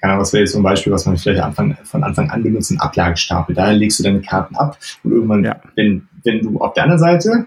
[0.00, 2.70] keine Ahnung, was wäre jetzt zum Beispiel, was man vielleicht Anfang, von Anfang an benutzt,
[2.70, 3.56] ein Ablagestapel.
[3.56, 5.60] Da legst du deine Karten ab und irgendwann, ja.
[5.74, 7.46] wenn, wenn du auf der anderen Seite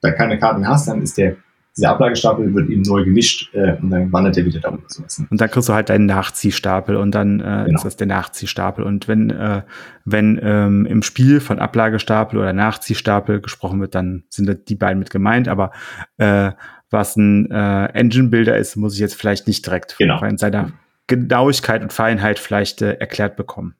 [0.00, 1.36] da keine Karten hast, dann ist der
[1.76, 4.70] dieser Ablagestapel wird eben neu gemischt äh, und dann wandert er wieder da.
[4.70, 4.78] Ne?
[5.30, 7.76] Und dann kriegst du halt deinen Nachziehstapel und dann äh, genau.
[7.76, 8.82] ist das der Nachziehstapel.
[8.82, 9.62] Und wenn, äh,
[10.04, 15.10] wenn ähm, im Spiel von Ablagestapel oder Nachziehstapel gesprochen wird, dann sind die beiden mit
[15.10, 15.48] gemeint.
[15.48, 15.70] Aber
[16.16, 16.52] äh,
[16.90, 20.22] was ein äh, Engine-Builder ist, muss ich jetzt vielleicht nicht direkt genau.
[20.24, 20.72] in seiner
[21.08, 23.74] Genauigkeit und Feinheit vielleicht äh, erklärt bekommen.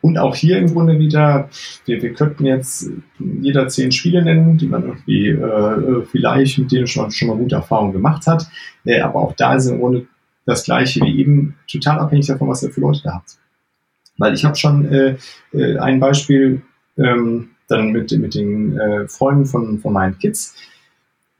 [0.00, 1.48] Und auch hier im Grunde wieder,
[1.84, 6.86] wir, wir könnten jetzt jeder zehn Spiele nennen, die man irgendwie äh, vielleicht mit denen
[6.86, 8.46] schon, schon mal gute Erfahrungen gemacht hat.
[8.84, 10.06] Äh, aber auch da ist im Grunde
[10.46, 13.36] das gleiche wie eben, total abhängig davon, was ihr für Leute da habt.
[14.16, 15.16] Weil ich habe schon äh,
[15.52, 16.62] äh, ein Beispiel
[16.96, 20.56] ähm, dann mit, mit den äh, Freunden von, von meinen Kids.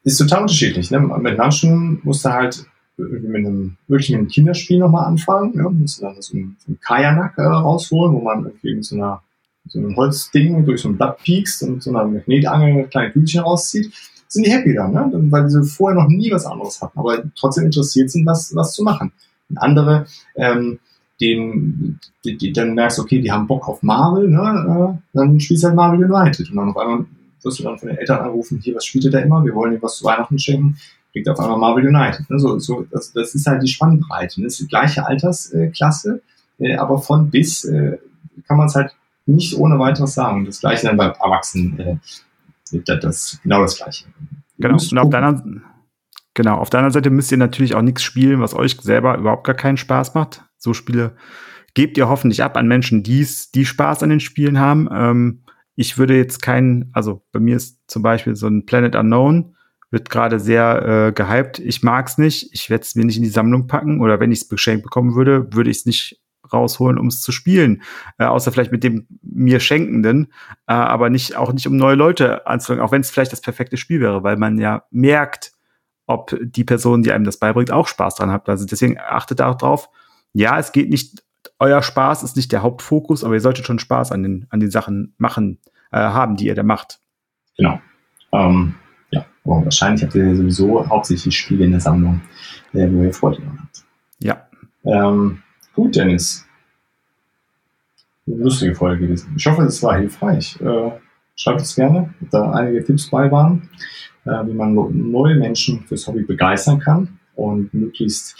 [0.04, 0.90] Ist total unterschiedlich.
[0.90, 1.00] Ne?
[1.00, 2.66] Mit manchen musste halt
[2.98, 5.54] mit einem wirklich mit einem Kinderspiel nochmal anfangen.
[5.56, 8.84] Ja, musst du dann so ein, so ein Kajanak äh, rausholen, wo man irgendwie mit
[8.84, 9.22] so einer
[9.68, 13.92] so einem Holzding durch so ein Blatt piekst und so einer Magnetangel kleine Kühlchen rauszieht,
[14.28, 15.10] sind die happy dann, ne?
[15.30, 18.82] weil sie vorher noch nie was anderes hatten, aber trotzdem interessiert sind, was, was zu
[18.82, 19.12] machen.
[19.48, 20.06] Und andere,
[20.36, 20.78] ähm,
[21.20, 24.96] den, die, die, dann merkst, okay, die haben Bock auf Marvel, ne?
[24.96, 27.06] äh, dann spielst du halt Marvel United und dann auf einmal
[27.42, 29.44] wirst du dann von den Eltern anrufen, hier, was spielt ihr da immer?
[29.44, 30.76] Wir wollen dir was zu Weihnachten schenken.
[31.12, 32.28] Kriegt auf einmal Marvel United.
[32.30, 32.38] Ne?
[32.38, 34.40] So, so, das, das ist halt die Spannbreite.
[34.40, 34.46] Ne?
[34.46, 36.22] Das ist die gleiche Altersklasse,
[36.58, 37.98] äh, aber von bis äh,
[38.46, 38.94] kann man es halt
[39.26, 40.44] nicht ohne weiteres sagen.
[40.44, 41.96] Das gleiche dann beim Erwachsenen, äh,
[42.84, 44.06] das, das, genau das gleiche.
[44.58, 44.76] Genau.
[44.76, 45.42] Und auf deiner,
[46.34, 49.44] genau, auf der anderen Seite müsst ihr natürlich auch nichts spielen, was euch selber überhaupt
[49.44, 50.44] gar keinen Spaß macht.
[50.56, 51.14] So Spiele
[51.74, 54.88] gebt ihr hoffentlich ab an Menschen, die's, die Spaß an den Spielen haben.
[54.92, 55.42] Ähm,
[55.76, 59.54] ich würde jetzt keinen, also bei mir ist zum Beispiel so ein Planet Unknown,
[59.90, 61.58] wird gerade sehr äh, gehypt.
[61.58, 62.50] Ich mag's nicht.
[62.52, 65.14] Ich werde es mir nicht in die Sammlung packen oder wenn ich es beschenkt bekommen
[65.14, 66.20] würde, würde ich es nicht
[66.52, 67.82] rausholen, um es zu spielen.
[68.18, 70.32] Äh, außer vielleicht mit dem mir Schenkenden,
[70.66, 73.76] äh, aber nicht auch nicht um neue Leute anzulocken, auch wenn es vielleicht das perfekte
[73.76, 75.52] Spiel wäre, weil man ja merkt,
[76.06, 78.48] ob die Person, die einem das beibringt, auch Spaß dran hat.
[78.48, 79.90] Also deswegen achtet darauf.
[80.32, 81.22] Ja, es geht nicht
[81.58, 84.70] euer Spaß ist nicht der Hauptfokus, aber ihr solltet schon Spaß an den, an den
[84.70, 85.58] Sachen machen,
[85.90, 87.00] äh, haben, die ihr da macht.
[87.56, 87.80] Genau.
[88.32, 88.74] Ähm,
[89.48, 92.20] oh, wahrscheinlich habt ihr sowieso hauptsächlich Spiele in der Sammlung,
[92.74, 93.84] äh, wo ihr Freude dran habt.
[94.20, 94.46] Ja.
[94.84, 95.42] Ähm,
[95.74, 96.44] gut, Dennis.
[98.26, 99.32] Eine lustige Folge gewesen.
[99.36, 100.60] Ich hoffe, es war hilfreich.
[100.60, 100.90] Äh,
[101.34, 103.70] schreibt es gerne, ob da einige Tipps bei waren,
[104.26, 108.36] äh, wie man neue Menschen fürs Hobby begeistern kann und möglichst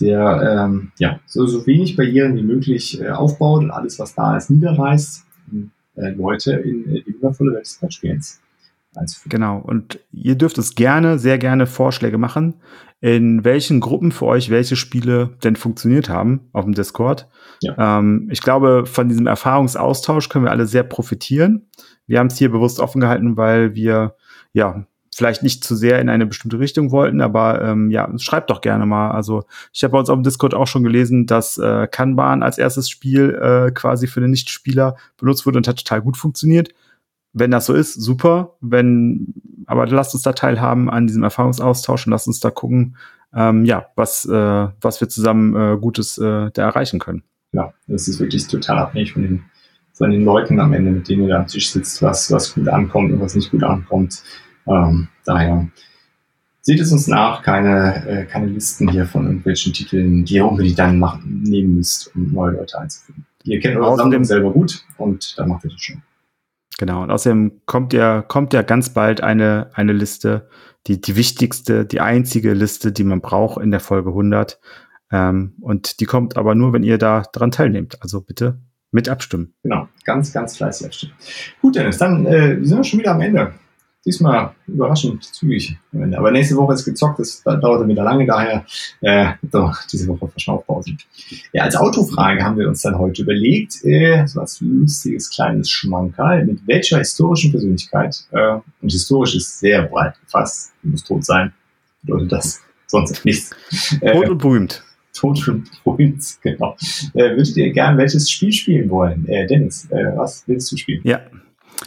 [0.00, 4.38] der ähm, ja, so, so wenig Barrieren wie möglich äh, aufbaut und alles, was da
[4.38, 5.26] ist, niederreißt,
[5.96, 8.40] äh, Leute in äh, die wundervolle Welt des Brettspiels.
[9.26, 12.54] Genau, und ihr dürft es gerne, sehr gerne Vorschläge machen,
[13.00, 17.28] in welchen Gruppen für euch welche Spiele denn funktioniert haben auf dem Discord.
[17.62, 17.98] Ja.
[17.98, 21.68] Ähm, ich glaube, von diesem Erfahrungsaustausch können wir alle sehr profitieren.
[22.06, 24.16] Wir haben es hier bewusst offen gehalten, weil wir
[24.52, 24.84] ja
[25.14, 28.86] vielleicht nicht zu sehr in eine bestimmte Richtung wollten, aber ähm, ja, schreibt doch gerne
[28.86, 29.10] mal.
[29.10, 32.58] Also ich habe bei uns auf dem Discord auch schon gelesen, dass äh, Kanban als
[32.58, 36.70] erstes Spiel äh, quasi für den Nichtspieler benutzt wurde und hat total gut funktioniert.
[37.32, 38.56] Wenn das so ist, super.
[38.60, 39.34] Wenn,
[39.66, 42.96] aber lasst uns da teilhaben an diesem Erfahrungsaustausch und lasst uns da gucken,
[43.34, 47.22] ähm, ja, was, äh, was wir zusammen äh, Gutes äh, da erreichen können.
[47.52, 49.44] Ja, das ist wirklich total abhängig von den,
[49.92, 52.68] von den Leuten am Ende, mit denen ihr da am Tisch sitzt, was, was gut
[52.68, 54.22] ankommt und was nicht gut ankommt.
[54.66, 55.68] Ähm, daher
[56.62, 60.78] seht es uns nach, keine, äh, keine Listen hier von irgendwelchen Titeln, die ihr unbedingt
[60.78, 63.24] dann machen, nehmen müsst, um neue Leute einzuführen.
[63.44, 66.02] Ihr kennt eure Sammlung selber gut und da macht ihr das schon.
[66.78, 70.48] Genau, und außerdem kommt ja, kommt ja ganz bald eine, eine Liste,
[70.86, 74.58] die, die wichtigste, die einzige Liste, die man braucht in der Folge 100.
[75.12, 78.02] Ähm, und die kommt aber nur, wenn ihr da dran teilnehmt.
[78.02, 78.60] Also bitte
[78.92, 79.54] mit abstimmen.
[79.62, 81.12] Genau, ganz, ganz fleißig abstimmen.
[81.60, 83.52] Gut, Dennis, dann äh, sind wir schon wieder am Ende
[84.04, 85.76] diesmal überraschend zügig.
[86.16, 88.64] Aber nächste Woche ist gezockt, das dauert wieder lange, daher
[89.02, 90.92] äh, doch diese Woche Verschnaufpause.
[91.52, 96.46] Ja, als Autofrage haben wir uns dann heute überlegt, äh, so als lustiges kleines Schmankerl,
[96.46, 101.52] mit welcher historischen Persönlichkeit, äh, und historisch ist sehr breit gefasst, muss tot sein,
[102.02, 103.50] bedeutet das sonst nichts.
[104.00, 104.82] Äh, tot und berühmt.
[105.12, 106.76] Tot und berühmt, genau.
[107.12, 109.28] Äh, würdet ihr gern welches Spiel spielen wollen?
[109.28, 111.02] Äh, Dennis, äh, was willst du spielen?
[111.04, 111.20] Ja,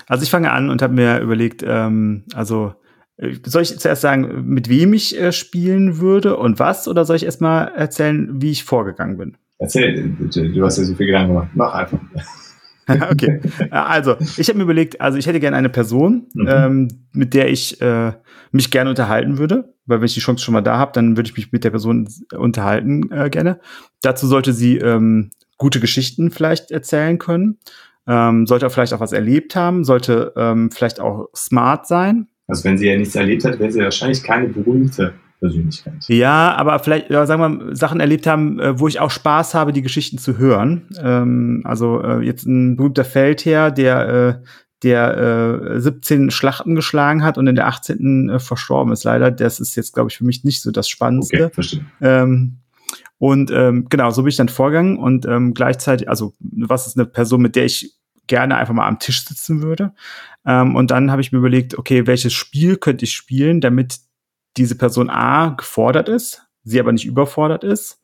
[0.08, 2.74] also ich fange an und habe mir überlegt, ähm, also
[3.18, 7.16] äh, soll ich zuerst sagen, mit wem ich äh, spielen würde und was, oder soll
[7.16, 9.38] ich erstmal erzählen, wie ich vorgegangen bin?
[9.60, 11.50] Erzähl, du hast ja so viel Gedanken gemacht.
[11.54, 12.00] Mach einfach.
[13.12, 13.40] okay.
[13.70, 16.48] Also, ich habe mir überlegt, also ich hätte gerne eine Person, mhm.
[16.50, 18.12] ähm, mit der ich äh,
[18.52, 21.30] mich gerne unterhalten würde, weil wenn ich die Chance schon mal da habe, dann würde
[21.30, 23.60] ich mich mit der Person unterhalten äh, gerne.
[24.02, 27.58] Dazu sollte sie ähm, gute Geschichten vielleicht erzählen können
[28.08, 32.28] ähm, sollte vielleicht auch was erlebt haben, sollte ähm, vielleicht auch smart sein.
[32.48, 35.96] Also wenn sie ja nichts erlebt hat, wäre sie wahrscheinlich keine berühmte Persönlichkeit.
[36.08, 39.54] Ja, aber vielleicht, ja, sagen wir, mal, Sachen erlebt haben, äh, wo ich auch Spaß
[39.54, 40.88] habe, die Geschichten zu hören.
[41.02, 44.46] Ähm, also äh, jetzt ein berühmter Feldherr, der äh,
[44.84, 45.18] der
[45.76, 48.30] äh, 17 Schlachten geschlagen hat und in der 18.
[48.30, 49.06] Äh, verstorben ist.
[49.06, 51.46] Leider, das ist jetzt, glaube ich, für mich nicht so das Spannendste.
[51.46, 51.86] Okay, verstehe.
[52.02, 52.58] Ähm,
[53.18, 57.06] und ähm, genau, so bin ich dann vorgegangen und ähm, gleichzeitig, also was ist eine
[57.06, 57.94] Person, mit der ich
[58.28, 59.94] gerne einfach mal am Tisch sitzen würde.
[60.46, 64.00] Ähm, und dann habe ich mir überlegt, okay, welches Spiel könnte ich spielen, damit
[64.58, 68.02] diese Person A gefordert ist, sie aber nicht überfordert ist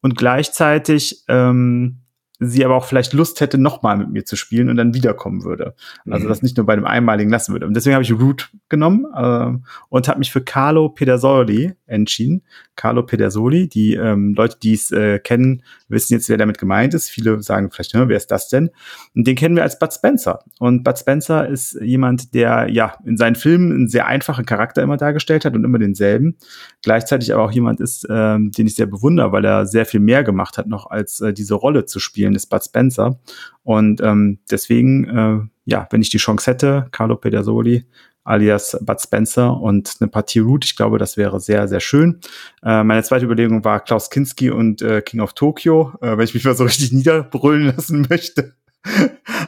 [0.00, 2.00] und gleichzeitig ähm,
[2.40, 5.74] sie aber auch vielleicht Lust hätte, nochmal mit mir zu spielen und dann wiederkommen würde.
[6.08, 6.28] Also mhm.
[6.28, 7.66] das nicht nur bei dem einmaligen lassen würde.
[7.66, 9.58] Und deswegen habe ich Root genommen äh,
[9.88, 12.42] und habe mich für Carlo Pedersoli entschieden.
[12.76, 17.10] Carlo Pedersoli, die ähm, Leute, die es äh, kennen, wissen jetzt, wer damit gemeint ist.
[17.10, 18.70] Viele sagen vielleicht, wer ist das denn?
[19.14, 20.44] Und den kennen wir als Bud Spencer.
[20.58, 24.96] Und Bud Spencer ist jemand, der ja in seinen Filmen einen sehr einfachen Charakter immer
[24.96, 26.36] dargestellt hat und immer denselben.
[26.82, 30.24] Gleichzeitig aber auch jemand ist, ähm, den ich sehr bewundere, weil er sehr viel mehr
[30.24, 33.18] gemacht hat, noch als äh, diese Rolle zu spielen des Bud Spencer.
[33.62, 37.84] Und ähm, deswegen äh, ja, wenn ich die Chance hätte, Carlo Pedersoli
[38.28, 40.64] alias Bud Spencer und eine Partie Root.
[40.64, 42.20] Ich glaube, das wäre sehr, sehr schön.
[42.62, 46.34] Äh, meine zweite Überlegung war Klaus Kinski und äh, King of Tokyo, äh, wenn ich
[46.34, 48.54] mich mal so richtig niederbrüllen lassen möchte.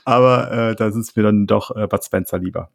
[0.05, 2.71] Aber äh, da ist mir dann doch äh, Bud Spencer lieber.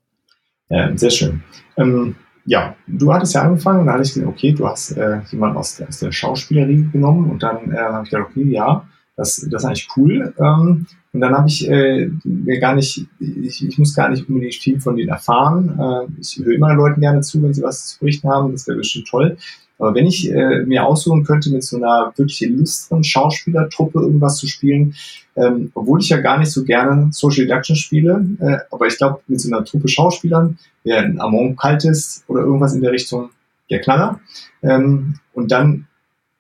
[0.70, 1.44] Ja, sehr schön.
[1.78, 2.16] Ähm,
[2.46, 5.78] ja, du hattest ja angefangen, da hatte ich gesehen, okay, du hast äh, jemanden aus
[5.78, 9.64] der, aus der Schauspielerie genommen und dann äh, habe ich gedacht, okay, ja, das, das
[9.64, 10.34] ist eigentlich cool.
[10.38, 14.56] Ähm, und dann habe ich äh, mir gar nicht, ich, ich muss gar nicht unbedingt
[14.56, 15.80] viel von denen erfahren.
[15.80, 18.52] Äh, ich höre immer Leuten gerne zu, wenn sie was zu berichten haben.
[18.52, 19.38] Das wäre bestimmt toll.
[19.78, 24.48] Aber wenn ich äh, mir aussuchen könnte, mit so einer wirklich illustren Schauspielertruppe irgendwas zu
[24.48, 24.96] spielen,
[25.36, 29.20] ähm, obwohl ich ja gar nicht so gerne Social Deduction spiele, äh, aber ich glaube,
[29.28, 33.30] mit so einer Truppe Schauspielern, wäre ein Amon Kaltes oder irgendwas in der Richtung
[33.70, 34.20] der Knaller.
[34.62, 35.88] Ähm, und dann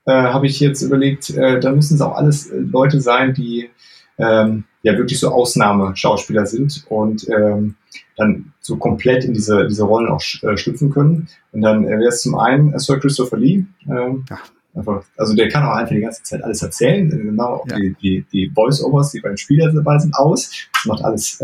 [0.05, 3.69] äh, habe ich jetzt überlegt, äh, da müssen es auch alles äh, Leute sein, die
[4.17, 7.75] ähm, ja wirklich so Ausnahmeschauspieler sind und ähm,
[8.15, 11.27] dann so komplett in diese, diese Rollen auch äh, schlüpfen können.
[11.51, 13.65] Und dann äh, wäre es zum einen äh, Sir Christopher Lee.
[13.89, 14.37] Ähm, ja.
[14.75, 17.11] einfach, also der kann auch einfach die ganze Zeit alles erzählen.
[17.11, 17.77] Äh, genau, auch ja.
[17.77, 20.51] die, die, die Voice-Overs, die beim Spieler dabei sind, aus.
[20.73, 21.43] Das macht alles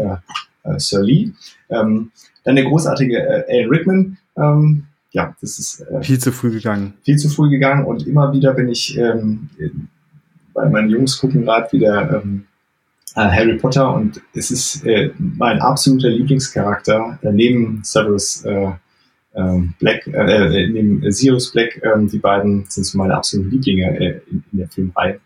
[0.77, 1.31] Sir Lee.
[1.69, 2.11] Ähm,
[2.43, 4.17] dann der großartige äh, Alan Rickman.
[4.37, 6.93] Ähm, ja, das ist äh, viel zu früh gegangen.
[7.03, 9.49] Viel zu früh gegangen und immer wieder bin ich ähm,
[10.53, 12.45] bei meinen Jungs gucken gerade wieder ähm,
[13.15, 18.71] äh, Harry Potter und es ist äh, mein absoluter Lieblingscharakter äh, neben Severus äh,
[19.33, 21.81] ähm, Black, äh, äh, neben Sirius Black.
[21.83, 25.19] Äh, die beiden sind so meine absoluten Lieblinge äh, in, in der Filmreihe.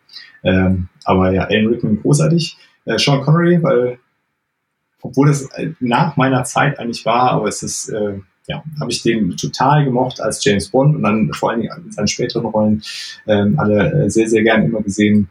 [0.43, 2.57] Ähm, aber ja, Alan Rickman großartig.
[2.85, 3.99] Äh, Sean Connery, weil
[5.01, 9.01] obwohl das äh, nach meiner Zeit eigentlich war, aber es ist äh, ja, habe ich
[9.01, 12.83] den total gemocht als James Bond und dann vor allen Dingen in seinen späteren Rollen
[13.27, 15.29] ähm, alle äh, sehr, sehr gern immer gesehen.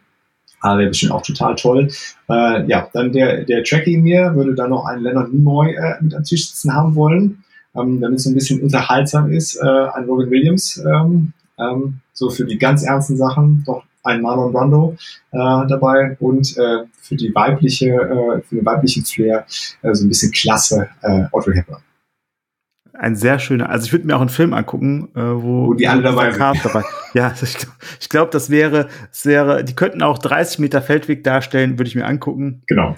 [0.61, 1.89] Ah, wäre bestimmt auch total toll.
[2.29, 5.97] Äh, ja, dann der, der Tracky in mir würde dann noch einen Leonard Nimoy äh,
[6.01, 7.45] mit am Tisch sitzen haben wollen,
[7.77, 9.57] ähm, damit es so ein bisschen unterhaltsam ist.
[9.57, 14.53] Äh, ein Robin Williams, ähm, ähm, so für die ganz ernsten Sachen, doch ein Marlon
[14.53, 14.97] Brando
[15.33, 19.47] äh, dabei und äh, für die weibliche, äh, für den weiblichen Flair
[19.83, 21.83] äh, so ein bisschen klasse äh, Audrey Hepburn
[22.95, 25.89] ein sehr schöner, also ich würde mir auch einen Film angucken, äh, wo, wo die
[25.89, 26.65] alle dabei sind.
[26.65, 26.83] Dabei.
[27.13, 27.57] Ja, also ich,
[28.01, 31.95] ich glaube, das wäre, das wäre, die könnten auch 30 Meter Feldweg darstellen, würde ich
[31.95, 32.63] mir angucken.
[32.67, 32.97] Genau.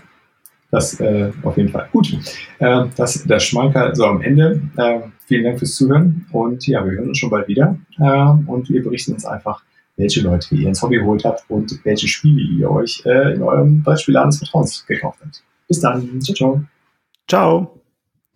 [0.71, 1.89] Das äh, auf jeden Fall.
[1.93, 2.13] Gut.
[2.59, 4.61] Äh, das das Schmanker so am Ende.
[4.77, 7.79] Äh, vielen Dank fürs Zuhören und ja, wir hören uns schon bald wieder.
[7.99, 8.05] Äh,
[8.47, 9.63] und wir berichten uns einfach,
[9.97, 13.83] welche Leute ihr ins Hobby geholt habt und welche Spiele ihr euch äh, in eurem
[13.83, 15.43] Brettspielladen des Vertrauens gekauft habt.
[15.69, 16.21] Bis dann.
[16.21, 16.65] Ciao, ciao.
[17.29, 17.86] Ciao.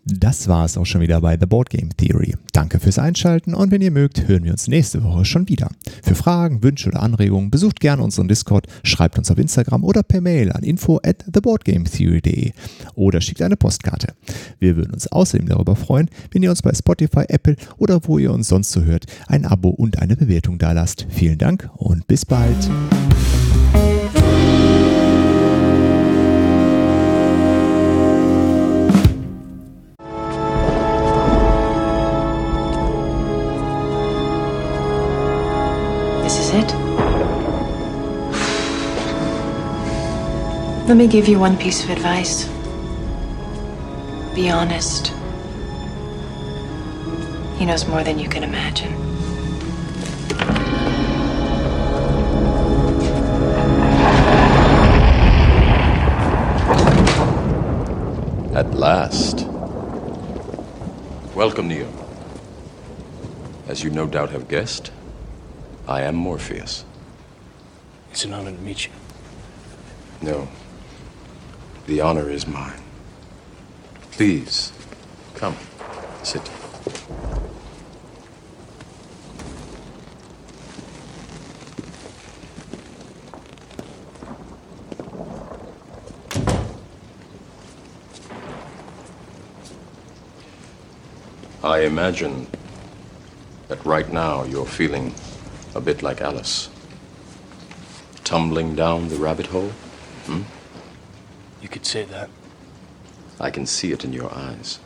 [0.05, 2.35] Das war es auch schon wieder bei The Board Game Theory.
[2.53, 5.69] Danke fürs Einschalten und wenn ihr mögt, hören wir uns nächste Woche schon wieder.
[6.03, 10.21] Für Fragen, Wünsche oder Anregungen besucht gerne unseren Discord, schreibt uns auf Instagram oder per
[10.21, 12.53] Mail an info at theboardgametheory.de
[12.95, 14.15] oder schickt eine Postkarte.
[14.59, 18.33] Wir würden uns außerdem darüber freuen, wenn ihr uns bei Spotify, Apple oder wo ihr
[18.33, 21.07] uns sonst so hört, ein Abo und eine Bewertung dalasst.
[21.11, 22.71] Vielen Dank und bis bald.
[40.91, 42.49] Let me give you one piece of advice.
[44.35, 45.13] Be honest.
[47.59, 48.93] He knows more than you can imagine.
[58.53, 59.47] At last.
[61.37, 61.89] Welcome, Neo.
[63.69, 64.91] As you no doubt have guessed,
[65.89, 66.85] I am Morpheus.
[68.11, 68.93] It's an honor to meet you.
[70.23, 70.49] No.
[71.87, 72.81] The honor is mine.
[74.13, 74.73] Please,
[75.35, 75.57] come,
[76.23, 76.49] sit.
[91.63, 92.47] I imagine
[93.69, 95.15] that right now you're feeling
[95.75, 96.69] a bit like Alice.
[98.25, 99.71] Tumbling down the rabbit hole?
[100.27, 100.43] Hmm?
[101.63, 102.31] You could say that.
[103.39, 104.79] I can see it in your eyes.